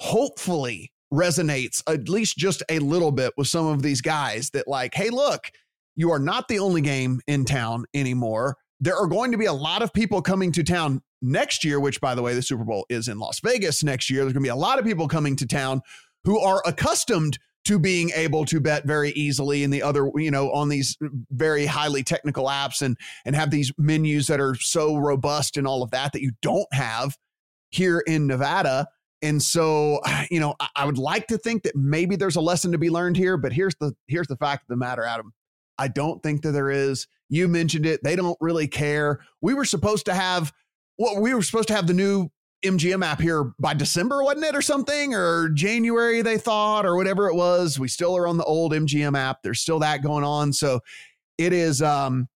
hopefully 0.00 0.92
resonates 1.12 1.82
at 1.88 2.08
least 2.08 2.36
just 2.36 2.62
a 2.68 2.78
little 2.80 3.12
bit 3.12 3.32
with 3.36 3.48
some 3.48 3.66
of 3.66 3.82
these 3.82 4.00
guys 4.00 4.50
that 4.50 4.68
like, 4.68 4.94
hey, 4.94 5.08
look, 5.10 5.50
you 5.94 6.10
are 6.10 6.18
not 6.18 6.48
the 6.48 6.58
only 6.58 6.80
game 6.80 7.20
in 7.26 7.44
town 7.44 7.86
anymore. 7.94 8.56
There 8.80 8.96
are 8.96 9.06
going 9.06 9.32
to 9.32 9.38
be 9.38 9.46
a 9.46 9.52
lot 9.52 9.82
of 9.82 9.92
people 9.92 10.20
coming 10.20 10.52
to 10.52 10.62
town 10.62 11.02
next 11.26 11.64
year, 11.64 11.80
which 11.80 12.00
by 12.00 12.14
the 12.14 12.22
way, 12.22 12.34
the 12.34 12.42
Super 12.42 12.64
Bowl 12.64 12.86
is 12.88 13.08
in 13.08 13.18
Las 13.18 13.40
Vegas 13.40 13.82
next 13.82 14.08
year. 14.10 14.22
There's 14.22 14.32
going 14.32 14.42
to 14.42 14.46
be 14.46 14.50
a 14.50 14.56
lot 14.56 14.78
of 14.78 14.84
people 14.84 15.08
coming 15.08 15.36
to 15.36 15.46
town 15.46 15.82
who 16.24 16.38
are 16.40 16.62
accustomed 16.64 17.38
to 17.66 17.80
being 17.80 18.10
able 18.14 18.44
to 18.44 18.60
bet 18.60 18.84
very 18.84 19.10
easily 19.10 19.64
in 19.64 19.70
the 19.70 19.82
other, 19.82 20.08
you 20.14 20.30
know, 20.30 20.52
on 20.52 20.68
these 20.68 20.96
very 21.30 21.66
highly 21.66 22.04
technical 22.04 22.46
apps 22.46 22.80
and 22.80 22.96
and 23.24 23.34
have 23.34 23.50
these 23.50 23.72
menus 23.76 24.28
that 24.28 24.40
are 24.40 24.54
so 24.54 24.96
robust 24.96 25.56
and 25.56 25.66
all 25.66 25.82
of 25.82 25.90
that 25.90 26.12
that 26.12 26.22
you 26.22 26.30
don't 26.42 26.72
have 26.72 27.16
here 27.70 28.02
in 28.06 28.28
Nevada. 28.28 28.86
And 29.20 29.42
so, 29.42 30.00
you 30.30 30.38
know, 30.38 30.54
I, 30.60 30.68
I 30.76 30.86
would 30.86 30.98
like 30.98 31.26
to 31.28 31.38
think 31.38 31.64
that 31.64 31.74
maybe 31.74 32.14
there's 32.14 32.36
a 32.36 32.40
lesson 32.40 32.70
to 32.72 32.78
be 32.78 32.90
learned 32.90 33.16
here, 33.16 33.36
but 33.36 33.52
here's 33.52 33.74
the 33.80 33.92
here's 34.06 34.28
the 34.28 34.36
fact 34.36 34.62
of 34.62 34.68
the 34.68 34.76
matter, 34.76 35.04
Adam. 35.04 35.32
I 35.78 35.88
don't 35.88 36.22
think 36.22 36.42
that 36.42 36.52
there 36.52 36.70
is. 36.70 37.06
You 37.28 37.48
mentioned 37.48 37.84
it. 37.84 38.00
They 38.02 38.16
don't 38.16 38.38
really 38.40 38.68
care. 38.68 39.20
We 39.40 39.54
were 39.54 39.64
supposed 39.64 40.06
to 40.06 40.14
have 40.14 40.52
well, 40.98 41.20
we 41.20 41.34
were 41.34 41.42
supposed 41.42 41.68
to 41.68 41.74
have 41.74 41.86
the 41.86 41.94
new 41.94 42.28
MGM 42.64 43.04
app 43.04 43.20
here 43.20 43.52
by 43.58 43.74
December, 43.74 44.22
wasn't 44.22 44.44
it, 44.44 44.56
or 44.56 44.62
something, 44.62 45.14
or 45.14 45.50
January, 45.50 46.22
they 46.22 46.38
thought, 46.38 46.86
or 46.86 46.96
whatever 46.96 47.28
it 47.28 47.34
was. 47.34 47.78
We 47.78 47.88
still 47.88 48.16
are 48.16 48.26
on 48.26 48.36
the 48.36 48.44
old 48.44 48.72
MGM 48.72 49.16
app. 49.16 49.42
There's 49.42 49.60
still 49.60 49.78
that 49.80 50.02
going 50.02 50.24
on. 50.24 50.52
So 50.52 50.80
it 51.38 51.52
is 51.52 51.82
um 51.82 52.28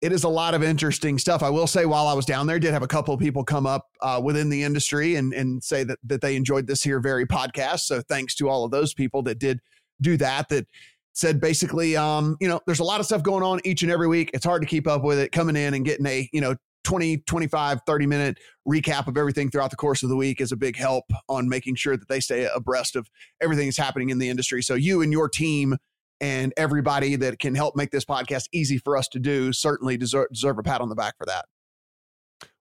it 0.00 0.12
is 0.12 0.24
a 0.24 0.28
lot 0.28 0.52
of 0.52 0.62
interesting 0.62 1.18
stuff. 1.18 1.42
I 1.42 1.48
will 1.48 1.66
say 1.66 1.86
while 1.86 2.06
I 2.06 2.12
was 2.12 2.26
down 2.26 2.46
there, 2.46 2.58
did 2.58 2.72
have 2.72 2.82
a 2.82 2.86
couple 2.86 3.14
of 3.14 3.20
people 3.20 3.42
come 3.42 3.66
up 3.66 3.88
uh, 4.02 4.20
within 4.22 4.50
the 4.50 4.62
industry 4.62 5.16
and 5.16 5.32
and 5.32 5.62
say 5.62 5.82
that 5.84 5.98
that 6.04 6.20
they 6.20 6.36
enjoyed 6.36 6.66
this 6.66 6.82
here 6.82 7.00
very 7.00 7.26
podcast. 7.26 7.80
So 7.80 8.02
thanks 8.02 8.34
to 8.36 8.48
all 8.48 8.64
of 8.64 8.70
those 8.70 8.94
people 8.94 9.22
that 9.22 9.38
did 9.38 9.60
do 10.00 10.16
that. 10.18 10.48
That 10.48 10.66
said 11.14 11.40
basically, 11.40 11.96
um, 11.96 12.36
you 12.40 12.48
know, 12.48 12.60
there's 12.66 12.80
a 12.80 12.84
lot 12.84 13.00
of 13.00 13.06
stuff 13.06 13.22
going 13.22 13.42
on 13.42 13.60
each 13.64 13.82
and 13.82 13.90
every 13.90 14.08
week. 14.08 14.30
It's 14.34 14.44
hard 14.44 14.62
to 14.62 14.68
keep 14.68 14.86
up 14.86 15.02
with 15.02 15.18
it. 15.18 15.32
Coming 15.32 15.56
in 15.56 15.74
and 15.74 15.84
getting 15.84 16.06
a 16.06 16.28
you 16.32 16.40
know 16.40 16.54
20, 16.84 17.18
25, 17.18 17.80
30 17.86 18.06
minute 18.06 18.38
recap 18.68 19.06
of 19.08 19.16
everything 19.16 19.50
throughout 19.50 19.70
the 19.70 19.76
course 19.76 20.02
of 20.02 20.08
the 20.08 20.16
week 20.16 20.40
is 20.40 20.52
a 20.52 20.56
big 20.56 20.76
help 20.76 21.04
on 21.28 21.48
making 21.48 21.74
sure 21.74 21.96
that 21.96 22.08
they 22.08 22.20
stay 22.20 22.48
abreast 22.54 22.94
of 22.94 23.08
everything 23.40 23.66
that's 23.66 23.76
happening 23.76 24.10
in 24.10 24.18
the 24.18 24.28
industry. 24.28 24.62
So 24.62 24.74
you 24.74 25.02
and 25.02 25.12
your 25.12 25.28
team 25.28 25.76
and 26.20 26.52
everybody 26.56 27.16
that 27.16 27.38
can 27.38 27.54
help 27.54 27.76
make 27.76 27.90
this 27.90 28.04
podcast 28.04 28.48
easy 28.52 28.78
for 28.78 28.96
us 28.96 29.08
to 29.08 29.18
do 29.18 29.52
certainly 29.52 29.96
deserve, 29.96 30.28
deserve 30.32 30.58
a 30.58 30.62
pat 30.62 30.80
on 30.80 30.88
the 30.88 30.94
back 30.94 31.16
for 31.18 31.26
that. 31.26 31.46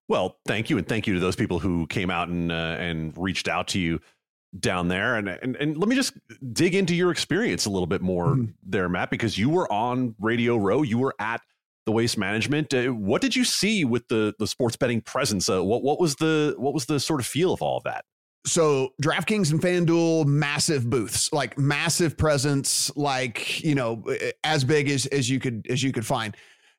Well, 0.10 0.38
thank 0.46 0.70
you, 0.70 0.78
and 0.78 0.88
thank 0.88 1.08
you 1.08 1.14
to 1.14 1.20
those 1.20 1.36
people 1.36 1.60
who 1.60 1.88
came 1.88 2.10
out 2.10 2.28
and 2.28 2.52
uh, 2.52 2.76
and 2.78 3.14
reached 3.18 3.48
out 3.48 3.70
to 3.70 3.80
you 3.80 4.02
down 4.60 4.90
there. 4.90 5.16
And, 5.16 5.30
and 5.30 5.56
and 5.56 5.78
let 5.78 5.88
me 5.88 5.96
just 5.96 6.14
dig 6.52 6.76
into 6.76 6.94
your 6.94 7.10
experience 7.10 7.66
a 7.66 7.70
little 7.70 7.88
bit 7.88 8.02
more 8.02 8.28
mm-hmm. 8.28 8.52
there, 8.64 8.90
Matt, 8.90 9.10
because 9.10 9.38
you 9.38 9.50
were 9.50 9.72
on 9.72 10.14
Radio 10.20 10.58
Row, 10.58 10.82
you 10.82 10.98
were 10.98 11.16
at 11.20 11.42
the 11.86 11.92
waste 11.92 12.18
management. 12.18 12.74
Uh, 12.74 12.88
what 12.88 13.22
did 13.22 13.36
you 13.36 13.44
see 13.44 13.86
with 13.86 14.08
the 14.08 14.34
the 14.40 14.48
sports 14.48 14.76
betting 14.76 15.02
presence? 15.02 15.50
Uh, 15.50 15.64
what 15.64 15.84
what 15.84 16.00
was 16.00 16.16
the 16.16 16.56
what 16.58 16.74
was 16.74 16.86
the 16.86 17.00
sort 17.00 17.20
of 17.20 17.26
feel 17.26 17.54
of 17.54 17.62
all 17.62 17.78
of 17.78 17.84
that? 17.84 18.06
So 18.46 18.90
DraftKings 19.02 19.52
and 19.52 19.62
FanDuel, 19.62 20.26
massive 20.26 20.90
booths, 20.90 21.32
like 21.32 21.58
massive 21.58 22.18
presence, 22.18 22.92
like 22.96 23.64
you 23.64 23.76
know, 23.76 24.04
as 24.44 24.64
big 24.64 24.90
as 24.90 25.06
as 25.08 25.30
you 25.30 25.40
could 25.40 25.66
as 25.70 25.82
you 25.84 25.92
could 25.92 26.06
find. 26.06 26.36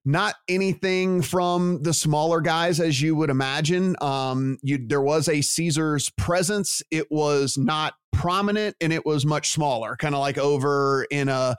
Not 0.07 0.35
anything 0.49 1.23
from 1.23 1.83
the 1.83 1.95
smaller 1.95 2.43
guys 2.43 2.79
as 2.79 3.01
you 3.01 3.17
would 3.17 3.31
imagine. 3.31 3.97
Um, 4.03 4.59
you 4.63 4.87
there 4.87 5.01
was 5.01 5.29
a 5.29 5.41
Caesars 5.41 6.11
presence. 6.11 6.83
It 6.91 7.11
was 7.11 7.57
not 7.57 7.95
prominent 8.13 8.77
and 8.83 8.93
it 8.93 9.07
was 9.07 9.25
much 9.25 9.51
smaller, 9.51 9.97
kind 9.97 10.15
of 10.15 10.21
like 10.21 10.37
over 10.37 11.07
in 11.11 11.31
a 11.31 11.57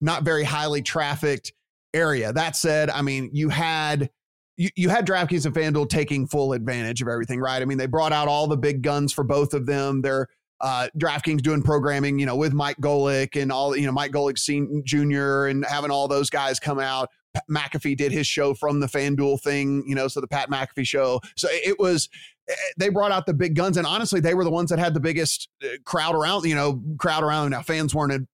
not 0.00 0.22
very 0.22 0.44
highly 0.44 0.80
trafficked 0.80 1.52
area. 1.94 2.32
That 2.32 2.56
said, 2.56 2.90
I 2.90 3.02
mean, 3.02 3.30
you 3.32 3.48
had 3.48 4.10
you, 4.56 4.70
you 4.74 4.88
had 4.88 5.06
DraftKings 5.06 5.46
and 5.46 5.54
FanDuel 5.54 5.88
taking 5.88 6.26
full 6.26 6.52
advantage 6.52 7.00
of 7.00 7.08
everything, 7.08 7.40
right? 7.40 7.62
I 7.62 7.64
mean, 7.64 7.78
they 7.78 7.86
brought 7.86 8.12
out 8.12 8.28
all 8.28 8.46
the 8.48 8.56
big 8.56 8.82
guns 8.82 9.12
for 9.12 9.22
both 9.24 9.54
of 9.54 9.66
them. 9.66 10.02
They're 10.02 10.26
uh, 10.60 10.88
DraftKings 10.98 11.42
doing 11.42 11.62
programming, 11.62 12.18
you 12.18 12.26
know, 12.26 12.34
with 12.34 12.52
Mike 12.52 12.78
Golic 12.78 13.40
and 13.40 13.52
all, 13.52 13.76
you 13.76 13.86
know, 13.86 13.92
Mike 13.92 14.10
Golic 14.10 14.36
Jr. 14.84 15.46
and 15.46 15.64
having 15.64 15.92
all 15.92 16.08
those 16.08 16.28
guys 16.28 16.58
come 16.58 16.80
out. 16.80 17.08
Pat 17.34 17.44
McAfee 17.48 17.96
did 17.96 18.10
his 18.10 18.26
show 18.26 18.54
from 18.54 18.80
the 18.80 18.86
FanDuel 18.86 19.40
thing, 19.40 19.84
you 19.86 19.94
know, 19.94 20.08
so 20.08 20.20
the 20.20 20.26
Pat 20.26 20.50
McAfee 20.50 20.86
show. 20.86 21.20
So 21.36 21.46
it 21.50 21.78
was, 21.78 22.08
eh, 22.48 22.54
they 22.76 22.88
brought 22.88 23.12
out 23.12 23.26
the 23.26 23.34
big 23.34 23.54
guns, 23.54 23.76
and 23.76 23.86
honestly, 23.86 24.18
they 24.18 24.34
were 24.34 24.44
the 24.44 24.50
ones 24.50 24.70
that 24.70 24.78
had 24.80 24.94
the 24.94 25.00
biggest 25.00 25.48
eh, 25.62 25.76
crowd 25.84 26.16
around, 26.16 26.44
you 26.46 26.54
know, 26.54 26.82
crowd 26.98 27.22
around. 27.22 27.50
Now 27.50 27.62
fans 27.62 27.94
weren't 27.94 28.28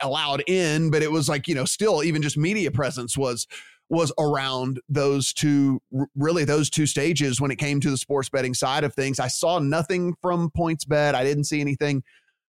allowed 0.00 0.42
in, 0.46 0.90
but 0.90 1.02
it 1.02 1.10
was 1.10 1.28
like, 1.28 1.48
you 1.48 1.54
know, 1.54 1.64
still 1.64 2.02
even 2.02 2.22
just 2.22 2.36
media 2.36 2.70
presence 2.70 3.16
was 3.16 3.46
was 3.88 4.10
around 4.18 4.80
those 4.88 5.34
two 5.34 5.78
really 6.16 6.44
those 6.44 6.70
two 6.70 6.86
stages 6.86 7.40
when 7.40 7.50
it 7.50 7.56
came 7.56 7.78
to 7.78 7.90
the 7.90 7.96
sports 7.96 8.30
betting 8.30 8.54
side 8.54 8.84
of 8.84 8.94
things. 8.94 9.20
I 9.20 9.28
saw 9.28 9.58
nothing 9.58 10.14
from 10.22 10.50
PointsBet. 10.56 11.14
I 11.14 11.24
didn't 11.24 11.44
see 11.44 11.60
anything 11.60 12.02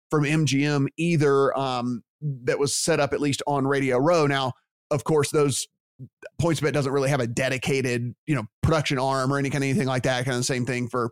from 0.09 0.23
MGM 0.23 0.87
either 0.97 1.57
um, 1.57 2.03
that 2.21 2.59
was 2.59 2.75
set 2.75 2.99
up 2.99 3.13
at 3.13 3.19
least 3.19 3.43
on 3.45 3.67
Radio 3.67 3.97
Row. 3.97 4.25
Now, 4.25 4.53
of 4.89 5.03
course, 5.03 5.31
those 5.31 5.67
PointsBet 6.41 6.73
doesn't 6.73 6.91
really 6.91 7.09
have 7.09 7.19
a 7.19 7.27
dedicated, 7.27 8.13
you 8.25 8.35
know, 8.35 8.43
production 8.61 8.99
arm 8.99 9.31
or 9.31 9.37
any 9.37 9.49
kind 9.49 9.63
of 9.63 9.69
anything 9.69 9.87
like 9.87 10.03
that. 10.03 10.25
Kind 10.25 10.35
of 10.35 10.39
the 10.39 10.43
same 10.43 10.65
thing 10.65 10.87
for 10.87 11.11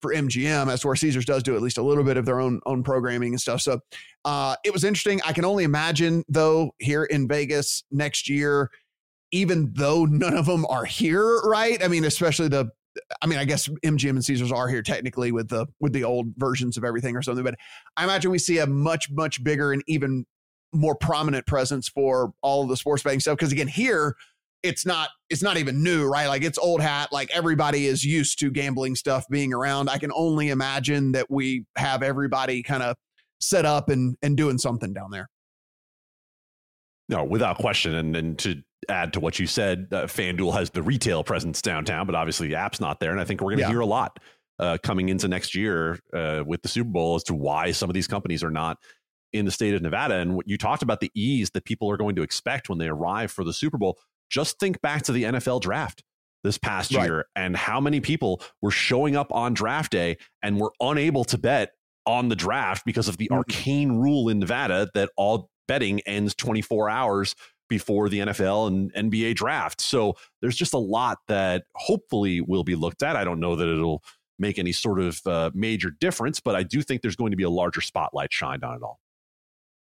for 0.00 0.14
MGM, 0.14 0.72
as 0.72 0.80
to 0.80 0.86
where 0.86 0.96
Caesars 0.96 1.26
does 1.26 1.42
do 1.42 1.54
at 1.54 1.60
least 1.60 1.76
a 1.76 1.82
little 1.82 2.04
bit 2.04 2.16
of 2.16 2.24
their 2.24 2.40
own 2.40 2.60
own 2.66 2.82
programming 2.82 3.32
and 3.32 3.40
stuff. 3.40 3.60
So 3.60 3.80
uh, 4.24 4.56
it 4.64 4.72
was 4.72 4.84
interesting. 4.84 5.20
I 5.26 5.32
can 5.32 5.44
only 5.44 5.64
imagine 5.64 6.24
though 6.28 6.72
here 6.78 7.04
in 7.04 7.28
Vegas 7.28 7.84
next 7.90 8.28
year, 8.28 8.70
even 9.32 9.72
though 9.74 10.04
none 10.06 10.36
of 10.36 10.46
them 10.46 10.64
are 10.66 10.84
here, 10.84 11.40
right? 11.42 11.82
I 11.82 11.88
mean, 11.88 12.04
especially 12.04 12.48
the 12.48 12.70
I 13.22 13.26
mean, 13.26 13.38
I 13.38 13.44
guess 13.44 13.68
MGM 13.84 14.10
and 14.10 14.24
Caesars 14.24 14.50
are 14.50 14.68
here 14.68 14.82
technically 14.82 15.32
with 15.32 15.48
the 15.48 15.66
with 15.80 15.92
the 15.92 16.04
old 16.04 16.28
versions 16.36 16.76
of 16.76 16.84
everything 16.84 17.16
or 17.16 17.22
something, 17.22 17.44
but 17.44 17.56
I 17.96 18.04
imagine 18.04 18.30
we 18.30 18.38
see 18.38 18.58
a 18.58 18.66
much 18.66 19.10
much 19.10 19.42
bigger 19.42 19.72
and 19.72 19.82
even 19.86 20.26
more 20.72 20.94
prominent 20.94 21.46
presence 21.46 21.88
for 21.88 22.32
all 22.42 22.62
of 22.62 22.68
the 22.68 22.76
sports 22.76 23.02
betting 23.02 23.20
stuff. 23.20 23.36
Because 23.36 23.52
again, 23.52 23.68
here 23.68 24.16
it's 24.62 24.84
not 24.84 25.10
it's 25.28 25.42
not 25.42 25.56
even 25.56 25.82
new, 25.82 26.06
right? 26.06 26.26
Like 26.26 26.42
it's 26.42 26.58
old 26.58 26.80
hat. 26.80 27.12
Like 27.12 27.30
everybody 27.32 27.86
is 27.86 28.04
used 28.04 28.38
to 28.40 28.50
gambling 28.50 28.94
stuff 28.94 29.26
being 29.28 29.52
around. 29.52 29.88
I 29.88 29.98
can 29.98 30.12
only 30.14 30.50
imagine 30.50 31.12
that 31.12 31.30
we 31.30 31.64
have 31.76 32.02
everybody 32.02 32.62
kind 32.62 32.82
of 32.82 32.96
set 33.40 33.64
up 33.64 33.88
and 33.88 34.16
and 34.22 34.36
doing 34.36 34.58
something 34.58 34.92
down 34.92 35.10
there. 35.10 35.28
No, 37.08 37.24
without 37.24 37.58
question. 37.58 37.94
And 37.94 38.16
and 38.16 38.38
to 38.40 38.62
add 38.88 39.12
to 39.14 39.20
what 39.20 39.38
you 39.38 39.46
said, 39.46 39.88
uh, 39.92 40.04
FanDuel 40.04 40.52
has 40.54 40.70
the 40.70 40.82
retail 40.82 41.24
presence 41.24 41.62
downtown, 41.62 42.06
but 42.06 42.14
obviously 42.14 42.48
the 42.48 42.56
app's 42.56 42.80
not 42.80 43.00
there. 43.00 43.10
And 43.10 43.20
I 43.20 43.24
think 43.24 43.40
we're 43.40 43.50
going 43.50 43.58
to 43.58 43.62
yeah. 43.62 43.68
hear 43.68 43.80
a 43.80 43.86
lot 43.86 44.18
uh, 44.58 44.78
coming 44.82 45.08
into 45.08 45.28
next 45.28 45.54
year 45.54 45.98
uh, 46.14 46.42
with 46.46 46.62
the 46.62 46.68
Super 46.68 46.90
Bowl 46.90 47.16
as 47.16 47.24
to 47.24 47.34
why 47.34 47.72
some 47.72 47.90
of 47.90 47.94
these 47.94 48.06
companies 48.06 48.44
are 48.44 48.50
not 48.50 48.78
in 49.32 49.44
the 49.44 49.50
state 49.50 49.74
of 49.74 49.82
Nevada. 49.82 50.16
And 50.16 50.34
what 50.34 50.48
you 50.48 50.58
talked 50.58 50.82
about 50.82 51.00
the 51.00 51.10
ease 51.14 51.50
that 51.50 51.64
people 51.64 51.90
are 51.90 51.96
going 51.96 52.16
to 52.16 52.22
expect 52.22 52.68
when 52.68 52.78
they 52.78 52.88
arrive 52.88 53.30
for 53.30 53.44
the 53.44 53.52
Super 53.52 53.78
Bowl. 53.78 53.98
Just 54.30 54.58
think 54.58 54.80
back 54.80 55.02
to 55.02 55.12
the 55.12 55.24
NFL 55.24 55.60
draft 55.60 56.02
this 56.42 56.58
past 56.58 56.94
right. 56.94 57.04
year 57.04 57.26
and 57.36 57.56
how 57.56 57.80
many 57.80 58.00
people 58.00 58.40
were 58.62 58.70
showing 58.70 59.16
up 59.16 59.32
on 59.32 59.52
draft 59.52 59.92
day 59.92 60.16
and 60.42 60.58
were 60.58 60.72
unable 60.80 61.24
to 61.24 61.38
bet 61.38 61.72
on 62.06 62.28
the 62.28 62.36
draft 62.36 62.84
because 62.86 63.08
of 63.08 63.18
the 63.18 63.26
mm-hmm. 63.26 63.38
arcane 63.38 63.92
rule 63.92 64.28
in 64.28 64.38
Nevada 64.38 64.88
that 64.94 65.10
all 65.16 65.50
betting 65.68 66.00
ends 66.00 66.34
24 66.34 66.88
hours 66.88 67.34
before 67.68 68.08
the 68.08 68.20
NFL 68.20 68.66
and 68.66 68.92
NBA 69.12 69.36
draft. 69.36 69.80
So 69.80 70.14
there's 70.40 70.56
just 70.56 70.74
a 70.74 70.78
lot 70.78 71.18
that 71.28 71.64
hopefully 71.76 72.40
will 72.40 72.64
be 72.64 72.74
looked 72.74 73.02
at. 73.02 73.16
I 73.16 73.24
don't 73.24 73.38
know 73.38 73.54
that 73.54 73.68
it'll 73.68 74.02
make 74.38 74.58
any 74.58 74.72
sort 74.72 74.98
of 74.98 75.20
uh, 75.26 75.50
major 75.54 75.90
difference, 75.90 76.40
but 76.40 76.56
I 76.56 76.64
do 76.64 76.82
think 76.82 77.02
there's 77.02 77.16
going 77.16 77.30
to 77.30 77.36
be 77.36 77.44
a 77.44 77.50
larger 77.50 77.80
spotlight 77.80 78.32
shined 78.32 78.64
on 78.64 78.76
it 78.76 78.82
all. 78.82 78.98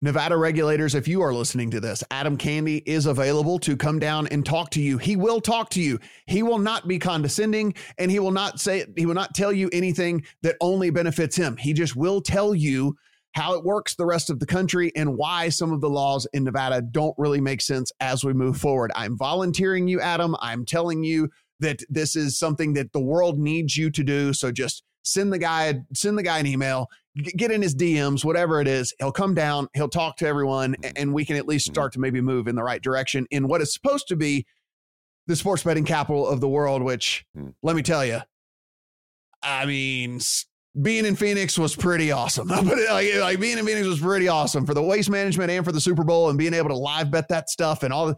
Nevada 0.04 0.36
regulators, 0.36 0.96
if 0.96 1.06
you 1.06 1.22
are 1.22 1.32
listening 1.32 1.70
to 1.70 1.78
this, 1.78 2.02
Adam 2.10 2.36
Candee 2.36 2.82
is 2.86 3.06
available 3.06 3.56
to 3.60 3.76
come 3.76 4.00
down 4.00 4.26
and 4.26 4.44
talk 4.44 4.70
to 4.70 4.82
you. 4.82 4.98
He 4.98 5.14
will 5.14 5.40
talk 5.40 5.70
to 5.70 5.80
you. 5.80 6.00
He 6.26 6.42
will 6.42 6.58
not 6.58 6.88
be 6.88 6.98
condescending 6.98 7.74
and 7.98 8.10
he 8.10 8.18
will 8.18 8.32
not 8.32 8.58
say, 8.58 8.84
he 8.96 9.06
will 9.06 9.14
not 9.14 9.32
tell 9.32 9.52
you 9.52 9.70
anything 9.72 10.24
that 10.42 10.56
only 10.60 10.90
benefits 10.90 11.36
him. 11.36 11.56
He 11.56 11.72
just 11.72 11.94
will 11.94 12.20
tell 12.20 12.52
you 12.52 12.96
how 13.36 13.54
it 13.54 13.64
works 13.64 13.94
the 13.94 14.04
rest 14.04 14.28
of 14.28 14.40
the 14.40 14.46
country 14.46 14.90
and 14.96 15.16
why 15.16 15.48
some 15.48 15.72
of 15.72 15.80
the 15.80 15.88
laws 15.88 16.26
in 16.32 16.42
Nevada 16.42 16.82
don't 16.82 17.14
really 17.16 17.40
make 17.40 17.62
sense 17.62 17.92
as 18.00 18.24
we 18.24 18.32
move 18.32 18.56
forward. 18.56 18.90
I'm 18.96 19.16
volunteering 19.16 19.86
you, 19.86 20.00
Adam. 20.00 20.34
I'm 20.40 20.66
telling 20.66 21.04
you 21.04 21.30
that 21.60 21.80
this 21.88 22.16
is 22.16 22.36
something 22.36 22.72
that 22.72 22.92
the 22.92 23.00
world 23.00 23.38
needs 23.38 23.76
you 23.76 23.88
to 23.92 24.02
do. 24.02 24.32
So 24.32 24.50
just 24.50 24.82
send 25.04 25.32
the 25.32 25.38
guy 25.38 25.80
send 25.94 26.18
the 26.18 26.22
guy 26.22 26.38
an 26.38 26.46
email 26.46 26.88
get 27.16 27.50
in 27.50 27.62
his 27.62 27.74
DMs, 27.74 28.24
whatever 28.24 28.60
it 28.60 28.68
is. 28.68 28.94
He'll 28.98 29.12
come 29.12 29.34
down, 29.34 29.68
he'll 29.74 29.88
talk 29.88 30.16
to 30.18 30.26
everyone, 30.26 30.76
and 30.96 31.12
we 31.12 31.24
can 31.24 31.36
at 31.36 31.46
least 31.46 31.66
mm-hmm. 31.66 31.74
start 31.74 31.92
to 31.94 32.00
maybe 32.00 32.20
move 32.20 32.48
in 32.48 32.54
the 32.54 32.62
right 32.62 32.82
direction 32.82 33.26
in 33.30 33.48
what 33.48 33.60
is 33.60 33.72
supposed 33.72 34.08
to 34.08 34.16
be 34.16 34.46
the 35.26 35.36
sports 35.36 35.62
betting 35.62 35.84
capital 35.84 36.26
of 36.26 36.40
the 36.40 36.48
world. 36.48 36.82
Which, 36.82 37.24
hmm. 37.34 37.50
let 37.62 37.76
me 37.76 37.82
tell 37.82 38.04
you, 38.04 38.20
I 39.42 39.66
mean, 39.66 40.20
being 40.80 41.04
in 41.04 41.16
Phoenix 41.16 41.58
was 41.58 41.76
pretty 41.76 42.12
awesome. 42.12 42.48
But 42.64 42.78
like, 42.90 43.14
like 43.16 43.40
being 43.40 43.58
in 43.58 43.66
Phoenix 43.66 43.86
was 43.86 44.00
pretty 44.00 44.28
awesome 44.28 44.64
for 44.64 44.74
the 44.74 44.82
waste 44.82 45.10
management 45.10 45.50
and 45.50 45.64
for 45.64 45.72
the 45.72 45.80
Super 45.80 46.04
Bowl 46.04 46.30
and 46.30 46.38
being 46.38 46.54
able 46.54 46.70
to 46.70 46.76
live 46.76 47.10
bet 47.10 47.28
that 47.28 47.50
stuff 47.50 47.82
and 47.82 47.92
all. 47.92 48.06
The, 48.08 48.16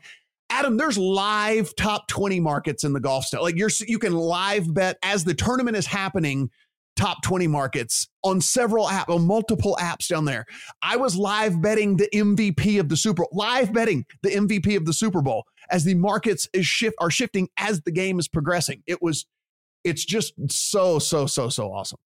Adam, 0.50 0.76
there's 0.76 0.98
live 0.98 1.74
top 1.74 2.06
20 2.08 2.38
markets 2.38 2.84
in 2.84 2.92
the 2.92 3.00
golf 3.00 3.24
stuff. 3.24 3.42
Like 3.42 3.56
you're 3.56 3.70
you 3.88 3.98
can 3.98 4.14
live 4.14 4.72
bet 4.72 4.98
as 5.02 5.24
the 5.24 5.34
tournament 5.34 5.76
is 5.76 5.86
happening 5.86 6.50
top 6.96 7.22
20 7.22 7.46
markets 7.46 8.08
on 8.22 8.40
several 8.40 8.86
apps, 8.86 9.08
on 9.14 9.26
multiple 9.26 9.76
apps 9.80 10.08
down 10.08 10.24
there. 10.24 10.44
I 10.82 10.96
was 10.96 11.16
live 11.16 11.60
betting 11.60 11.96
the 11.96 12.08
MVP 12.14 12.78
of 12.80 12.88
the 12.88 12.96
Super 12.96 13.24
live 13.32 13.72
betting 13.72 14.04
the 14.22 14.30
MVP 14.30 14.76
of 14.76 14.84
the 14.84 14.92
Super 14.92 15.22
Bowl 15.22 15.44
as 15.70 15.84
the 15.84 15.94
markets 15.94 16.48
is 16.52 16.66
shift 16.66 16.96
are 17.00 17.10
shifting 17.10 17.48
as 17.56 17.82
the 17.82 17.90
game 17.90 18.18
is 18.18 18.28
progressing. 18.28 18.82
It 18.86 19.02
was 19.02 19.26
it's 19.82 20.04
just 20.04 20.34
so 20.50 20.98
so 20.98 21.26
so 21.26 21.48
so 21.48 21.72
awesome. 21.72 21.98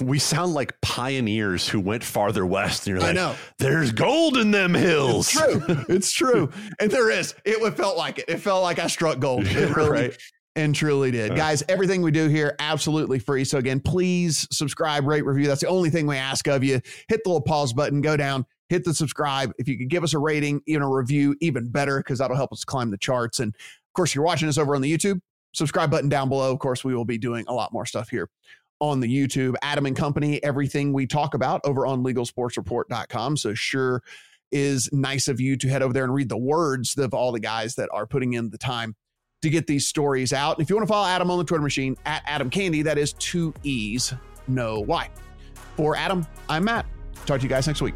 We 0.00 0.18
sound 0.18 0.54
like 0.54 0.80
pioneers 0.80 1.68
who 1.68 1.80
went 1.80 2.02
farther 2.02 2.46
west. 2.46 2.86
And 2.86 2.92
you're 2.92 3.00
like, 3.00 3.10
I 3.10 3.12
know. 3.12 3.34
There's 3.58 3.92
gold 3.92 4.38
in 4.38 4.50
them 4.50 4.72
hills. 4.72 5.28
It's 5.28 5.38
true. 5.38 5.84
It's 5.88 6.12
true. 6.12 6.50
and 6.80 6.90
there 6.90 7.10
is. 7.10 7.34
It 7.44 7.58
felt 7.76 7.98
like 7.98 8.18
it. 8.18 8.24
It 8.26 8.38
felt 8.38 8.62
like 8.62 8.78
I 8.78 8.86
struck 8.86 9.18
gold. 9.18 9.46
It 9.46 9.76
really 9.76 9.90
right. 9.90 10.18
And 10.56 10.74
truly 10.74 11.10
did. 11.10 11.32
Uh. 11.32 11.34
Guys, 11.34 11.62
everything 11.68 12.02
we 12.02 12.10
do 12.10 12.28
here 12.28 12.56
absolutely 12.58 13.18
free. 13.18 13.44
So 13.44 13.58
again, 13.58 13.80
please 13.80 14.48
subscribe, 14.50 15.06
rate, 15.06 15.24
review. 15.24 15.46
That's 15.46 15.60
the 15.60 15.68
only 15.68 15.90
thing 15.90 16.06
we 16.06 16.16
ask 16.16 16.48
of 16.48 16.64
you. 16.64 16.80
Hit 17.08 17.22
the 17.22 17.30
little 17.30 17.42
pause 17.42 17.72
button, 17.72 18.00
go 18.00 18.16
down, 18.16 18.46
hit 18.68 18.84
the 18.84 18.94
subscribe. 18.94 19.52
If 19.58 19.68
you 19.68 19.78
could 19.78 19.90
give 19.90 20.02
us 20.02 20.14
a 20.14 20.18
rating, 20.18 20.62
even 20.66 20.82
a 20.82 20.90
review, 20.90 21.36
even 21.40 21.68
better, 21.68 21.98
because 21.98 22.18
that'll 22.18 22.36
help 22.36 22.52
us 22.52 22.64
climb 22.64 22.90
the 22.90 22.98
charts. 22.98 23.38
And 23.38 23.54
of 23.54 23.92
course, 23.94 24.14
you're 24.14 24.24
watching 24.24 24.48
us 24.48 24.58
over 24.58 24.74
on 24.74 24.82
the 24.82 24.92
YouTube. 24.92 25.20
Subscribe 25.52 25.90
button 25.90 26.08
down 26.08 26.28
below. 26.28 26.52
Of 26.52 26.58
course, 26.58 26.84
we 26.84 26.94
will 26.94 27.04
be 27.04 27.18
doing 27.18 27.44
a 27.48 27.54
lot 27.54 27.72
more 27.72 27.86
stuff 27.86 28.08
here 28.08 28.28
on 28.80 29.00
the 29.00 29.08
YouTube. 29.08 29.54
Adam 29.62 29.86
and 29.86 29.96
Company, 29.96 30.42
everything 30.42 30.92
we 30.92 31.06
talk 31.06 31.34
about 31.34 31.60
over 31.64 31.86
on 31.86 32.02
legalsportsreport.com. 32.02 33.36
So 33.36 33.54
sure 33.54 34.02
is 34.52 34.88
nice 34.92 35.28
of 35.28 35.40
you 35.40 35.56
to 35.56 35.68
head 35.68 35.82
over 35.82 35.92
there 35.92 36.04
and 36.04 36.14
read 36.14 36.28
the 36.28 36.36
words 36.36 36.96
of 36.98 37.14
all 37.14 37.32
the 37.32 37.40
guys 37.40 37.74
that 37.76 37.88
are 37.92 38.06
putting 38.06 38.34
in 38.34 38.50
the 38.50 38.58
time 38.58 38.94
to 39.46 39.50
get 39.50 39.66
these 39.66 39.86
stories 39.86 40.32
out. 40.32 40.58
And 40.58 40.62
if 40.62 40.68
you 40.68 40.76
want 40.76 40.86
to 40.86 40.92
follow 40.92 41.06
Adam 41.06 41.30
on 41.30 41.38
the 41.38 41.44
Twitter 41.44 41.62
machine 41.62 41.96
at 42.04 42.22
Adam 42.26 42.50
Candee, 42.50 42.84
that 42.84 42.98
is 42.98 43.12
two 43.14 43.54
E's, 43.62 44.12
no 44.48 44.80
Y. 44.80 45.08
For 45.76 45.96
Adam, 45.96 46.26
I'm 46.48 46.64
Matt. 46.64 46.86
Talk 47.26 47.38
to 47.38 47.42
you 47.42 47.48
guys 47.48 47.66
next 47.66 47.82
week. 47.82 47.94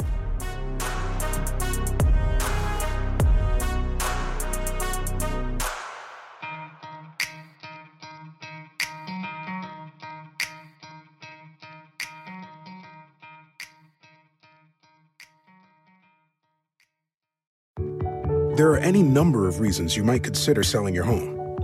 There 18.57 18.71
are 18.73 18.79
any 18.79 19.03
number 19.03 19.49
of 19.49 19.61
reasons 19.61 19.97
you 19.97 20.05
might 20.05 20.23
consider 20.23 20.63
selling 20.63 20.95
your 20.95 21.05
home. 21.05 21.40